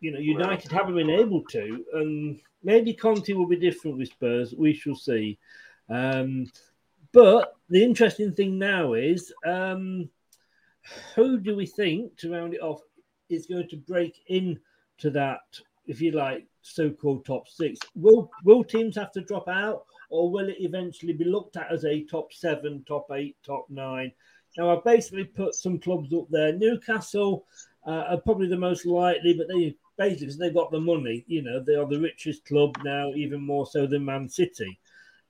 You 0.00 0.12
know, 0.12 0.18
United 0.18 0.72
haven't 0.72 0.94
been 0.94 1.10
able 1.10 1.42
to, 1.50 1.84
and 1.94 2.40
maybe 2.62 2.94
Conte 2.94 3.32
will 3.34 3.46
be 3.46 3.56
different 3.56 3.98
with 3.98 4.08
Spurs. 4.08 4.54
We 4.56 4.72
shall 4.72 4.94
see. 4.94 5.38
Um, 5.90 6.46
but 7.12 7.54
the 7.70 7.82
interesting 7.82 8.32
thing 8.32 8.58
now 8.58 8.94
is 8.94 9.32
um, 9.46 10.08
who 11.14 11.38
do 11.38 11.56
we 11.56 11.66
think, 11.66 12.16
to 12.18 12.32
round 12.32 12.54
it 12.54 12.60
off, 12.60 12.80
is 13.28 13.46
going 13.46 13.68
to 13.68 13.76
break 13.76 14.20
in 14.26 14.58
to 14.98 15.10
that, 15.10 15.40
if 15.86 16.00
you 16.00 16.10
like, 16.12 16.46
so-called 16.62 17.24
top 17.24 17.48
six? 17.48 17.78
Will 17.94 18.30
will 18.44 18.64
teams 18.64 18.96
have 18.96 19.12
to 19.12 19.20
drop 19.22 19.48
out, 19.48 19.84
or 20.10 20.30
will 20.30 20.48
it 20.48 20.56
eventually 20.60 21.12
be 21.12 21.24
looked 21.24 21.56
at 21.56 21.72
as 21.72 21.84
a 21.84 22.04
top 22.04 22.32
seven, 22.32 22.84
top 22.86 23.06
eight, 23.12 23.36
top 23.44 23.66
nine? 23.70 24.12
Now 24.58 24.76
I've 24.76 24.84
basically 24.84 25.24
put 25.24 25.54
some 25.54 25.78
clubs 25.78 26.12
up 26.12 26.26
there. 26.28 26.52
Newcastle 26.52 27.46
uh, 27.86 28.04
are 28.10 28.20
probably 28.20 28.48
the 28.48 28.56
most 28.56 28.84
likely, 28.84 29.34
but 29.34 29.48
they 29.48 29.76
basically 29.96 30.34
they've 30.38 30.54
got 30.54 30.70
the 30.70 30.80
money. 30.80 31.24
You 31.28 31.42
know, 31.42 31.62
they 31.62 31.76
are 31.76 31.86
the 31.86 32.00
richest 32.00 32.44
club 32.44 32.76
now, 32.84 33.12
even 33.14 33.40
more 33.40 33.66
so 33.66 33.86
than 33.86 34.04
Man 34.04 34.28
City. 34.28 34.78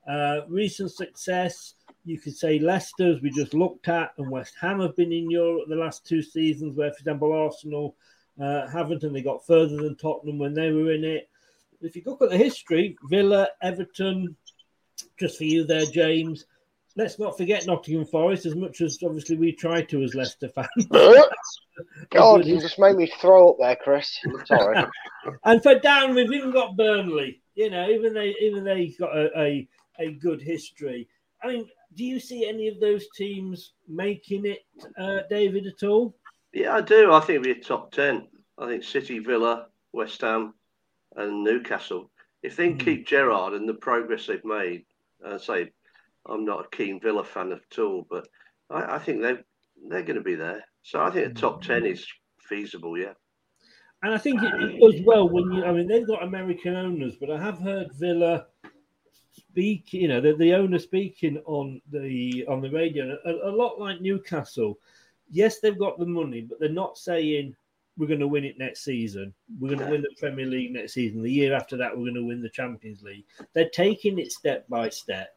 Uh, 0.08 0.40
recent 0.48 0.90
success, 0.90 1.74
you 2.10 2.18
could 2.18 2.36
say 2.36 2.58
Leicester, 2.58 3.12
as 3.12 3.22
we 3.22 3.30
just 3.30 3.54
looked 3.54 3.86
at, 3.88 4.10
and 4.18 4.30
West 4.30 4.54
Ham 4.60 4.80
have 4.80 4.96
been 4.96 5.12
in 5.12 5.30
Europe 5.30 5.68
the 5.68 5.76
last 5.76 6.04
two 6.04 6.22
seasons, 6.22 6.76
where, 6.76 6.90
for 6.90 6.98
example, 6.98 7.32
Arsenal 7.32 7.94
uh, 8.42 8.68
haven't, 8.68 9.04
and 9.04 9.14
they 9.14 9.22
got 9.22 9.46
further 9.46 9.76
than 9.76 9.96
Tottenham 9.96 10.38
when 10.38 10.52
they 10.52 10.72
were 10.72 10.92
in 10.92 11.04
it. 11.04 11.30
If 11.80 11.94
you 11.94 12.02
look 12.04 12.20
at 12.20 12.30
the 12.30 12.36
history, 12.36 12.96
Villa, 13.08 13.48
Everton, 13.62 14.36
just 15.18 15.38
for 15.38 15.44
you 15.44 15.64
there, 15.64 15.86
James. 15.86 16.46
Let's 16.96 17.20
not 17.20 17.38
forget 17.38 17.66
Nottingham 17.66 18.04
Forest, 18.04 18.46
as 18.46 18.56
much 18.56 18.80
as 18.80 18.98
obviously 19.04 19.36
we 19.36 19.52
try 19.52 19.82
to 19.82 20.02
as 20.02 20.16
Leicester 20.16 20.48
fans. 20.48 20.88
God, 22.10 22.44
you 22.44 22.60
just 22.60 22.80
made 22.80 22.96
me 22.96 23.06
throw 23.06 23.50
up 23.50 23.56
there, 23.60 23.76
Chris. 23.76 24.18
Sorry. 24.44 24.84
And 25.44 25.62
for 25.62 25.78
down, 25.78 26.14
we've 26.14 26.32
even 26.32 26.50
got 26.50 26.78
Burnley. 26.78 27.42
You 27.54 27.68
know, 27.68 27.90
even 27.90 28.14
they 28.14 28.34
even 28.40 28.64
they 28.64 28.88
got 28.98 29.14
a, 29.14 29.28
a, 29.38 29.68
a 29.98 30.12
good 30.12 30.40
history. 30.40 31.08
I 31.42 31.48
mean, 31.48 31.68
do 31.94 32.04
you 32.04 32.20
see 32.20 32.48
any 32.48 32.68
of 32.68 32.80
those 32.80 33.06
teams 33.16 33.72
making 33.88 34.46
it, 34.46 34.60
uh, 34.98 35.20
David, 35.28 35.66
at 35.66 35.86
all? 35.86 36.16
Yeah, 36.52 36.74
I 36.76 36.80
do. 36.80 37.12
I 37.12 37.20
think 37.20 37.44
we're 37.44 37.54
top 37.56 37.92
10. 37.92 38.28
I 38.58 38.66
think 38.66 38.84
City, 38.84 39.18
Villa, 39.18 39.66
West 39.92 40.20
Ham, 40.20 40.54
and 41.16 41.42
Newcastle. 41.42 42.10
If 42.42 42.56
they 42.56 42.68
can 42.68 42.78
Hmm. 42.78 42.84
keep 42.84 43.06
Gerrard 43.06 43.54
and 43.54 43.68
the 43.68 43.74
progress 43.74 44.26
they've 44.26 44.44
made, 44.44 44.84
uh, 45.24 45.38
say, 45.38 45.70
I'm 46.26 46.44
not 46.44 46.64
a 46.66 46.76
keen 46.76 47.00
Villa 47.00 47.24
fan 47.24 47.52
at 47.52 47.78
all, 47.78 48.06
but 48.10 48.28
I, 48.70 48.96
I 48.96 48.98
think 48.98 49.20
they're, 49.20 49.44
they're 49.88 50.02
going 50.02 50.16
to 50.16 50.22
be 50.22 50.34
there. 50.34 50.64
So 50.82 51.00
I 51.02 51.10
think 51.10 51.26
a 51.26 51.34
top 51.34 51.62
10 51.62 51.86
is 51.86 52.06
feasible, 52.40 52.96
yeah. 52.98 53.12
And 54.02 54.14
I 54.14 54.18
think 54.18 54.42
it, 54.42 54.52
it 54.54 54.94
as 54.94 55.02
well 55.04 55.28
when 55.28 55.50
you, 55.52 55.64
I 55.64 55.72
mean, 55.72 55.86
they've 55.86 56.06
got 56.06 56.22
American 56.22 56.74
owners, 56.74 57.16
but 57.20 57.30
I 57.30 57.38
have 57.38 57.58
heard 57.58 57.88
Villa 57.98 58.46
speak, 59.50 59.92
you 59.92 60.08
know, 60.08 60.20
the, 60.20 60.34
the 60.34 60.54
owner 60.54 60.78
speaking 60.78 61.40
on 61.44 61.80
the 61.90 62.44
on 62.48 62.60
the 62.60 62.70
radio, 62.70 63.16
a, 63.24 63.50
a 63.50 63.52
lot 63.52 63.80
like 63.80 64.00
Newcastle. 64.00 64.78
Yes, 65.30 65.60
they've 65.60 65.78
got 65.78 65.98
the 65.98 66.06
money, 66.06 66.40
but 66.40 66.58
they're 66.60 66.68
not 66.68 66.98
saying 66.98 67.54
we're 67.96 68.06
going 68.06 68.20
to 68.20 68.28
win 68.28 68.44
it 68.44 68.58
next 68.58 68.82
season. 68.82 69.34
We're 69.58 69.74
going 69.74 69.86
to 69.86 69.90
win 69.90 70.02
the 70.02 70.14
Premier 70.18 70.46
League 70.46 70.72
next 70.72 70.94
season. 70.94 71.22
The 71.22 71.30
year 71.30 71.54
after 71.54 71.76
that, 71.76 71.90
we're 71.90 72.04
going 72.04 72.14
to 72.14 72.24
win 72.24 72.42
the 72.42 72.48
Champions 72.48 73.02
League. 73.02 73.24
They're 73.52 73.68
taking 73.68 74.18
it 74.18 74.32
step 74.32 74.68
by 74.68 74.88
step. 74.88 75.36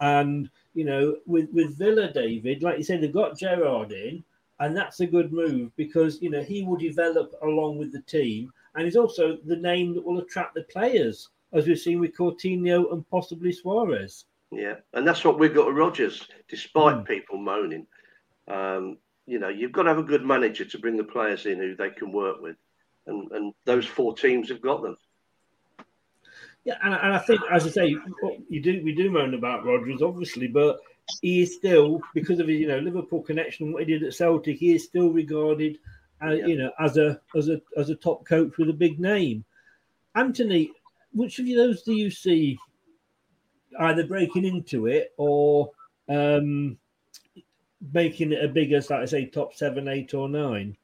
And 0.00 0.50
you 0.74 0.84
know, 0.84 1.16
with 1.26 1.48
with 1.52 1.78
Villa, 1.78 2.12
David, 2.12 2.62
like 2.62 2.78
you 2.78 2.84
said, 2.84 3.00
they've 3.00 3.12
got 3.12 3.38
Gerrard 3.38 3.92
in, 3.92 4.24
and 4.60 4.76
that's 4.76 5.00
a 5.00 5.06
good 5.06 5.32
move 5.32 5.70
because 5.76 6.20
you 6.20 6.30
know 6.30 6.42
he 6.42 6.62
will 6.62 6.76
develop 6.76 7.34
along 7.42 7.78
with 7.78 7.92
the 7.92 8.02
team, 8.02 8.52
and 8.74 8.84
he's 8.84 8.96
also 8.96 9.38
the 9.44 9.56
name 9.56 9.94
that 9.94 10.04
will 10.04 10.18
attract 10.18 10.54
the 10.54 10.64
players, 10.64 11.28
as 11.54 11.66
we've 11.66 11.78
seen 11.78 12.00
with 12.00 12.16
Coutinho 12.16 12.92
and 12.92 13.08
possibly 13.08 13.52
Suarez. 13.52 14.24
Yeah, 14.50 14.74
and 14.92 15.06
that's 15.06 15.24
what 15.24 15.38
we've 15.38 15.54
got 15.54 15.66
with 15.66 15.76
Rodgers. 15.76 16.28
Despite 16.48 16.96
Hmm. 16.98 17.02
people 17.04 17.38
moaning, 17.38 17.86
um, 18.48 18.98
you 19.26 19.38
know, 19.38 19.48
you've 19.48 19.72
got 19.72 19.84
to 19.84 19.88
have 19.88 19.98
a 19.98 20.02
good 20.02 20.24
manager 20.24 20.64
to 20.64 20.78
bring 20.78 20.96
the 20.96 21.04
players 21.04 21.46
in 21.46 21.58
who 21.58 21.74
they 21.74 21.90
can 21.90 22.12
work 22.12 22.40
with, 22.40 22.56
and 23.06 23.30
and 23.32 23.54
those 23.64 23.86
four 23.86 24.14
teams 24.14 24.48
have 24.50 24.60
got 24.60 24.82
them. 24.82 24.96
Yeah, 26.64 26.76
and, 26.82 26.94
and 26.94 27.12
I 27.14 27.18
think, 27.18 27.40
as 27.50 27.66
I 27.66 27.70
say, 27.70 27.96
you 28.48 28.60
do 28.60 28.82
we 28.82 28.94
do 28.94 29.10
moan 29.10 29.34
about 29.34 29.64
Rodgers, 29.64 30.02
obviously, 30.02 30.46
but 30.46 30.78
he 31.20 31.42
is 31.42 31.54
still 31.54 32.00
because 32.14 32.40
of 32.40 32.48
his 32.48 32.60
you 32.60 32.68
know 32.68 32.78
Liverpool 32.78 33.22
connection, 33.22 33.72
what 33.72 33.82
he 33.82 33.92
did 33.92 34.02
at 34.02 34.14
Celtic, 34.14 34.58
he 34.58 34.74
is 34.74 34.84
still 34.84 35.10
regarded, 35.10 35.78
uh, 36.22 36.30
you 36.30 36.56
know, 36.56 36.70
as 36.78 36.96
a 36.96 37.20
as 37.36 37.48
a 37.48 37.60
as 37.76 37.90
a 37.90 37.94
top 37.94 38.24
coach 38.24 38.56
with 38.56 38.70
a 38.70 38.74
big 38.74 38.98
name. 38.98 39.44
Anthony, 40.14 40.70
which 41.14 41.38
of 41.38 41.46
those 41.46 41.82
do 41.82 41.92
you 41.92 42.10
see 42.10 42.58
either 43.80 44.06
breaking 44.06 44.44
into 44.44 44.86
it 44.86 45.12
or 45.16 45.70
um, 46.08 46.76
making 47.92 48.32
it 48.32 48.44
a 48.44 48.48
bigger, 48.48 48.78
like 48.78 48.90
I 48.90 49.04
say, 49.04 49.26
top 49.26 49.54
seven, 49.54 49.88
eight, 49.88 50.14
or 50.14 50.28
nine? 50.28 50.76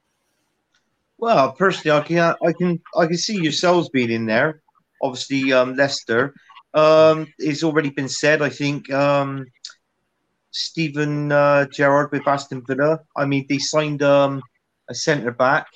Well, 1.17 1.51
personally, 1.51 1.97
I 1.97 2.01
can 2.01 2.35
I 2.43 2.53
can 2.53 2.81
I 2.97 3.05
can 3.05 3.17
see 3.17 3.41
yourselves 3.41 3.89
being 3.89 4.09
in 4.09 4.25
there. 4.25 4.61
Obviously, 5.03 5.53
um, 5.53 5.75
Leicester. 5.75 6.33
Um, 6.73 7.27
it's 7.37 7.63
already 7.63 7.89
been 7.89 8.09
said. 8.09 8.41
I 8.41 8.49
think 8.49 8.91
um, 8.91 9.45
Steven 10.51 11.31
uh, 11.31 11.65
Gerrard 11.65 12.11
with 12.11 12.27
Aston 12.27 12.63
Villa. 12.65 13.01
I 13.15 13.25
mean, 13.25 13.45
they 13.47 13.59
signed 13.59 14.01
um, 14.01 14.41
a 14.89 14.95
centre 14.95 15.31
back 15.31 15.67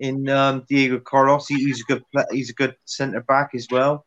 in 0.00 0.28
um, 0.28 0.64
Diego 0.68 1.00
Carlos. 1.00 1.48
He, 1.48 1.56
he's 1.56 1.80
a 1.80 1.84
good 1.84 2.02
he's 2.30 2.50
a 2.50 2.54
good 2.54 2.74
centre 2.84 3.22
back 3.22 3.50
as 3.54 3.66
well. 3.70 4.04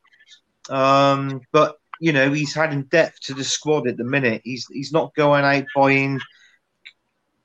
Um, 0.69 1.41
but 1.51 1.77
you 1.99 2.11
know, 2.13 2.31
he's 2.31 2.57
adding 2.57 2.83
depth 2.83 3.19
to 3.23 3.33
the 3.33 3.43
squad 3.43 3.87
at 3.87 3.97
the 3.97 4.03
minute. 4.03 4.41
He's 4.43 4.65
he's 4.71 4.91
not 4.91 5.15
going 5.15 5.43
out 5.45 5.65
buying 5.75 6.19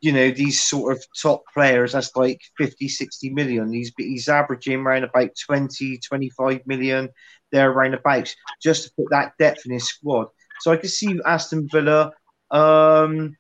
you 0.01 0.13
know 0.13 0.31
these 0.31 0.63
sort 0.63 0.97
of 0.97 1.05
top 1.21 1.43
players 1.53 1.93
that's 1.93 2.15
like 2.17 2.41
50 2.59 2.89
60 2.89 3.31
million 3.31 3.73
he's 3.73 3.93
he's 3.97 4.29
averaging 4.29 4.81
around 4.81 5.05
about 5.05 5.31
20 5.47 5.99
25 5.99 6.61
million 6.67 7.09
there 7.51 7.71
around 7.71 7.95
about 7.95 8.33
just 8.63 8.85
to 8.85 8.91
put 8.95 9.07
that 9.11 9.33
depth 9.39 9.65
in 9.67 9.73
his 9.73 9.89
squad 9.89 10.29
so 10.61 10.71
i 10.71 10.77
can 10.77 10.89
see 10.89 11.19
aston 11.25 11.67
villa 11.73 12.13
um 12.51 13.37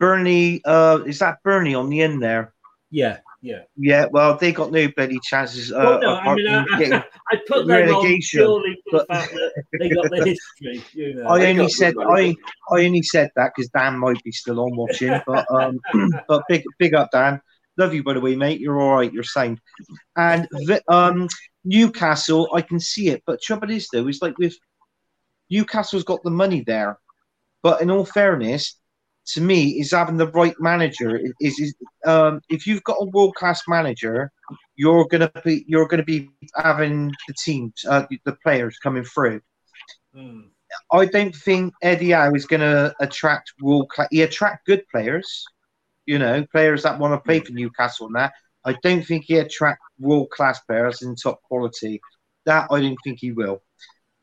burnley 0.00 0.62
uh 0.64 1.00
is 1.06 1.18
that 1.18 1.42
burnley 1.42 1.74
on 1.74 1.90
the 1.90 2.00
end 2.00 2.22
there 2.22 2.54
Yeah, 2.90 3.18
yeah. 3.40 3.62
yeah 3.76 4.06
well 4.10 4.36
they 4.36 4.52
got 4.52 4.72
no 4.72 4.88
bloody 4.96 5.18
chances 5.22 5.70
uh, 5.70 5.76
Well, 5.76 6.00
no, 6.00 6.14
I 6.16 6.34
mean, 6.34 6.46
from 6.46 6.92
I, 6.94 7.04
I 7.30 7.36
put 7.46 7.66
them 7.66 7.76
on 7.76 7.88
relegation, 7.88 8.40
purely 8.40 8.76
for 8.90 8.98
the 8.98 9.06
fact 9.06 9.32
that 9.32 9.64
they 9.78 9.88
got 9.90 10.10
the 10.10 10.24
history. 10.24 10.84
You 10.92 11.14
know, 11.14 11.28
I 11.28 11.46
only 11.46 11.68
said 11.68 11.94
I, 12.00 12.34
I 12.70 12.84
only 12.84 13.02
said 13.02 13.30
that 13.36 13.52
because 13.54 13.70
Dan 13.70 13.98
might 13.98 14.22
be 14.24 14.32
still 14.32 14.60
on 14.60 14.76
watching, 14.76 15.20
but 15.26 15.46
um, 15.50 15.78
but 16.28 16.42
big 16.48 16.64
big 16.78 16.94
up 16.94 17.10
Dan, 17.12 17.40
love 17.76 17.94
you 17.94 18.02
by 18.02 18.14
the 18.14 18.20
way, 18.20 18.34
mate. 18.34 18.60
You're 18.60 18.80
all 18.80 18.96
right. 18.96 19.12
You're 19.12 19.22
sane. 19.22 19.60
And 20.16 20.48
um, 20.88 21.28
Newcastle, 21.64 22.48
I 22.52 22.62
can 22.62 22.80
see 22.80 23.08
it, 23.08 23.22
but 23.24 23.40
trouble 23.40 23.70
is 23.70 23.88
though, 23.92 24.08
is 24.08 24.20
like 24.20 24.36
with 24.38 24.56
Newcastle's 25.50 26.04
got 26.04 26.22
the 26.24 26.30
money 26.30 26.62
there, 26.66 26.98
but 27.62 27.80
in 27.82 27.90
all 27.90 28.04
fairness, 28.04 28.77
to 29.34 29.40
me, 29.40 29.80
is 29.80 29.92
having 29.92 30.16
the 30.16 30.28
right 30.28 30.54
manager 30.58 31.20
is 31.40 31.58
is 31.58 31.74
um, 32.06 32.40
if 32.48 32.66
you've 32.66 32.84
got 32.84 32.96
a 33.00 33.06
world 33.06 33.34
class 33.34 33.62
manager, 33.68 34.30
you're 34.76 35.06
gonna 35.06 35.30
be 35.44 35.64
you're 35.68 35.88
gonna 35.88 36.02
be 36.02 36.30
having 36.56 37.10
the 37.26 37.34
teams, 37.34 37.84
uh, 37.88 38.06
the 38.24 38.36
players 38.42 38.78
coming 38.78 39.04
through. 39.04 39.40
I 40.92 41.06
don't 41.06 41.34
think 41.34 41.74
Eddie 41.82 42.10
Howe 42.10 42.34
is 42.34 42.46
going 42.46 42.60
to 42.60 42.94
attract 43.00 43.52
world 43.60 43.88
class. 43.88 44.08
He 44.10 44.22
attract 44.22 44.66
good 44.66 44.82
players, 44.90 45.44
you 46.06 46.18
know, 46.18 46.44
players 46.52 46.82
that 46.82 46.98
want 46.98 47.14
to 47.14 47.24
play 47.24 47.40
for 47.40 47.52
Newcastle 47.52 48.06
and 48.06 48.16
that. 48.16 48.32
I 48.64 48.74
don't 48.82 49.02
think 49.02 49.24
he 49.24 49.38
attract 49.38 49.80
world 49.98 50.30
class 50.30 50.60
players 50.60 51.02
in 51.02 51.16
top 51.16 51.40
quality. 51.42 52.00
That 52.44 52.68
I 52.70 52.80
don't 52.80 52.98
think 53.04 53.18
he 53.20 53.32
will. 53.32 53.62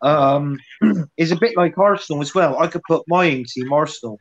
Um, 0.01 0.60
it's 1.18 1.32
a 1.32 1.38
bit 1.38 1.58
like 1.58 1.78
Arsenal 1.78 2.22
as 2.22 2.36
well. 2.36 2.60
I 2.60 2.68
could 2.68 2.84
put 2.88 3.03
my 3.08 3.32
own 3.32 3.45
team, 3.45 3.72
Arsenal, 3.72 4.18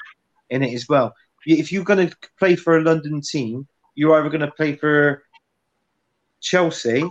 in 0.55 0.63
it 0.63 0.75
as 0.75 0.87
well. 0.89 1.13
If 1.47 1.73
you're 1.73 1.85
going 1.85 2.09
to 2.09 2.17
play 2.39 2.57
for 2.57 2.79
a 2.79 2.83
London 2.83 3.21
team, 3.21 3.67
you're 3.95 4.15
either 4.19 4.31
going 4.31 4.41
to 4.41 4.51
play 4.51 4.77
for 4.77 5.23
Chelsea 6.41 7.05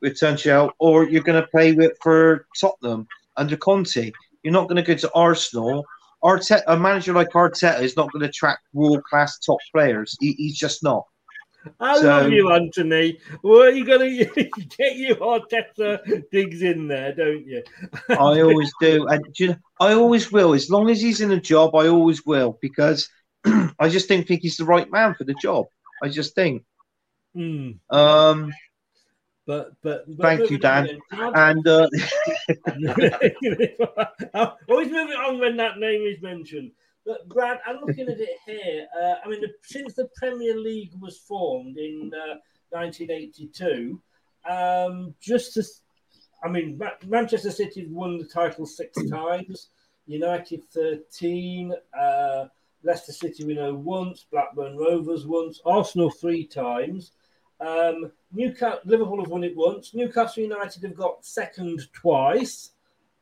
with 0.00 0.18
Tuchel, 0.18 0.70
or 0.78 1.04
you're 1.04 1.22
going 1.22 1.40
to 1.40 1.48
play 1.48 1.72
with 1.72 1.92
for 2.02 2.46
Tottenham 2.60 3.06
under 3.36 3.56
Conte. 3.56 4.10
You're 4.42 4.52
not 4.52 4.68
going 4.68 4.82
to 4.82 4.82
go 4.82 4.98
to 4.98 5.10
Arsenal. 5.14 5.84
Arteta, 6.24 6.62
a 6.66 6.76
manager 6.76 7.12
like 7.12 7.30
Arteta 7.30 7.80
is 7.80 7.96
not 7.96 8.12
going 8.12 8.22
to 8.22 8.28
attract 8.28 8.66
world 8.72 9.02
class 9.04 9.38
top 9.38 9.58
players. 9.72 10.16
He, 10.20 10.32
he's 10.32 10.58
just 10.58 10.82
not. 10.82 11.04
I 11.80 12.00
So- 12.00 12.06
love 12.06 12.32
you, 12.32 12.50
Anthony. 12.52 13.18
Well, 13.42 13.72
you 13.72 13.84
got 13.84 13.98
to 13.98 14.08
get 14.78 14.96
your 14.96 15.16
Arteta 15.16 16.22
digs 16.30 16.62
in 16.62 16.88
there, 16.88 17.12
don't 17.14 17.46
you? 17.46 17.62
I 18.08 18.14
always 18.40 18.72
do, 18.80 19.06
and 19.06 19.24
you 19.38 19.56
I 19.80 19.92
always 19.94 20.30
will. 20.32 20.54
As 20.54 20.70
long 20.70 20.90
as 20.90 21.00
he's 21.00 21.20
in 21.20 21.30
a 21.32 21.40
job, 21.40 21.74
I 21.74 21.88
always 21.88 22.24
will 22.24 22.58
because 22.60 23.08
I 23.44 23.88
just 23.88 24.08
don't 24.08 24.26
think 24.26 24.42
he's 24.42 24.56
the 24.56 24.64
right 24.64 24.90
man 24.90 25.14
for 25.14 25.24
the 25.24 25.34
job. 25.34 25.66
I 26.02 26.08
just 26.08 26.34
think. 26.34 26.64
Mm. 27.36 27.78
Um, 27.90 28.52
But, 29.44 29.72
but, 29.82 30.04
but 30.06 30.22
thank 30.22 30.50
you, 30.50 30.58
Dan. 30.58 31.00
And 31.10 31.66
uh, 31.66 31.88
Always 34.68 34.88
moving 34.90 35.16
on 35.16 35.38
when 35.40 35.56
that 35.56 35.78
name 35.78 36.02
is 36.02 36.22
mentioned. 36.22 36.70
But 37.04 37.28
Brad, 37.28 37.58
I'm 37.66 37.80
looking 37.84 38.08
at 38.08 38.20
it 38.20 38.38
here. 38.46 38.86
Uh, 39.00 39.14
I 39.24 39.28
mean, 39.28 39.40
the, 39.40 39.48
since 39.62 39.94
the 39.94 40.08
Premier 40.16 40.56
League 40.56 40.92
was 41.00 41.18
formed 41.18 41.76
in 41.76 42.12
uh, 42.14 42.36
1982, 42.70 44.00
um, 44.48 45.14
just 45.20 45.56
as 45.56 45.82
I 46.42 46.48
mean, 46.48 46.76
Ma- 46.78 46.90
Manchester 47.06 47.50
City 47.50 47.82
have 47.82 47.90
won 47.90 48.18
the 48.18 48.24
title 48.24 48.66
six 48.66 48.98
times, 49.10 49.68
United 50.06 50.64
13, 50.72 51.72
uh, 51.98 52.46
Leicester 52.84 53.12
City 53.12 53.44
we 53.44 53.54
know 53.54 53.74
once, 53.74 54.26
Blackburn 54.30 54.76
Rovers 54.76 55.26
once, 55.26 55.60
Arsenal 55.64 56.10
three 56.10 56.44
times. 56.44 57.12
Um, 57.60 58.10
Newcastle, 58.32 58.80
Liverpool 58.84 59.22
have 59.22 59.30
won 59.30 59.44
it 59.44 59.56
once. 59.56 59.94
Newcastle 59.94 60.42
United 60.42 60.82
have 60.82 60.96
got 60.96 61.24
second 61.24 61.80
twice. 61.92 62.72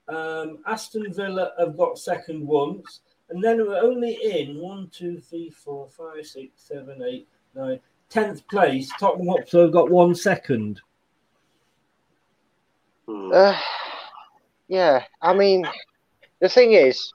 Um, 0.08 0.58
Aston 0.66 1.12
Villa 1.12 1.52
have 1.58 1.76
got 1.76 1.98
second 1.98 2.46
once, 2.46 3.00
and 3.30 3.42
then 3.42 3.58
we're 3.58 3.80
only 3.80 4.18
in 4.22 4.58
one, 4.58 4.88
two, 4.92 5.18
three, 5.20 5.50
four, 5.50 5.88
five, 5.88 6.26
six, 6.26 6.62
seven, 6.62 7.02
eight, 7.02 7.28
nine, 7.54 7.80
tenth 8.08 8.46
place. 8.48 8.90
Tottenham 8.98 9.28
Hotspur 9.28 9.62
have 9.62 9.72
got 9.72 9.90
one 9.90 10.14
second. 10.14 10.80
Uh, 13.08 13.58
yeah, 14.68 15.04
I 15.22 15.34
mean, 15.34 15.64
the 16.40 16.48
thing 16.48 16.72
is, 16.72 17.12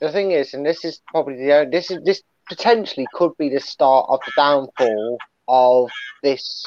the 0.00 0.10
thing 0.10 0.30
is, 0.30 0.54
and 0.54 0.64
this 0.64 0.84
is 0.84 1.00
probably 1.08 1.36
the 1.36 1.52
only, 1.52 1.70
this 1.70 1.90
is 1.90 2.02
this 2.04 2.22
potentially 2.48 3.06
could 3.12 3.32
be 3.38 3.48
the 3.48 3.60
start 3.60 4.06
of 4.08 4.20
the 4.24 4.32
downfall 4.36 5.18
of 5.48 5.90
this 6.22 6.64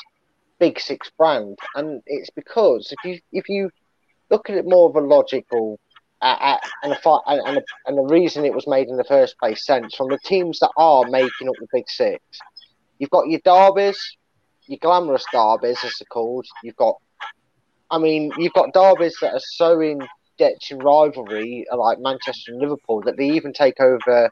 big 0.60 0.80
six 0.80 1.10
brand, 1.18 1.58
and 1.76 2.02
it's 2.06 2.30
because 2.32 2.92
if 2.92 3.10
you 3.10 3.20
if 3.32 3.48
you 3.48 3.70
look 4.30 4.50
at 4.50 4.58
it 4.58 4.66
more 4.66 4.90
of 4.90 4.96
a 4.96 5.02
logical 5.02 5.80
and, 6.22 6.94
a, 6.94 7.18
and, 7.28 7.62
and 7.86 7.98
the 7.98 8.04
reason 8.04 8.46
it 8.46 8.54
was 8.54 8.68
made 8.68 8.88
in 8.88 8.98
the 8.98 9.04
first 9.04 9.38
place 9.38 9.66
sense 9.66 9.96
from 9.96 10.10
the 10.10 10.20
teams 10.26 10.60
that 10.60 10.72
are 10.78 11.06
making 11.10 11.48
up 11.48 11.56
the 11.60 11.68
Big 11.72 11.90
Six. 11.90 12.22
You've 12.98 13.10
got 13.10 13.28
your 13.28 13.40
derbies, 13.44 14.18
your 14.68 14.80
glamorous 14.82 15.26
derbies, 15.32 15.78
as 15.84 15.96
they're 16.00 16.06
called. 16.12 16.46
You've 16.64 16.76
got, 16.76 16.98
I 17.90 17.98
mean, 17.98 18.32
you've 18.38 18.54
got 18.54 18.74
derbies 18.74 19.18
that 19.22 19.34
are 19.34 19.42
so 19.42 19.80
in 19.80 20.00
depth 20.38 20.72
in 20.72 20.80
rivalry, 20.80 21.66
like 21.76 22.00
Manchester 22.00 22.52
and 22.52 22.62
Liverpool, 22.62 23.02
that 23.02 23.18
they 23.18 23.30
even 23.30 23.54
take 23.54 23.80
over 23.80 24.30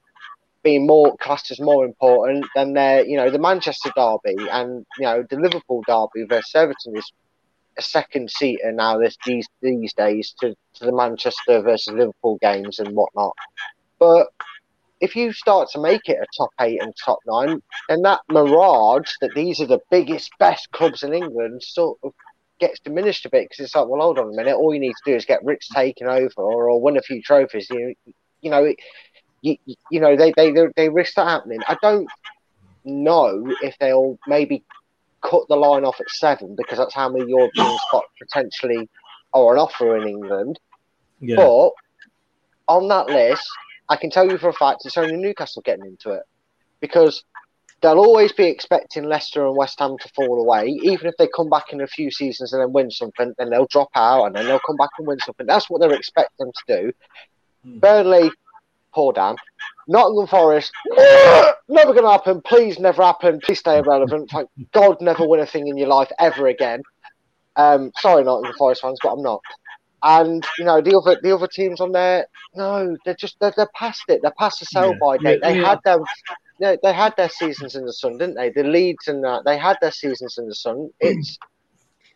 being 0.64 0.86
more 0.86 1.16
classed 1.22 1.52
as 1.52 1.62
more 1.62 1.86
important 1.86 2.46
than 2.56 2.74
their, 2.74 3.06
you 3.06 3.16
know, 3.16 3.30
the 3.30 3.40
Manchester 3.40 3.92
derby 3.96 4.36
and 4.50 4.86
you 5.00 5.06
know 5.06 5.24
the 5.30 5.38
Liverpool 5.38 5.82
derby 5.88 6.26
versus 6.28 6.54
Everton 6.56 6.98
is 6.98 7.12
a 7.78 7.82
second 7.82 8.30
seater 8.30 8.72
now 8.72 8.98
this 8.98 9.18
these 9.26 9.48
these 9.62 9.94
days 9.94 10.34
to, 10.40 10.56
to 10.76 10.86
the 10.86 10.92
Manchester 10.92 11.62
versus 11.62 11.94
Liverpool 11.94 12.38
games 12.42 12.80
and 12.80 12.96
whatnot. 12.96 13.34
But 14.00 14.28
if 15.00 15.16
you 15.16 15.32
start 15.32 15.70
to 15.72 15.82
make 15.82 16.10
it 16.10 16.18
a 16.22 16.26
top 16.38 16.50
eight 16.62 16.82
and 16.82 16.94
top 17.04 17.20
nine, 17.28 17.62
then 17.90 18.02
that 18.02 18.22
mirage 18.30 19.12
that 19.22 19.34
these 19.36 19.62
are 19.62 19.68
the 19.68 19.82
biggest, 19.92 20.32
best 20.40 20.72
clubs 20.72 21.04
in 21.04 21.14
England 21.14 21.62
sort 21.64 22.00
of 22.04 22.14
gets 22.60 22.80
diminished 22.80 23.26
a 23.26 23.30
bit 23.30 23.48
because 23.50 23.64
it's 23.64 23.76
like, 23.76 23.88
well, 23.88 24.02
hold 24.02 24.18
on 24.18 24.34
a 24.34 24.36
minute. 24.36 24.56
All 24.56 24.74
you 24.74 24.80
need 24.80 24.94
to 24.94 25.12
do 25.12 25.16
is 25.16 25.26
get 25.26 25.44
Rich 25.44 25.70
taken 25.70 26.08
over 26.08 26.34
or, 26.38 26.70
or 26.70 26.82
win 26.82 26.98
a 26.98 27.02
few 27.02 27.22
trophies. 27.22 27.70
You, 27.70 27.94
you 28.42 28.50
know, 28.50 28.64
it, 28.64 28.78
you, 29.42 29.58
you 29.92 30.00
know, 30.00 30.16
they, 30.16 30.34
they, 30.36 30.52
they 30.76 30.90
risk 30.90 31.16
that 31.16 31.28
happening. 31.28 31.60
I 31.68 31.78
don't 31.82 32.10
know 32.84 33.54
if 33.62 33.78
they'll 33.80 34.18
maybe 34.28 34.64
cut 35.22 35.48
the 35.50 35.56
line 35.56 35.86
off 35.86 36.00
at 36.00 36.10
seven 36.10 36.56
because 36.58 36.78
that's 36.78 36.94
how 36.94 37.10
many 37.10 37.30
European 37.30 37.78
spots 37.88 38.10
potentially 38.22 38.90
are 39.34 39.58
on 39.58 39.58
offer 39.58 39.98
in 39.98 40.08
England. 40.08 40.60
Yeah. 41.20 41.38
But 41.38 41.72
on 42.68 42.88
that 42.90 43.08
list, 43.08 43.48
I 43.90 43.96
can 43.96 44.10
tell 44.10 44.30
you 44.30 44.38
for 44.38 44.50
a 44.50 44.54
fact 44.54 44.86
it's 44.86 44.98
only 44.98 45.18
Newcastle 45.18 45.62
getting 45.64 45.86
into 45.86 46.12
it 46.12 46.24
because 46.80 47.24
they'll 47.82 48.00
always 48.00 48.32
be 48.32 48.46
expecting 48.46 49.04
Leicester 49.04 49.46
and 49.46 49.56
West 49.56 49.80
Ham 49.80 49.98
to 50.00 50.10
fall 50.10 50.42
away. 50.42 50.68
Even 50.84 51.08
if 51.08 51.16
they 51.18 51.28
come 51.36 51.50
back 51.50 51.72
in 51.72 51.82
a 51.82 51.88
few 51.88 52.12
seasons 52.12 52.54
and 52.54 52.62
then 52.62 52.74
win 52.74 52.92
something, 52.92 53.34
then 53.38 53.50
they'll 53.50 53.68
drop 53.68 53.90
out 53.96 54.26
and 54.26 54.36
then 54.36 54.46
they'll 54.46 54.60
come 54.66 54.78
back 54.78 54.90
and 54.98 55.08
win 55.08 55.20
something. 55.20 55.46
That's 55.46 55.70
what 55.70 55.82
they're 55.82 55.94
expecting 55.94 56.52
to 56.52 56.82
do. 56.82 56.92
Mm. 57.66 57.80
Burnley, 57.80 58.32
poor 58.98 59.14
Dan. 59.14 59.36
Nottingham 59.88 60.28
Forest, 60.28 60.72
never 61.70 61.94
going 61.94 62.04
to 62.04 62.10
happen. 62.10 62.42
Please, 62.42 62.80
never 62.80 63.04
happen. 63.04 63.40
Please 63.40 63.60
stay 63.60 63.78
irrelevant. 63.78 64.32
Thank 64.32 64.50
God, 64.74 65.00
never 65.02 65.26
win 65.26 65.40
a 65.40 65.46
thing 65.46 65.68
in 65.68 65.78
your 65.78 65.88
life 65.88 66.12
ever 66.20 66.48
again. 66.48 66.82
Um, 67.56 67.92
sorry, 68.00 68.24
Nottingham 68.24 68.58
Forest 68.58 68.82
fans, 68.82 68.98
but 69.04 69.14
I'm 69.14 69.22
not. 69.22 69.42
And 70.04 70.46
you 70.60 70.66
know 70.66 70.82
the 70.82 70.96
other 70.98 71.20
the 71.22 71.34
other 71.34 71.48
teams 71.48 71.80
on 71.80 71.92
there, 71.92 72.28
no, 72.56 72.96
they're 73.06 73.16
just 73.16 73.40
they're, 73.40 73.54
they're 73.56 73.70
past 73.76 74.04
it. 74.10 74.22
They're 74.22 74.34
past 74.38 74.60
the 74.60 74.66
sell 74.66 74.96
by 75.00 75.16
yeah. 75.16 75.32
date. 75.32 75.42
They 75.42 75.60
yeah. 75.60 75.70
had 75.70 75.80
them. 75.84 76.04
They, 76.60 76.78
they 76.82 76.94
had 76.94 77.16
their 77.18 77.30
seasons 77.30 77.76
in 77.76 77.86
the 77.86 77.94
sun, 77.94 78.18
didn't 78.18 78.36
they? 78.36 78.50
The 78.50 78.64
Leeds 78.64 79.08
and 79.08 79.24
that 79.24 79.44
they 79.46 79.58
had 79.58 79.78
their 79.82 79.92
seasons 79.92 80.38
in 80.38 80.48
the 80.48 80.56
sun. 80.56 80.90
It's 81.00 81.38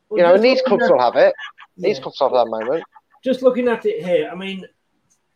well, 0.09 0.17
you 0.17 0.23
know, 0.23 0.35
and 0.35 0.43
these 0.43 0.61
clubs 0.63 0.83
will 0.89 0.99
have 0.99 1.15
it. 1.15 1.33
These 1.77 1.99
clubs 1.99 2.19
will 2.19 2.29
have 2.29 2.45
that 2.45 2.51
moment. 2.51 2.83
Just 3.23 3.43
looking 3.43 3.67
at 3.67 3.85
it 3.85 4.03
here, 4.03 4.29
I 4.31 4.35
mean, 4.35 4.65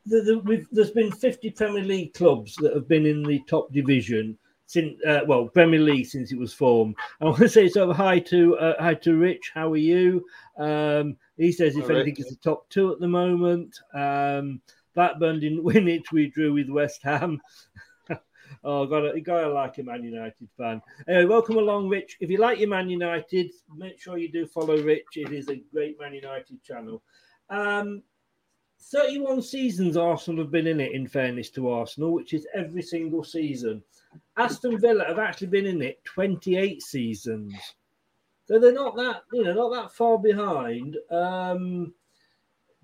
the, 0.05 0.21
the, 0.21 0.65
there's 0.71 0.91
been 0.91 1.11
50 1.11 1.51
Premier 1.51 1.83
League 1.83 2.13
clubs 2.13 2.55
that 2.57 2.73
have 2.73 2.87
been 2.87 3.05
in 3.05 3.23
the 3.23 3.41
top 3.47 3.71
division 3.71 4.37
since 4.67 4.99
uh, 5.05 5.21
well 5.27 5.47
Premier 5.47 5.79
League 5.79 6.05
since 6.05 6.31
it 6.31 6.39
was 6.39 6.53
formed. 6.53 6.95
I 7.21 7.25
want 7.25 7.37
to 7.37 7.49
say 7.49 7.69
sort 7.69 7.89
of 7.89 7.95
hi 7.95 8.19
to 8.19 8.57
uh, 8.57 8.81
hi 8.81 8.93
to 8.95 9.15
Rich. 9.15 9.51
How 9.53 9.71
are 9.71 9.77
you? 9.77 10.25
Um, 10.57 11.17
he 11.37 11.51
says 11.51 11.75
if 11.75 11.89
anything 11.89 12.15
it's 12.17 12.29
the 12.29 12.35
top 12.37 12.69
two 12.69 12.91
at 12.91 12.99
the 12.99 13.07
moment. 13.07 13.77
Um, 13.93 14.61
Blackburn 14.95 15.39
didn't 15.39 15.63
win 15.69 15.87
it. 15.87 16.11
We 16.11 16.27
drew 16.27 16.53
with 16.53 16.69
West 16.69 17.03
Ham. 17.03 17.41
oh, 18.63 18.85
got 18.85 19.15
you 19.15 19.21
gotta 19.21 19.49
like 19.49 19.77
a 19.77 19.83
Man 19.83 20.03
United 20.03 20.49
fan. 20.57 20.81
Anyway, 21.07 21.25
welcome 21.25 21.57
along, 21.57 21.89
Rich. 21.89 22.17
If 22.19 22.29
you 22.29 22.37
like 22.37 22.59
your 22.59 22.69
Man 22.69 22.89
United, 22.89 23.51
make 23.75 23.99
sure 23.99 24.17
you 24.17 24.31
do 24.31 24.47
follow 24.47 24.77
Rich. 24.81 25.17
It 25.17 25.31
is 25.31 25.49
a 25.49 25.61
great 25.71 25.99
Man 25.99 26.13
United 26.13 26.63
channel. 26.63 27.03
Um, 27.49 28.01
31 28.79 29.41
seasons 29.41 29.97
Arsenal 29.97 30.43
have 30.43 30.51
been 30.51 30.67
in 30.67 30.79
it, 30.79 30.91
in 30.91 31.07
fairness 31.07 31.49
to 31.51 31.69
Arsenal, 31.69 32.11
which 32.11 32.33
is 32.33 32.47
every 32.53 32.81
single 32.81 33.23
season. 33.23 33.83
Aston 34.37 34.79
Villa 34.79 35.05
have 35.05 35.19
actually 35.19 35.47
been 35.47 35.65
in 35.65 35.81
it 35.81 36.03
28 36.05 36.81
seasons. 36.81 37.53
So 38.45 38.59
they're 38.59 38.73
not 38.73 38.95
that, 38.95 39.23
you 39.33 39.43
know, 39.43 39.53
not 39.53 39.69
that 39.71 39.91
far 39.91 40.19
behind. 40.19 40.97
Um, 41.09 41.93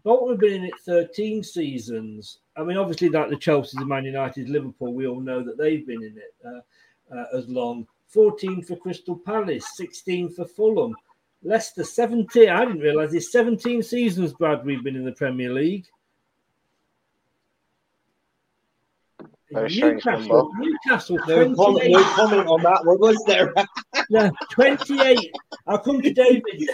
Bolton 0.04 0.30
have 0.30 0.40
been 0.40 0.64
in 0.64 0.66
it 0.66 0.80
13 0.84 1.44
seasons. 1.44 2.40
I 2.56 2.64
mean, 2.64 2.78
obviously, 2.78 3.10
like 3.10 3.30
the 3.30 3.38
Chelsea, 3.38 3.78
the 3.78 3.86
Man 3.86 4.06
United, 4.06 4.50
Liverpool, 4.50 4.94
we 4.94 5.08
all 5.08 5.22
know 5.22 5.44
that 5.44 5.58
they've 5.58 5.86
been 5.86 6.04
in 6.04 6.18
it 6.18 6.36
uh, 6.46 7.16
uh, 7.16 7.38
as 7.38 7.48
long. 7.48 7.88
14 8.08 8.64
for 8.64 8.76
Crystal 8.76 9.16
Palace, 9.16 9.66
16 9.76 10.32
for 10.32 10.46
Fulham. 10.46 10.96
Leicester 11.44 11.84
17. 11.84 12.50
I 12.50 12.66
didn't 12.66 12.82
realise 12.82 13.14
it's 13.14 13.32
17 13.32 13.82
seasons, 13.84 14.34
Brad, 14.34 14.66
we've 14.66 14.84
been 14.84 14.96
in 14.96 15.06
the 15.06 15.12
Premier 15.12 15.52
League. 15.52 15.88
Newcastle, 19.52 20.50
Newcastle, 20.58 21.18
no 21.28 21.56
comment, 21.56 21.92
no 21.92 22.04
comment 22.16 22.48
on 22.48 22.62
that 22.64 22.86
one, 22.86 23.00
was 23.00 23.22
there? 23.28 23.54
yeah, 24.10 24.30
28. 24.52 25.32
I'll 25.68 25.78
come 25.78 26.02
to 26.02 26.14
David 26.14 26.70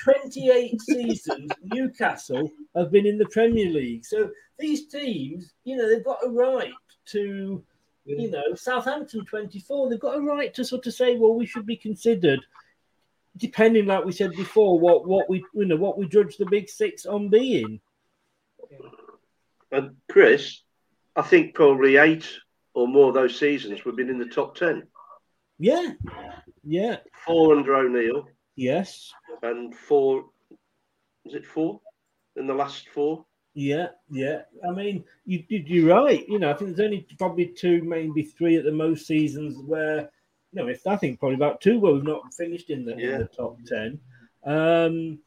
28 0.00 0.80
seasons, 0.80 1.50
Newcastle 1.64 2.48
have 2.76 2.92
been 2.92 3.06
in 3.06 3.18
the 3.18 3.26
Premier 3.26 3.68
League. 3.68 4.04
So 4.04 4.30
these 4.58 4.86
teams, 4.86 5.52
you 5.64 5.76
know, 5.76 5.88
they've 5.88 6.04
got 6.04 6.24
a 6.24 6.28
right 6.28 6.70
to, 7.06 7.64
you 8.04 8.30
know, 8.30 8.54
Southampton 8.54 9.24
24, 9.24 9.90
they've 9.90 9.98
got 9.98 10.16
a 10.16 10.20
right 10.20 10.54
to 10.54 10.64
sort 10.64 10.86
of 10.86 10.94
say, 10.94 11.16
well, 11.16 11.34
we 11.34 11.46
should 11.46 11.66
be 11.66 11.76
considered 11.76 12.40
depending, 13.36 13.86
like 13.86 14.04
we 14.04 14.12
said 14.12 14.32
before, 14.32 14.78
what 14.78 15.06
what 15.06 15.28
we 15.28 15.44
you 15.54 15.64
know 15.66 15.76
what 15.76 15.98
we 15.98 16.08
judge 16.08 16.36
the 16.36 16.46
big 16.46 16.68
six 16.68 17.06
on 17.06 17.28
being. 17.28 17.80
And 19.72 19.96
Chris, 20.10 20.62
I 21.14 21.22
think 21.22 21.54
probably 21.54 21.96
eight 21.96 22.28
or 22.74 22.88
more 22.88 23.08
of 23.08 23.14
those 23.14 23.38
seasons 23.38 23.84
we've 23.84 23.96
been 23.96 24.10
in 24.10 24.18
the 24.18 24.26
top 24.26 24.56
ten. 24.56 24.86
Yeah, 25.58 25.92
yeah. 26.64 26.96
Four 27.24 27.56
under 27.56 27.74
O'Neill. 27.74 28.26
Yes. 28.56 29.12
And 29.42 29.74
four. 29.74 30.26
Is 31.24 31.34
it 31.34 31.46
four 31.46 31.80
in 32.36 32.46
the 32.46 32.54
last 32.54 32.88
four? 32.88 33.26
Yeah, 33.54 33.88
yeah. 34.10 34.42
I 34.66 34.72
mean, 34.72 35.04
you, 35.24 35.44
you're 35.48 35.94
right. 35.94 36.26
You 36.28 36.38
know, 36.38 36.50
I 36.50 36.54
think 36.54 36.76
there's 36.76 36.86
only 36.86 37.06
probably 37.18 37.46
two, 37.46 37.82
maybe 37.82 38.22
three 38.22 38.56
at 38.56 38.64
the 38.64 38.72
most 38.72 39.06
seasons 39.06 39.56
where 39.66 40.10
know, 40.52 40.68
if 40.68 40.86
I 40.86 40.96
think 40.96 41.20
probably 41.20 41.36
about 41.36 41.60
two 41.60 41.78
where 41.78 41.92
we've 41.92 42.02
not 42.02 42.34
finished 42.34 42.70
in 42.70 42.84
the, 42.84 42.94
yeah. 42.96 43.14
in 43.14 43.18
the 43.20 43.26
top 43.26 43.58
ten. 43.66 44.00
Um, 44.44 45.18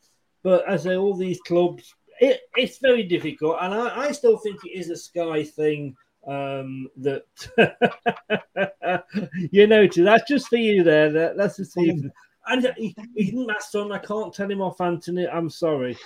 but 0.43 0.67
as 0.67 0.88
I, 0.88 0.95
all 0.95 1.15
these 1.15 1.39
clubs, 1.41 1.93
it, 2.19 2.41
it's 2.55 2.80
very 2.80 3.03
difficult, 3.03 3.57
and 3.61 3.74
I, 3.74 4.07
I, 4.07 4.11
still 4.11 4.38
think 4.38 4.57
it 4.65 4.78
is 4.78 4.89
a 4.89 4.95
sky 4.95 5.43
thing. 5.43 5.95
Um, 6.26 6.88
that 6.97 7.26
you 9.51 9.67
know, 9.67 9.88
too. 9.88 10.05
That's 10.05 10.28
just 10.28 10.47
for 10.47 10.55
you 10.55 10.82
there. 10.84 11.11
That, 11.11 11.38
that's 11.38 11.57
just 11.57 11.74
for 11.74 11.82
you. 11.82 12.09
And 12.47 12.74
he, 12.78 12.95
he's 13.15 13.34
my 13.34 13.55
son. 13.59 13.91
I 13.91 13.99
can't 13.99 14.34
tell 14.34 14.49
him 14.49 14.61
off, 14.61 14.80
Anthony. 14.82 15.28
I'm 15.28 15.49
sorry. 15.49 15.97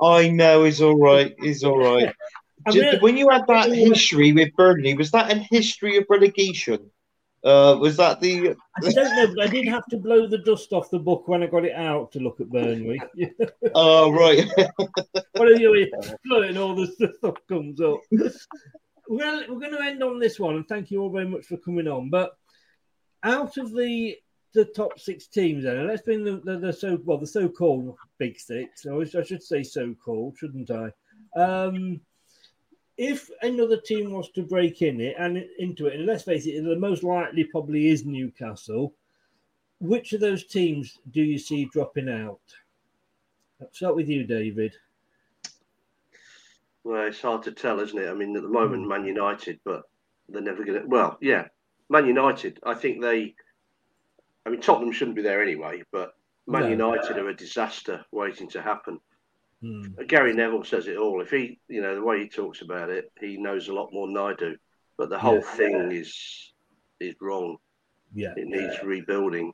I 0.00 0.28
know 0.28 0.64
he's 0.64 0.80
all 0.80 0.98
right. 0.98 1.34
He's 1.40 1.64
all 1.64 1.78
right. 1.78 2.14
I 2.66 2.72
mean, 2.72 3.00
when 3.00 3.16
you 3.16 3.28
had 3.28 3.46
that 3.46 3.72
history 3.72 4.32
with 4.32 4.54
Burnley, 4.56 4.94
was 4.94 5.10
that 5.12 5.32
a 5.32 5.46
history 5.50 5.96
of 5.96 6.04
relegation? 6.08 6.90
Uh, 7.44 7.76
was 7.78 7.96
that 7.96 8.20
the? 8.20 8.56
I 8.82 8.90
don't 8.90 9.16
know, 9.16 9.34
but 9.34 9.44
I 9.44 9.46
did 9.46 9.68
have 9.68 9.86
to 9.86 9.98
blow 9.98 10.26
the 10.26 10.38
dust 10.38 10.72
off 10.72 10.90
the 10.90 10.98
book 10.98 11.28
when 11.28 11.42
I 11.42 11.46
got 11.46 11.64
it 11.64 11.74
out 11.74 12.10
to 12.12 12.18
look 12.18 12.40
at 12.40 12.50
Burnley. 12.50 13.00
oh 13.74 14.10
right. 14.10 14.44
what 15.32 15.48
are 15.48 15.56
you 15.56 15.90
floating? 16.26 16.56
All 16.56 16.74
the 16.74 16.86
stuff 16.86 17.36
comes 17.48 17.80
up. 17.80 18.00
well, 19.08 19.44
we're 19.48 19.60
going 19.60 19.76
to 19.76 19.82
end 19.82 20.02
on 20.02 20.18
this 20.18 20.40
one, 20.40 20.56
and 20.56 20.66
thank 20.66 20.90
you 20.90 21.02
all 21.02 21.10
very 21.10 21.28
much 21.28 21.46
for 21.46 21.56
coming 21.58 21.86
on. 21.86 22.10
But 22.10 22.32
out 23.22 23.56
of 23.58 23.72
the 23.72 24.16
the 24.54 24.64
top 24.64 24.98
six 24.98 25.26
teams, 25.26 25.64
then 25.64 25.86
let's 25.86 26.02
bring 26.02 26.24
the, 26.24 26.40
the, 26.42 26.58
the 26.58 26.72
so 26.72 26.98
well 27.04 27.18
the 27.18 27.26
so-called 27.26 27.96
big 28.18 28.40
six. 28.40 28.86
I 28.86 29.22
should 29.22 29.42
say 29.42 29.62
so-called, 29.62 30.36
shouldn't 30.38 30.70
I? 30.70 30.90
Um, 31.38 32.00
if 32.98 33.30
another 33.42 33.76
team 33.76 34.12
was 34.12 34.30
to 34.30 34.42
break 34.42 34.82
in 34.82 35.00
it 35.00 35.16
and 35.18 35.44
into 35.58 35.86
it, 35.86 35.96
and 35.96 36.06
let's 36.06 36.24
face 36.24 36.46
it, 36.46 36.62
the 36.64 36.76
most 36.76 37.02
likely 37.02 37.44
probably 37.44 37.88
is 37.88 38.06
Newcastle. 38.06 38.94
Which 39.80 40.14
of 40.14 40.20
those 40.20 40.44
teams 40.44 40.98
do 41.10 41.22
you 41.22 41.38
see 41.38 41.66
dropping 41.66 42.08
out? 42.08 42.40
Let's 43.60 43.76
start 43.76 43.96
with 43.96 44.08
you, 44.08 44.24
David. 44.24 44.74
Well, 46.84 47.06
it's 47.06 47.20
hard 47.20 47.42
to 47.42 47.52
tell, 47.52 47.80
isn't 47.80 47.98
it? 47.98 48.08
I 48.08 48.14
mean, 48.14 48.34
at 48.36 48.42
the 48.42 48.48
moment, 48.48 48.82
hmm. 48.82 48.88
Man 48.88 49.04
United, 49.04 49.60
but 49.64 49.82
they're 50.28 50.40
never 50.40 50.64
going 50.64 50.80
to. 50.80 50.86
Well, 50.86 51.18
yeah, 51.20 51.48
Man 51.90 52.06
United. 52.06 52.58
I 52.62 52.74
think 52.74 53.02
they. 53.02 53.34
I 54.46 54.50
mean, 54.50 54.60
Tottenham 54.60 54.92
shouldn't 54.92 55.16
be 55.16 55.22
there 55.22 55.42
anyway, 55.42 55.82
but 55.90 56.14
Man 56.46 56.62
no. 56.62 56.68
United 56.68 57.18
are 57.18 57.28
a 57.28 57.36
disaster 57.36 58.04
waiting 58.12 58.48
to 58.50 58.62
happen. 58.62 59.00
Hmm. 59.62 59.82
Gary 60.06 60.34
Neville 60.34 60.64
says 60.64 60.86
it 60.86 60.96
all. 60.96 61.20
If 61.22 61.30
he, 61.30 61.58
you 61.68 61.80
know, 61.80 61.94
the 61.94 62.04
way 62.04 62.20
he 62.20 62.28
talks 62.28 62.60
about 62.60 62.90
it, 62.90 63.10
he 63.20 63.36
knows 63.36 63.68
a 63.68 63.74
lot 63.74 63.92
more 63.92 64.06
than 64.06 64.16
I 64.16 64.34
do. 64.34 64.56
But 64.96 65.08
the 65.08 65.18
whole 65.18 65.36
Yeah. 65.36 65.40
thing 65.40 65.92
is 65.92 66.52
is 67.00 67.14
wrong. 67.20 67.58
Yeah. 68.14 68.34
It 68.36 68.46
needs 68.46 68.82
rebuilding. 68.82 69.52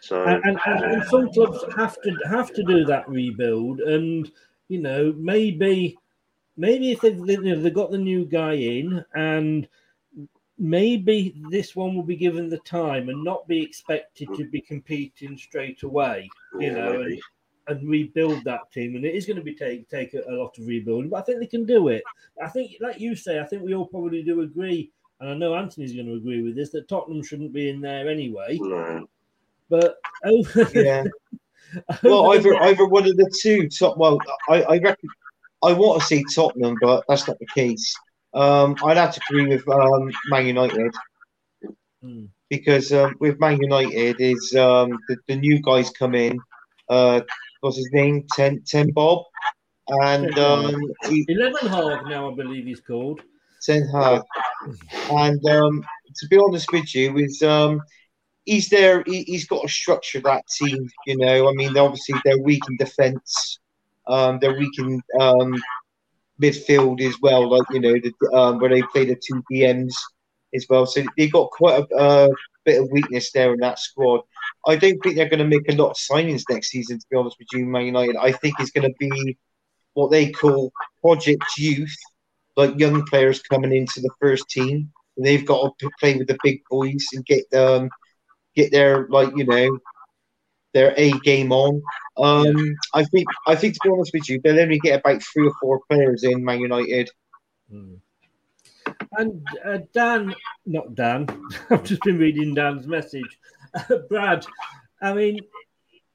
So 0.00 0.24
and, 0.24 0.42
and, 0.44 0.58
and, 0.84 1.04
some 1.04 1.32
clubs 1.32 1.64
have 1.76 2.00
to 2.02 2.16
have 2.28 2.52
to 2.54 2.62
do 2.62 2.84
that 2.84 3.08
rebuild 3.08 3.80
and 3.80 4.30
you 4.68 4.80
know 4.80 5.12
maybe 5.16 5.98
maybe 6.56 6.92
if 6.92 7.00
they've, 7.00 7.18
you 7.18 7.42
know, 7.42 7.60
they've 7.60 7.74
got 7.74 7.90
the 7.90 7.98
new 7.98 8.24
guy 8.24 8.52
in 8.52 9.04
and 9.14 9.68
maybe 10.58 11.34
this 11.50 11.74
one 11.74 11.94
will 11.94 12.04
be 12.04 12.16
given 12.16 12.48
the 12.48 12.58
time 12.58 13.08
and 13.08 13.24
not 13.24 13.48
be 13.48 13.60
expected 13.60 14.28
to 14.36 14.48
be 14.48 14.60
competing 14.60 15.36
straight 15.36 15.82
away 15.82 16.30
you 16.58 16.68
Yeah, 16.68 16.74
know 16.74 17.02
and. 17.02 17.20
And 17.68 17.88
rebuild 17.88 18.42
that 18.44 18.70
team 18.72 18.94
and 18.96 19.04
it 19.04 19.14
is 19.14 19.26
going 19.26 19.36
to 19.36 19.42
be 19.42 19.54
take 19.54 19.88
take 19.88 20.14
a, 20.14 20.22
a 20.28 20.34
lot 20.34 20.56
of 20.58 20.66
rebuilding 20.66 21.10
but 21.10 21.16
i 21.18 21.22
think 21.22 21.40
they 21.40 21.46
can 21.46 21.64
do 21.66 21.88
it 21.88 22.02
i 22.42 22.48
think 22.48 22.72
like 22.80 23.00
you 23.00 23.14
say 23.16 23.40
i 23.40 23.44
think 23.44 23.62
we 23.62 23.74
all 23.74 23.86
probably 23.86 24.22
do 24.22 24.40
agree 24.42 24.90
and 25.20 25.30
i 25.30 25.34
know 25.34 25.54
anthony's 25.54 25.92
going 25.94 26.06
to 26.06 26.14
agree 26.14 26.42
with 26.42 26.54
this 26.54 26.70
that 26.70 26.88
tottenham 26.88 27.22
shouldn't 27.22 27.52
be 27.52 27.68
in 27.68 27.80
there 27.80 28.08
anyway 28.08 28.56
no. 28.60 29.06
but 29.68 29.96
over, 30.24 30.68
Yeah. 30.74 31.04
Well, 32.02 32.32
either 32.32 32.50
the- 32.50 32.62
either 32.62 32.86
one 32.86 33.08
of 33.08 33.16
the 33.16 33.30
two 33.42 33.68
top. 33.68 33.96
Well, 33.96 34.18
I, 34.48 34.62
I 34.62 34.78
reckon 34.78 35.08
I 35.62 35.72
want 35.72 36.00
to 36.00 36.06
see 36.06 36.24
Tottenham, 36.32 36.76
but 36.80 37.04
that's 37.08 37.26
not 37.26 37.38
the 37.40 37.46
case. 37.46 37.94
Um, 38.34 38.76
I'd 38.84 38.96
have 38.96 39.12
to 39.14 39.20
agree 39.28 39.46
with 39.48 39.68
um, 39.68 40.10
Man 40.30 40.46
United 40.46 40.94
Hmm. 42.02 42.26
because 42.50 42.92
um, 42.92 43.16
with 43.18 43.40
Man 43.40 43.58
United 43.60 44.16
is 44.20 44.54
um, 44.54 44.96
the, 45.08 45.16
the 45.26 45.36
new 45.36 45.60
guys 45.60 45.90
come 45.90 46.14
in. 46.14 46.38
Uh, 46.88 47.22
what's 47.66 47.76
his 47.76 47.90
name? 47.92 48.24
Ten 48.32 48.62
Ten 48.64 48.92
Bob, 48.92 49.24
and 49.88 50.38
um, 50.38 50.80
he, 51.08 51.24
Eleven 51.28 51.68
Hog 51.68 52.08
now, 52.08 52.30
I 52.30 52.34
believe 52.34 52.64
he's 52.64 52.80
called. 52.80 53.22
Ten 53.60 53.88
Hag. 53.88 54.22
And 55.10 55.44
um, 55.48 55.84
to 56.14 56.28
be 56.28 56.38
honest 56.38 56.70
with 56.72 56.94
you, 56.94 57.16
is 57.18 57.42
um, 57.42 57.82
he's 58.44 58.68
there. 58.68 59.02
He, 59.04 59.24
he's 59.24 59.46
got 59.46 59.62
to 59.62 59.68
structure 59.68 60.20
that 60.20 60.44
team. 60.46 60.88
You 61.06 61.18
know, 61.18 61.48
I 61.48 61.52
mean, 61.52 61.76
obviously 61.76 62.14
they're 62.24 62.40
weak 62.40 62.62
in 62.68 62.76
defence. 62.76 63.58
Um, 64.06 64.38
they're 64.40 64.56
weak 64.56 64.78
in 64.78 65.02
um, 65.20 65.60
midfield 66.40 67.00
as 67.00 67.20
well. 67.20 67.50
Like 67.50 67.66
you 67.72 67.80
know, 67.80 67.94
the, 67.94 68.12
um, 68.32 68.60
where 68.60 68.70
they 68.70 68.82
play 68.92 69.06
the 69.06 69.16
two 69.16 69.42
DMs 69.52 69.92
as 70.54 70.66
well. 70.70 70.86
So 70.86 71.02
they 71.18 71.28
got 71.28 71.50
quite 71.50 71.80
a 71.80 71.96
uh, 71.96 72.28
bit 72.64 72.80
of 72.80 72.92
weakness 72.92 73.32
there 73.32 73.52
in 73.54 73.60
that 73.60 73.80
squad. 73.80 74.20
I 74.66 74.76
don't 74.76 74.98
think 74.98 75.16
they're 75.16 75.28
going 75.28 75.38
to 75.38 75.44
make 75.44 75.70
a 75.70 75.76
lot 75.76 75.90
of 75.90 75.96
signings 75.96 76.42
next 76.50 76.68
season. 76.68 76.98
To 76.98 77.06
be 77.10 77.16
honest 77.16 77.36
with 77.38 77.48
you, 77.52 77.64
Man 77.64 77.86
United. 77.86 78.16
I 78.16 78.32
think 78.32 78.54
it's 78.58 78.72
going 78.72 78.90
to 78.90 78.94
be 78.98 79.38
what 79.94 80.10
they 80.10 80.30
call 80.30 80.72
project 81.00 81.44
youth, 81.56 81.96
like 82.56 82.78
young 82.78 83.04
players 83.06 83.40
coming 83.40 83.74
into 83.74 84.00
the 84.00 84.10
first 84.20 84.48
team. 84.48 84.92
And 85.16 85.24
they've 85.24 85.46
got 85.46 85.78
to 85.78 85.90
play 85.98 86.16
with 86.16 86.26
the 86.26 86.38
big 86.42 86.62
boys 86.68 87.06
and 87.14 87.24
get 87.24 87.44
um 87.54 87.88
get 88.54 88.72
their 88.72 89.06
like 89.08 89.30
you 89.36 89.44
know 89.44 89.78
their 90.74 90.92
A 90.96 91.12
game 91.20 91.52
on. 91.52 91.82
Um, 92.18 92.76
I 92.92 93.04
think 93.04 93.26
I 93.46 93.54
think 93.54 93.74
to 93.74 93.80
be 93.84 93.90
honest 93.90 94.12
with 94.12 94.28
you, 94.28 94.40
they'll 94.42 94.60
only 94.60 94.78
get 94.78 95.00
about 95.00 95.22
three 95.22 95.46
or 95.46 95.54
four 95.60 95.80
players 95.88 96.22
in 96.24 96.44
Man 96.44 96.60
United. 96.60 97.10
And 99.12 99.46
uh, 99.64 99.78
Dan, 99.94 100.34
not 100.66 100.94
Dan, 100.94 101.26
I've 101.70 101.84
just 101.84 102.02
been 102.02 102.18
reading 102.18 102.54
Dan's 102.54 102.86
message. 102.86 103.38
Brad, 104.08 104.46
I 105.02 105.12
mean, 105.12 105.40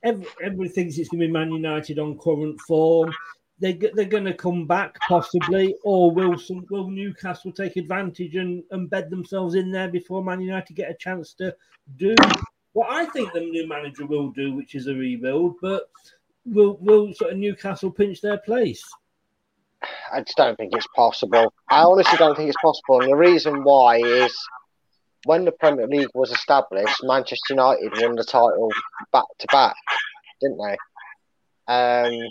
every, 0.03 0.27
everybody 0.43 0.69
thinks 0.69 0.97
it's 0.97 1.09
going 1.09 1.21
to 1.21 1.27
be 1.27 1.31
Man 1.31 1.51
United 1.51 1.99
on 1.99 2.17
current 2.17 2.59
form. 2.61 3.13
They, 3.59 3.73
they're 3.73 4.05
going 4.05 4.25
to 4.25 4.33
come 4.33 4.65
back 4.65 4.97
possibly, 5.07 5.75
or 5.83 6.11
will 6.11 6.37
some, 6.37 6.65
will 6.71 6.89
Newcastle 6.89 7.51
take 7.51 7.77
advantage 7.77 8.35
and, 8.35 8.63
and 8.71 8.89
bed 8.89 9.09
themselves 9.11 9.53
in 9.53 9.71
there 9.71 9.87
before 9.87 10.23
Man 10.23 10.41
United 10.41 10.75
get 10.75 10.89
a 10.89 10.95
chance 10.95 11.33
to 11.35 11.55
do 11.97 12.15
what 12.73 12.89
I 12.89 13.05
think 13.05 13.33
the 13.33 13.41
new 13.41 13.67
manager 13.67 14.05
will 14.05 14.29
do, 14.29 14.53
which 14.53 14.75
is 14.75 14.87
a 14.87 14.93
rebuild, 14.93 15.55
but 15.61 15.89
will 16.45 16.77
will 16.79 17.13
sort 17.13 17.33
of 17.33 17.37
Newcastle 17.37 17.91
pinch 17.91 18.21
their 18.21 18.37
place? 18.37 18.83
I 20.13 20.21
just 20.21 20.37
don't 20.37 20.57
think 20.57 20.73
it's 20.75 20.87
possible. 20.95 21.53
I 21.69 21.81
honestly 21.81 22.17
don't 22.17 22.35
think 22.35 22.49
it's 22.49 22.61
possible. 22.61 23.01
And 23.01 23.11
the 23.11 23.15
reason 23.15 23.63
why 23.63 23.97
is 23.97 24.35
when 25.25 25.45
the 25.45 25.51
Premier 25.51 25.87
League 25.87 26.09
was 26.13 26.31
established, 26.31 27.03
Manchester 27.03 27.53
United 27.53 27.91
won 27.97 28.15
the 28.15 28.23
title 28.23 28.69
back 29.11 29.25
to 29.39 29.47
back, 29.51 29.75
didn't 30.41 30.57
they? 30.57 30.77
Um, 31.71 32.29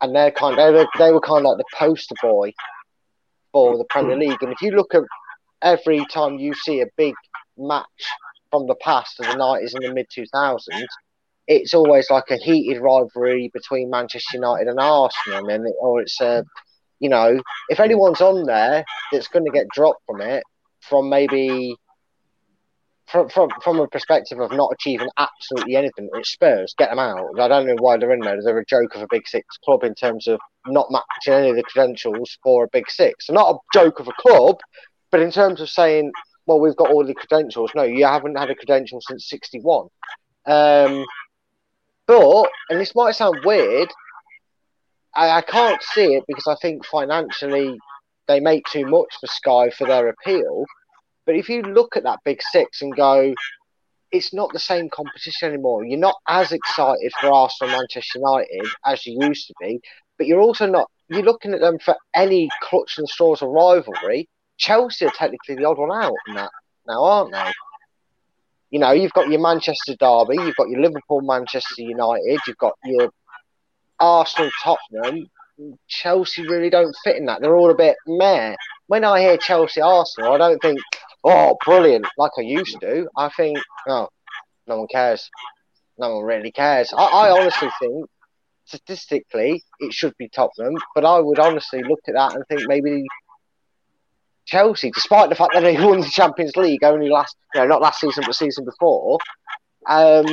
and 0.00 0.14
they're 0.14 0.30
kind 0.30 0.56
they 0.56 0.70
were, 0.70 0.86
they 0.98 1.10
were 1.10 1.20
kind 1.20 1.44
of 1.44 1.50
like 1.50 1.58
the 1.58 1.76
poster 1.76 2.14
boy 2.22 2.52
for 3.52 3.76
the 3.76 3.84
Premier 3.84 4.16
League. 4.16 4.42
And 4.42 4.52
if 4.52 4.62
you 4.62 4.70
look 4.70 4.94
at 4.94 5.02
every 5.62 6.04
time 6.06 6.38
you 6.38 6.54
see 6.54 6.80
a 6.80 6.86
big 6.96 7.14
match 7.56 7.86
from 8.50 8.66
the 8.66 8.76
past 8.76 9.18
of 9.20 9.26
the 9.26 9.32
90s 9.32 9.74
and 9.74 9.84
the 9.84 9.92
mid 9.92 10.06
2000s, 10.16 10.86
it's 11.48 11.74
always 11.74 12.10
like 12.10 12.30
a 12.30 12.36
heated 12.36 12.80
rivalry 12.80 13.50
between 13.52 13.90
Manchester 13.90 14.36
United 14.36 14.68
and 14.68 14.78
Arsenal, 14.78 15.48
and 15.48 15.66
it, 15.66 15.74
or 15.80 16.00
it's 16.00 16.20
a 16.20 16.44
you 17.00 17.08
know, 17.08 17.40
if 17.68 17.80
anyone's 17.80 18.20
on 18.20 18.44
there 18.44 18.84
that's 19.12 19.28
going 19.28 19.44
to 19.44 19.52
get 19.52 19.68
dropped 19.68 20.02
from 20.06 20.20
it, 20.20 20.42
from 20.80 21.08
maybe 21.08 21.76
from, 23.10 23.28
from 23.28 23.48
from 23.62 23.80
a 23.80 23.88
perspective 23.88 24.40
of 24.40 24.52
not 24.52 24.72
achieving 24.72 25.08
absolutely 25.18 25.76
anything, 25.76 26.08
it's 26.14 26.32
Spurs. 26.32 26.74
Get 26.76 26.90
them 26.90 26.98
out. 26.98 27.38
I 27.38 27.48
don't 27.48 27.66
know 27.66 27.76
why 27.78 27.96
they're 27.96 28.12
in 28.12 28.20
there. 28.20 28.38
They're 28.42 28.58
a 28.58 28.64
joke 28.64 28.94
of 28.94 29.02
a 29.02 29.08
Big 29.10 29.26
Six 29.26 29.56
club 29.64 29.84
in 29.84 29.94
terms 29.94 30.26
of 30.26 30.38
not 30.66 30.90
matching 30.90 31.34
any 31.34 31.50
of 31.50 31.56
the 31.56 31.62
credentials 31.62 32.36
for 32.42 32.64
a 32.64 32.68
Big 32.72 32.90
Six. 32.90 33.26
So 33.26 33.32
not 33.32 33.54
a 33.54 33.58
joke 33.72 34.00
of 34.00 34.08
a 34.08 34.12
club, 34.12 34.56
but 35.10 35.20
in 35.20 35.30
terms 35.30 35.60
of 35.60 35.68
saying, 35.68 36.12
well, 36.46 36.60
we've 36.60 36.76
got 36.76 36.90
all 36.90 37.04
the 37.04 37.14
credentials. 37.14 37.70
No, 37.74 37.82
you 37.82 38.04
haven't 38.04 38.38
had 38.38 38.50
a 38.50 38.54
credential 38.54 39.00
since 39.00 39.28
'61. 39.28 39.88
Um, 40.46 41.04
but, 42.06 42.48
and 42.70 42.80
this 42.80 42.94
might 42.94 43.14
sound 43.14 43.40
weird, 43.44 43.88
I, 45.14 45.30
I 45.30 45.40
can't 45.42 45.82
see 45.82 46.14
it 46.14 46.24
because 46.26 46.46
I 46.46 46.56
think 46.62 46.86
financially 46.86 47.78
they 48.26 48.40
make 48.40 48.64
too 48.66 48.86
much 48.86 49.08
for 49.20 49.26
Sky 49.26 49.70
for 49.70 49.86
their 49.86 50.08
appeal. 50.08 50.64
But 51.28 51.36
if 51.36 51.50
you 51.50 51.60
look 51.60 51.94
at 51.94 52.04
that 52.04 52.20
big 52.24 52.40
six 52.40 52.80
and 52.80 52.96
go, 52.96 53.34
it's 54.10 54.32
not 54.32 54.50
the 54.54 54.58
same 54.58 54.88
competition 54.88 55.50
anymore. 55.50 55.84
You're 55.84 55.98
not 55.98 56.14
as 56.26 56.52
excited 56.52 57.12
for 57.20 57.30
Arsenal, 57.30 57.76
Manchester 57.76 58.20
United 58.20 58.66
as 58.86 59.04
you 59.04 59.18
used 59.20 59.46
to 59.48 59.54
be, 59.60 59.78
but 60.16 60.26
you're 60.26 60.40
also 60.40 60.64
not. 60.64 60.90
You're 61.10 61.20
looking 61.20 61.52
at 61.52 61.60
them 61.60 61.78
for 61.84 61.94
any 62.14 62.48
clutch 62.62 62.96
and 62.96 63.06
straws 63.06 63.42
of 63.42 63.50
rivalry. 63.50 64.26
Chelsea 64.56 65.04
are 65.04 65.10
technically 65.10 65.56
the 65.56 65.66
odd 65.66 65.76
one 65.76 65.92
out 65.92 66.14
in 66.28 66.34
that 66.36 66.50
now, 66.86 67.04
aren't 67.04 67.32
they? 67.32 67.52
You 68.70 68.78
know, 68.78 68.92
you've 68.92 69.12
got 69.12 69.28
your 69.28 69.42
Manchester 69.42 69.96
derby, 70.00 70.42
you've 70.42 70.56
got 70.56 70.70
your 70.70 70.80
Liverpool, 70.80 71.20
Manchester 71.20 71.82
United, 71.82 72.38
you've 72.46 72.56
got 72.56 72.72
your 72.86 73.10
Arsenal, 74.00 74.50
Tottenham. 74.64 75.26
Chelsea 75.88 76.46
really 76.48 76.70
don't 76.70 76.96
fit 77.04 77.16
in 77.16 77.26
that. 77.26 77.42
They're 77.42 77.56
all 77.56 77.70
a 77.70 77.76
bit 77.76 77.96
meh. 78.06 78.54
When 78.86 79.04
I 79.04 79.20
hear 79.20 79.36
Chelsea, 79.36 79.80
Arsenal, 79.80 80.32
I 80.32 80.38
don't 80.38 80.62
think, 80.62 80.78
oh, 81.24 81.56
brilliant, 81.64 82.06
like 82.16 82.32
I 82.38 82.42
used 82.42 82.80
to. 82.80 83.08
I 83.16 83.28
think, 83.36 83.58
oh, 83.88 84.08
no 84.66 84.78
one 84.78 84.88
cares. 84.88 85.30
No 85.98 86.16
one 86.16 86.24
really 86.24 86.52
cares. 86.52 86.92
I, 86.96 87.04
I 87.04 87.30
honestly 87.30 87.68
think, 87.80 88.06
statistically, 88.66 89.62
it 89.80 89.92
should 89.92 90.16
be 90.18 90.28
Tottenham, 90.28 90.76
but 90.94 91.04
I 91.04 91.18
would 91.18 91.38
honestly 91.38 91.82
look 91.82 92.00
at 92.06 92.14
that 92.14 92.34
and 92.34 92.44
think 92.46 92.62
maybe 92.68 93.04
Chelsea, 94.46 94.90
despite 94.90 95.28
the 95.28 95.34
fact 95.34 95.52
that 95.54 95.60
they 95.60 95.76
won 95.84 96.00
the 96.00 96.08
Champions 96.08 96.56
League 96.56 96.84
only 96.84 97.08
last, 97.08 97.36
you 97.54 97.60
know, 97.60 97.66
not 97.66 97.82
last 97.82 98.00
season, 98.00 98.24
but 98.26 98.34
season 98.34 98.64
before, 98.64 99.18
um, 99.86 100.26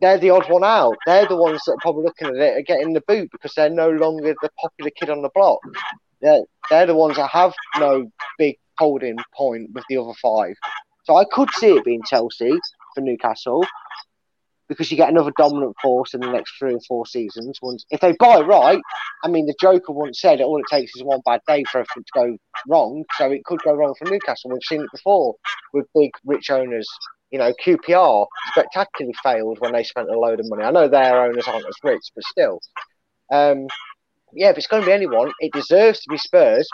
they're 0.00 0.18
the 0.18 0.30
odd 0.30 0.50
one 0.50 0.64
out. 0.64 0.96
They're 1.06 1.26
the 1.26 1.36
ones 1.36 1.60
that 1.66 1.72
are 1.72 1.80
probably 1.80 2.04
looking 2.04 2.28
at 2.28 2.36
it 2.36 2.58
are 2.58 2.62
getting 2.62 2.92
the 2.92 3.02
boot 3.06 3.30
because 3.32 3.52
they're 3.54 3.70
no 3.70 3.90
longer 3.90 4.34
the 4.40 4.50
popular 4.60 4.90
kid 4.90 5.10
on 5.10 5.22
the 5.22 5.30
block. 5.34 5.58
They're, 6.20 6.42
they're 6.70 6.86
the 6.86 6.94
ones 6.94 7.16
that 7.16 7.30
have 7.30 7.52
no 7.78 8.10
big 8.38 8.56
holding 8.78 9.16
point 9.34 9.70
with 9.72 9.84
the 9.88 9.96
other 9.96 10.14
five. 10.20 10.54
So 11.04 11.16
I 11.16 11.24
could 11.30 11.50
see 11.52 11.72
it 11.72 11.84
being 11.84 12.02
Chelsea 12.08 12.52
for 12.94 13.00
Newcastle 13.00 13.64
because 14.68 14.90
you 14.90 14.96
get 14.96 15.10
another 15.10 15.32
dominant 15.36 15.76
force 15.82 16.14
in 16.14 16.20
the 16.20 16.30
next 16.30 16.52
three 16.58 16.74
or 16.74 16.80
four 16.88 17.06
seasons. 17.06 17.58
Once 17.60 17.84
if 17.90 18.00
they 18.00 18.14
buy 18.18 18.40
right, 18.40 18.80
I 19.22 19.28
mean, 19.28 19.46
the 19.46 19.54
Joker 19.60 19.92
once 19.92 20.20
said 20.20 20.40
all 20.40 20.58
it 20.58 20.64
takes 20.70 20.92
is 20.96 21.02
one 21.02 21.20
bad 21.24 21.40
day 21.46 21.64
for 21.70 21.78
everything 21.78 22.04
to 22.04 22.12
go 22.14 22.36
wrong. 22.68 23.04
So 23.18 23.30
it 23.30 23.44
could 23.44 23.60
go 23.62 23.74
wrong 23.74 23.94
for 23.98 24.08
Newcastle. 24.08 24.50
We've 24.50 24.62
seen 24.62 24.82
it 24.82 24.90
before 24.92 25.34
with 25.72 25.86
big 25.94 26.10
rich 26.24 26.50
owners. 26.50 26.88
You 27.30 27.38
know, 27.38 27.52
QPR 27.64 28.26
spectacularly 28.50 29.14
failed 29.22 29.58
when 29.60 29.72
they 29.72 29.84
spent 29.84 30.10
a 30.10 30.18
load 30.18 30.40
of 30.40 30.48
money. 30.48 30.64
I 30.64 30.70
know 30.70 30.88
their 30.88 31.24
owners 31.24 31.48
aren't 31.48 31.66
as 31.66 31.76
rich, 31.82 32.02
but 32.14 32.24
still. 32.24 32.60
Um, 33.30 33.68
yeah, 34.34 34.50
if 34.50 34.58
it's 34.58 34.66
going 34.66 34.82
to 34.82 34.86
be 34.86 34.92
anyone, 34.92 35.32
it 35.40 35.52
deserves 35.52 36.00
to 36.00 36.10
be 36.10 36.18
Spurs. 36.18 36.68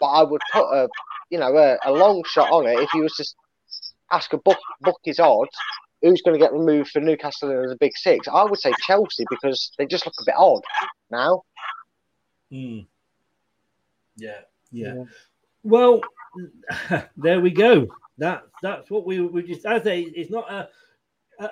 But 0.00 0.06
I 0.06 0.22
would 0.24 0.42
put 0.52 0.64
a, 0.64 0.88
you 1.30 1.38
know, 1.38 1.56
a, 1.56 1.78
a 1.84 1.92
long 1.92 2.22
shot 2.26 2.50
on 2.50 2.66
it 2.66 2.78
if 2.78 2.92
you 2.94 3.02
was 3.02 3.14
to 3.14 3.24
ask 4.12 4.32
a 4.32 4.38
book 4.38 4.58
book 4.80 5.00
his 5.04 5.18
odds. 5.18 5.56
who's 6.02 6.22
going 6.22 6.38
to 6.38 6.44
get 6.44 6.52
removed 6.52 6.90
for 6.90 7.00
Newcastle 7.00 7.50
in 7.50 7.68
the 7.68 7.76
Big 7.76 7.96
Six? 7.96 8.28
I 8.28 8.44
would 8.44 8.58
say 8.58 8.72
Chelsea 8.86 9.24
because 9.30 9.72
they 9.78 9.86
just 9.86 10.06
look 10.06 10.14
a 10.20 10.24
bit 10.24 10.34
odd 10.36 10.62
now. 11.10 11.42
Hmm. 12.50 12.80
Yeah, 14.16 14.40
yeah. 14.70 15.04
Well, 15.62 16.00
there 17.16 17.40
we 17.40 17.50
go. 17.50 17.88
That 18.18 18.44
that's 18.62 18.90
what 18.90 19.06
we 19.06 19.20
we 19.20 19.42
just. 19.42 19.66
as 19.66 19.86
a 19.86 20.00
it's 20.00 20.30
not 20.30 20.50
a 20.50 20.68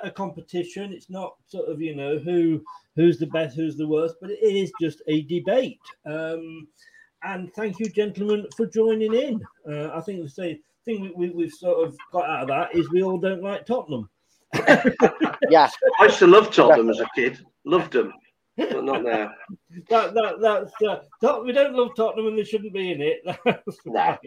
a 0.02 0.10
competition. 0.10 0.92
It's 0.92 1.10
not 1.10 1.36
sort 1.46 1.68
of 1.68 1.80
you 1.80 1.94
know 1.94 2.18
who 2.18 2.62
who's 2.96 3.18
the 3.18 3.26
best, 3.26 3.56
who's 3.56 3.76
the 3.76 3.88
worst, 3.88 4.16
but 4.20 4.30
it 4.30 4.40
is 4.42 4.72
just 4.80 5.02
a 5.08 5.22
debate. 5.22 5.80
Um, 6.06 6.68
and 7.24 7.52
thank 7.54 7.78
you, 7.78 7.88
gentlemen, 7.88 8.46
for 8.56 8.66
joining 8.66 9.14
in. 9.14 9.40
Uh, 9.68 9.90
I 9.94 10.00
think 10.00 10.22
the 10.22 10.28
same 10.28 10.58
thing 10.84 11.12
we, 11.16 11.30
we, 11.30 11.44
have 11.44 11.52
sort 11.52 11.86
of 11.86 11.96
got 12.12 12.28
out 12.28 12.42
of 12.42 12.48
that 12.48 12.74
is 12.74 12.90
we 12.90 13.02
all 13.02 13.18
don't 13.18 13.42
like 13.42 13.66
Tottenham. 13.66 14.08
yeah, 15.50 15.68
I 16.00 16.04
used 16.04 16.18
to 16.18 16.26
love 16.26 16.54
Tottenham 16.54 16.90
as 16.90 17.00
a 17.00 17.08
kid. 17.14 17.38
Loved 17.64 17.92
them, 17.92 18.12
but 18.56 18.84
not 18.84 19.02
now. 19.02 19.32
that, 19.88 20.14
that 20.14 20.40
that's 20.40 20.72
uh, 21.22 21.40
we 21.42 21.52
don't 21.52 21.74
love 21.74 21.96
Tottenham 21.96 22.28
and 22.28 22.38
they 22.38 22.44
shouldn't 22.44 22.74
be 22.74 22.92
in 22.92 23.00
it. 23.00 23.22
no. 23.86 24.18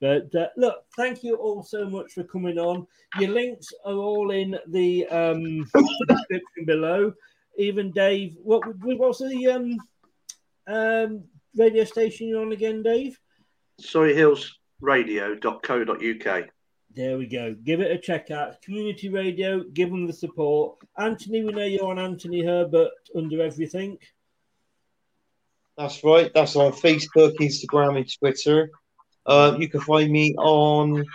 but 0.00 0.34
uh, 0.34 0.48
look, 0.56 0.84
thank 0.96 1.22
you 1.22 1.36
all 1.36 1.62
so 1.62 1.88
much 1.88 2.12
for 2.12 2.24
coming 2.24 2.58
on. 2.58 2.86
Your 3.18 3.30
links 3.30 3.68
are 3.84 3.94
all 3.94 4.32
in 4.32 4.58
the 4.66 5.06
um, 5.06 5.64
description 6.08 6.64
below. 6.66 7.12
Even 7.56 7.92
Dave, 7.92 8.36
what 8.42 8.62
what's 8.82 9.20
the 9.20 9.48
um, 9.48 9.76
um, 10.66 11.24
radio 11.56 11.84
station 11.84 12.28
you're 12.28 12.42
on 12.42 12.52
again, 12.52 12.82
Dave? 12.82 13.18
SurreyHillsRadio.co.uk. 13.80 16.50
There 16.94 17.16
we 17.16 17.26
go. 17.26 17.56
Give 17.64 17.80
it 17.80 17.90
a 17.90 17.98
check 17.98 18.30
out. 18.30 18.60
Community 18.60 19.08
radio, 19.08 19.64
give 19.64 19.88
them 19.88 20.06
the 20.06 20.12
support. 20.12 20.76
Anthony, 20.98 21.42
we 21.42 21.52
know 21.52 21.64
you're 21.64 21.86
on 21.86 21.98
Anthony 21.98 22.44
Herbert 22.44 22.90
under 23.16 23.42
everything. 23.42 23.96
That's 25.78 26.04
right. 26.04 26.30
That's 26.34 26.54
on 26.54 26.72
Facebook, 26.72 27.36
Instagram, 27.40 27.96
and 27.96 28.18
Twitter. 28.18 28.70
Uh, 29.24 29.56
you 29.58 29.68
can 29.68 29.80
find 29.80 30.12
me 30.12 30.34
on 30.36 31.06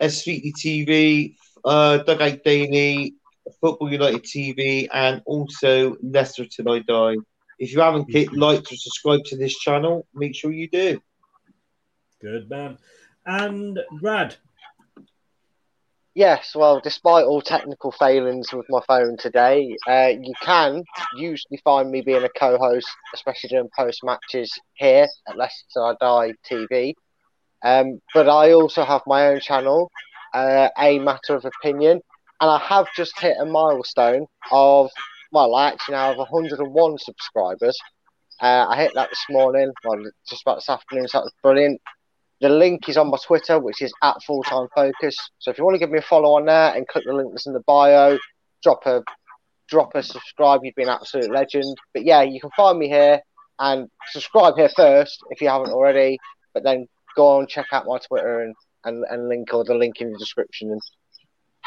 SVT 0.00 0.52
TV, 0.54 1.36
uh, 1.64 1.98
Dugout 1.98 2.44
Daily, 2.44 3.14
Football 3.60 3.90
United 3.90 4.24
TV, 4.24 4.88
and 4.92 5.22
also 5.24 5.96
Leicester 6.02 6.44
Till 6.44 6.70
I 6.70 6.80
Die. 6.80 7.16
If 7.58 7.72
you 7.72 7.80
haven't 7.80 8.10
hit 8.10 8.32
like 8.32 8.60
or 8.72 8.76
subscribe 8.76 9.24
to 9.26 9.36
this 9.36 9.58
channel, 9.58 10.06
make 10.14 10.34
sure 10.34 10.52
you 10.52 10.68
do. 10.68 11.00
Good 12.20 12.48
man. 12.48 12.78
And 13.26 13.78
Brad. 14.00 14.36
Yes, 16.14 16.52
well, 16.56 16.80
despite 16.80 17.26
all 17.26 17.40
technical 17.40 17.92
failings 17.92 18.52
with 18.52 18.66
my 18.68 18.80
phone 18.88 19.16
today, 19.16 19.76
uh, 19.86 20.10
you 20.20 20.34
can 20.42 20.82
usually 21.16 21.60
find 21.62 21.90
me 21.90 22.00
being 22.00 22.24
a 22.24 22.28
co-host, 22.28 22.88
especially 23.14 23.50
during 23.50 23.68
post 23.78 24.00
matches 24.02 24.52
here 24.74 25.06
at 25.28 25.36
Leicester 25.36 25.64
Till 25.72 25.84
I 25.84 25.94
Die 26.00 26.32
TV. 26.50 26.94
Um, 27.64 28.00
but 28.14 28.28
I 28.28 28.52
also 28.52 28.84
have 28.84 29.02
my 29.06 29.28
own 29.28 29.40
channel, 29.40 29.90
uh, 30.34 30.70
A 30.78 30.98
Matter 30.98 31.36
of 31.36 31.44
Opinion, 31.44 32.00
and 32.40 32.50
I 32.50 32.58
have 32.58 32.86
just 32.96 33.18
hit 33.20 33.36
a 33.40 33.44
milestone 33.44 34.26
of 34.50 34.90
well, 35.30 35.54
I 35.54 35.68
actually 35.68 35.94
now 35.94 36.08
have 36.08 36.18
101 36.18 36.98
subscribers. 36.98 37.78
Uh, 38.40 38.66
I 38.68 38.76
hit 38.76 38.92
that 38.94 39.10
this 39.10 39.24
morning, 39.28 39.72
well, 39.84 40.00
just 40.28 40.42
about 40.42 40.56
this 40.56 40.68
afternoon, 40.68 41.08
so 41.08 41.18
that 41.18 41.24
was 41.24 41.34
brilliant. 41.42 41.80
The 42.40 42.48
link 42.48 42.88
is 42.88 42.96
on 42.96 43.10
my 43.10 43.18
Twitter, 43.26 43.58
which 43.58 43.82
is 43.82 43.92
at 44.02 44.22
Full 44.24 44.44
Time 44.44 44.68
Focus. 44.74 45.16
So 45.40 45.50
if 45.50 45.58
you 45.58 45.64
want 45.64 45.74
to 45.74 45.80
give 45.80 45.90
me 45.90 45.98
a 45.98 46.02
follow 46.02 46.36
on 46.36 46.46
there 46.46 46.72
and 46.72 46.86
click 46.86 47.04
the 47.04 47.12
link 47.12 47.32
that's 47.32 47.48
in 47.48 47.52
the 47.52 47.64
bio, 47.66 48.16
drop 48.62 48.86
a 48.86 49.02
drop 49.68 49.94
a 49.94 50.02
subscribe. 50.02 50.60
You'd 50.62 50.74
be 50.74 50.82
an 50.82 50.88
absolute 50.88 51.30
legend. 51.30 51.76
But 51.92 52.04
yeah, 52.04 52.22
you 52.22 52.40
can 52.40 52.50
find 52.56 52.78
me 52.78 52.88
here 52.88 53.20
and 53.58 53.88
subscribe 54.08 54.54
here 54.56 54.70
first 54.74 55.18
if 55.30 55.40
you 55.40 55.48
haven't 55.48 55.70
already. 55.70 56.18
But 56.54 56.64
then 56.64 56.86
go 57.16 57.38
on, 57.38 57.46
check 57.46 57.66
out 57.72 57.86
my 57.86 57.98
Twitter 57.98 58.40
and, 58.42 58.54
and, 58.84 59.04
and 59.10 59.28
link 59.28 59.52
or 59.52 59.64
the 59.64 59.74
link 59.74 60.00
in 60.00 60.12
the 60.12 60.18
description 60.18 60.70
and 60.70 60.80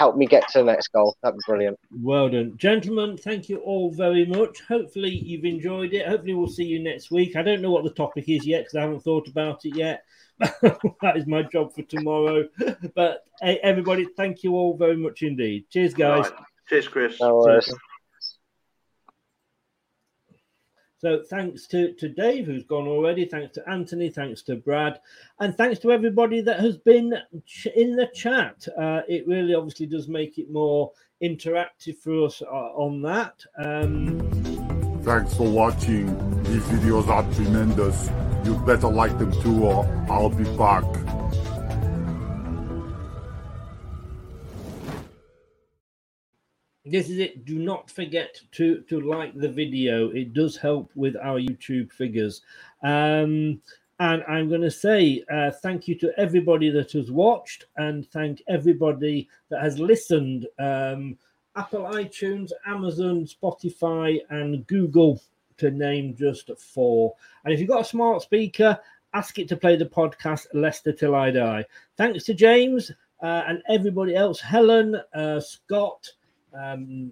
help 0.02 0.18
me 0.18 0.26
get 0.26 0.48
to 0.48 0.58
the 0.58 0.64
next 0.64 0.88
goal. 0.88 1.16
That'd 1.22 1.38
be 1.38 1.44
brilliant. 1.46 1.78
Well 1.92 2.28
done. 2.28 2.58
Gentlemen, 2.58 3.18
thank 3.18 3.50
you 3.50 3.58
all 3.58 3.92
very 3.92 4.26
much. 4.26 4.60
Hopefully, 4.62 5.12
you've 5.12 5.46
enjoyed 5.46 5.94
it. 5.94 6.08
Hopefully, 6.08 6.34
we'll 6.34 6.48
see 6.48 6.64
you 6.64 6.82
next 6.82 7.12
week. 7.12 7.36
I 7.36 7.44
don't 7.44 7.62
know 7.62 7.70
what 7.70 7.84
the 7.84 7.92
topic 7.92 8.28
is 8.28 8.44
yet 8.44 8.62
because 8.62 8.76
I 8.76 8.82
haven't 8.82 9.04
thought 9.04 9.28
about 9.28 9.64
it 9.64 9.76
yet. 9.76 10.04
that 10.40 11.18
is 11.18 11.28
my 11.28 11.44
job 11.44 11.72
for 11.76 11.84
tomorrow. 11.84 12.48
But 12.96 13.26
hey, 13.44 13.60
everybody, 13.62 14.08
thank 14.18 14.44
you 14.44 14.56
all 14.56 14.76
very 14.76 14.98
much 14.98 15.22
indeed. 15.22 15.70
Cheers, 15.70 15.94
guys. 15.94 16.32
Right. 16.32 16.40
Cheers, 16.68 16.88
Chris. 16.88 17.20
No 17.22 17.62
So 21.02 21.24
thanks 21.28 21.66
to, 21.68 21.94
to 21.94 22.10
Dave, 22.10 22.46
who's 22.46 22.64
gone 22.64 22.88
already. 22.88 23.26
Thanks 23.26 23.56
to 23.56 23.68
Anthony. 23.68 24.12
Thanks 24.12 24.44
to 24.44 24.56
Brad. 24.56 25.00
And 25.40 25.58
thanks 25.58 25.80
to 25.80 25.92
everybody 25.92 26.42
that 26.42 26.60
has 26.60 26.78
been 26.78 27.16
in 27.76 27.96
the 27.96 28.08
chat. 28.14 28.68
Uh, 28.78 29.02
it 29.08 29.28
really 29.28 29.56
obviously 29.56 29.88
does 29.88 30.08
make 30.08 30.38
it 30.38 30.52
more 30.52 30.92
interactive 31.24 31.98
for 31.98 32.28
us 32.28 32.44
uh, 32.44 32.46
on 32.46 33.02
that. 33.02 33.34
Um, 33.58 34.20
thanks 35.02 35.34
for 35.34 35.50
watching. 35.50 36.06
These 36.44 36.66
videos 36.66 37.08
are 37.08 37.24
tremendous. 37.34 38.12
You 38.46 38.56
better 38.64 38.88
like 38.88 39.18
them 39.18 39.32
too, 39.42 39.64
or 39.64 40.06
I'll 40.08 40.30
be 40.30 40.44
back. 40.56 40.86
This 46.92 47.10
is 47.10 47.20
it. 47.20 47.46
Do 47.46 47.58
not 47.58 47.90
forget 47.90 48.40
to 48.54 48.82
to 48.82 49.00
like 49.00 49.34
the 49.34 49.50
video. 49.50 50.10
It 50.10 50.34
does 50.34 50.58
help 50.58 50.92
with 50.96 51.16
our 51.16 51.40
YouTube 51.40 51.92
figures. 51.92 52.42
Um, 52.84 53.62
and 54.00 54.24
I'm 54.28 54.50
going 54.50 54.62
to 54.62 54.72
say 54.72 55.24
uh, 55.32 55.52
thank 55.62 55.88
you 55.88 55.94
to 56.00 56.12
everybody 56.18 56.72
that 56.72 56.92
has 56.94 57.12
watched 57.12 57.66
and 57.78 58.08
thank 58.10 58.42
everybody 58.48 59.30
that 59.50 59.62
has 59.62 59.78
listened. 59.78 60.48
Um, 60.58 61.18
Apple 61.56 61.84
iTunes, 61.84 62.52
Amazon, 62.66 63.26
Spotify, 63.26 64.20
and 64.32 64.66
Google, 64.66 65.22
to 65.58 65.70
name 65.70 66.16
just 66.16 66.50
four. 66.58 67.14
And 67.46 67.54
if 67.54 67.60
you've 67.60 67.70
got 67.70 67.82
a 67.82 67.86
smart 67.86 68.24
speaker, 68.24 68.80
ask 69.14 69.38
it 69.38 69.48
to 69.50 69.56
play 69.56 69.76
the 69.76 69.86
podcast 69.86 70.48
Leicester 70.54 70.94
Till 70.94 71.14
I 71.14 71.30
Die. 71.30 71.66
Thanks 71.96 72.24
to 72.24 72.34
James 72.34 72.92
uh, 73.22 73.44
and 73.48 73.62
everybody 73.70 74.16
else, 74.16 74.40
Helen, 74.40 75.00
uh, 75.14 75.40
Scott. 75.40 76.10
Um, 76.54 77.12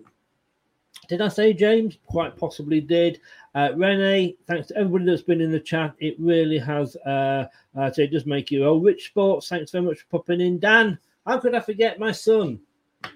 did 1.07 1.21
I 1.21 1.27
say 1.27 1.53
James? 1.53 1.97
Quite 2.05 2.37
possibly 2.37 2.81
did. 2.81 3.19
Uh, 3.55 3.69
Renee, 3.75 4.35
thanks 4.47 4.67
to 4.67 4.77
everybody 4.77 5.05
that's 5.05 5.21
been 5.21 5.41
in 5.41 5.51
the 5.51 5.59
chat. 5.59 5.95
It 5.99 6.15
really 6.19 6.59
has. 6.59 6.95
Uh, 6.97 7.47
uh, 7.77 7.91
so 7.91 8.03
it 8.03 8.27
make 8.27 8.51
you. 8.51 8.65
Oh, 8.65 8.77
Rich 8.77 9.07
Sports, 9.07 9.49
thanks 9.49 9.71
very 9.71 9.83
much 9.83 9.99
for 9.99 10.19
popping 10.19 10.41
in. 10.41 10.59
Dan, 10.59 10.99
how 11.25 11.39
could 11.39 11.55
I 11.55 11.61
forget 11.61 11.99
my 11.99 12.11
son? 12.11 12.59
I 13.03 13.09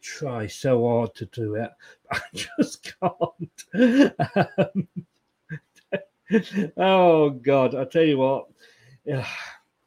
try 0.00 0.46
so 0.46 0.88
hard 0.88 1.14
to 1.16 1.26
do 1.26 1.54
it. 1.54 1.70
I 2.10 2.20
just 2.32 2.94
can't. 3.00 4.12
Um, 4.58 4.88
oh 6.76 7.30
God, 7.30 7.76
I 7.76 7.84
tell 7.84 8.02
you 8.02 8.18
what. 8.18 8.46
Yeah 9.04 9.24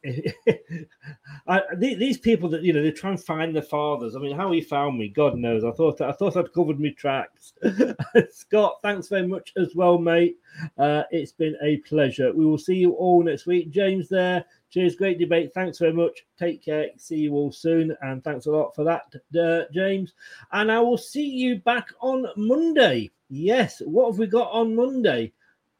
I, 1.46 1.62
these 1.76 2.16
people 2.16 2.48
that 2.48 2.62
you 2.62 2.72
know 2.72 2.82
they 2.82 2.90
try 2.90 3.10
and 3.10 3.22
find 3.22 3.54
their 3.54 3.62
fathers. 3.62 4.16
I 4.16 4.18
mean, 4.18 4.34
how 4.34 4.50
he 4.50 4.62
found 4.62 4.98
me, 4.98 5.08
God 5.08 5.36
knows. 5.36 5.62
I 5.62 5.72
thought 5.72 6.00
I 6.00 6.12
thought 6.12 6.36
I'd 6.36 6.52
covered 6.54 6.80
my 6.80 6.90
tracks. 6.90 7.52
Scott, 8.30 8.78
thanks 8.82 9.08
very 9.08 9.26
much 9.26 9.52
as 9.56 9.74
well, 9.74 9.98
mate. 9.98 10.36
Uh, 10.78 11.02
it's 11.10 11.32
been 11.32 11.56
a 11.62 11.76
pleasure. 11.78 12.32
We 12.32 12.46
will 12.46 12.58
see 12.58 12.76
you 12.76 12.92
all 12.92 13.22
next 13.22 13.46
week. 13.46 13.70
James, 13.70 14.08
there. 14.08 14.44
Cheers, 14.70 14.96
great 14.96 15.18
debate. 15.18 15.52
Thanks 15.52 15.78
very 15.78 15.92
much. 15.92 16.24
Take 16.38 16.64
care. 16.64 16.88
See 16.96 17.16
you 17.16 17.34
all 17.34 17.52
soon, 17.52 17.94
and 18.00 18.24
thanks 18.24 18.46
a 18.46 18.50
lot 18.50 18.74
for 18.74 18.84
that, 18.84 19.14
uh, 19.38 19.64
James. 19.72 20.14
And 20.52 20.72
I 20.72 20.80
will 20.80 20.98
see 20.98 21.26
you 21.26 21.56
back 21.56 21.88
on 22.00 22.26
Monday. 22.36 23.10
Yes, 23.28 23.82
what 23.84 24.10
have 24.10 24.18
we 24.18 24.26
got 24.26 24.50
on 24.50 24.74
Monday? 24.74 25.32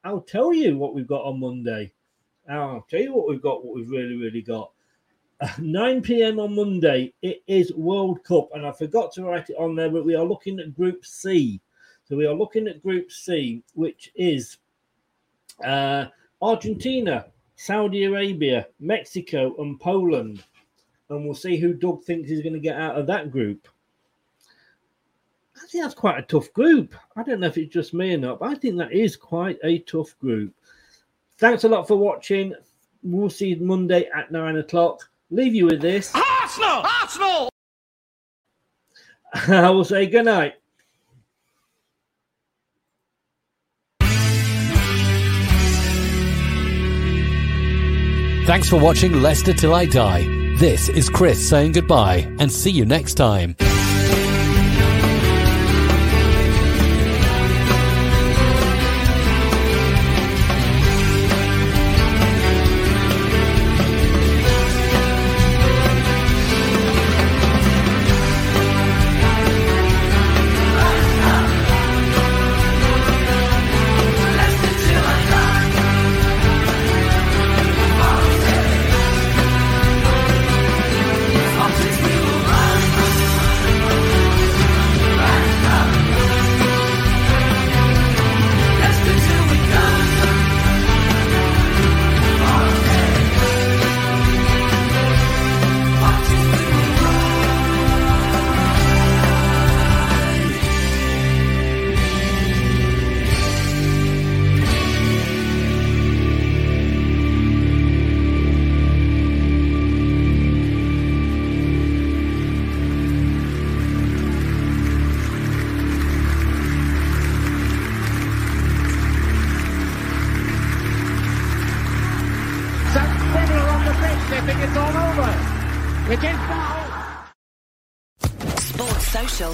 I'll 0.05 0.21
tell 0.21 0.53
you 0.53 0.77
what 0.77 0.95
we've 0.95 1.07
got 1.07 1.25
on 1.25 1.41
Monday. 1.41 1.93
I'll 2.59 2.87
tell 2.89 3.01
you 3.01 3.15
what 3.15 3.29
we've 3.29 3.43
got, 3.43 3.65
what 3.65 3.75
we've 3.75 3.91
really, 3.91 4.17
really 4.17 4.43
got. 4.43 4.71
9 5.59 6.03
p.m. 6.03 6.39
on 6.39 6.55
Monday, 6.55 7.15
it 7.23 7.43
is 7.47 7.73
World 7.73 8.23
Cup, 8.25 8.49
and 8.55 8.67
I 8.67 8.73
forgot 8.73 9.13
to 9.13 9.25
write 9.25 9.51
it 9.51 9.57
on 9.59 9.75
there, 9.75 9.91
but 9.91 10.05
we 10.05 10.15
are 10.15 10.25
looking 10.25 10.61
at 10.61 10.75
Group 10.75 11.05
C. 11.05 11.61
So 12.05 12.17
we 12.17 12.27
are 12.27 12.35
looking 12.35 12.69
at 12.69 12.83
Group 12.83 13.11
C, 13.11 13.63
which 13.75 14.13
is 14.15 14.59
uh, 15.65 16.07
Argentina, 16.43 17.27
Saudi 17.57 18.05
Arabia, 18.05 18.67
Mexico, 18.81 19.55
and 19.59 19.79
Poland. 19.79 20.45
And 21.09 21.25
we'll 21.25 21.35
see 21.35 21.57
who 21.57 21.73
Doug 21.73 22.05
thinks 22.05 22.29
he's 22.29 22.43
going 22.43 22.55
to 22.55 22.61
get 22.61 22.77
out 22.77 22.97
of 22.97 23.07
that 23.07 23.31
group. 23.31 23.69
I 25.57 25.67
think 25.67 25.85
that's 25.85 25.95
quite 25.95 26.19
a 26.19 26.23
tough 26.23 26.53
group. 26.53 26.95
I 27.17 27.23
don't 27.23 27.41
know 27.41 27.47
if 27.47 27.59
it's 27.59 27.73
just 27.73 27.95
me 27.95 28.15
or 28.15 28.19
not, 28.19 28.41
but 28.41 28.51
I 28.51 28.55
think 28.55 28.77
that 28.79 28.93
is 28.93 29.17
quite 29.17 29.59
a 29.63 29.79
tough 29.81 30.19
group. 30.19 30.55
Thanks 31.41 31.65
a 31.65 31.69
lot 31.69 31.89
for 31.89 31.97
watching. 31.97 32.55
We'll 33.03 33.31
see 33.31 33.49
you 33.49 33.65
Monday 33.65 34.11
at 34.15 34.31
nine 34.31 34.57
o'clock. 34.57 35.11
Leave 35.31 35.55
you 35.55 35.65
with 35.67 35.81
this. 35.81 36.15
Arsenal! 36.15 36.85
Arsenal! 37.01 37.49
I 39.49 39.71
will 39.71 39.85
say 39.85 40.07
good 40.07 40.27
night. 40.27 40.55
Thanks 48.47 48.69
for 48.69 48.79
watching 48.79 49.23
Leicester 49.23 49.55
Till 49.55 49.73
I 49.73 49.87
Die. 49.87 50.25
This 50.57 50.91
is 50.91 51.09
Chris 51.09 51.49
saying 51.49 51.73
goodbye 51.73 52.31
and 52.39 52.53
see 52.53 52.71
you 52.71 52.85
next 52.85 53.15
time. 53.15 53.57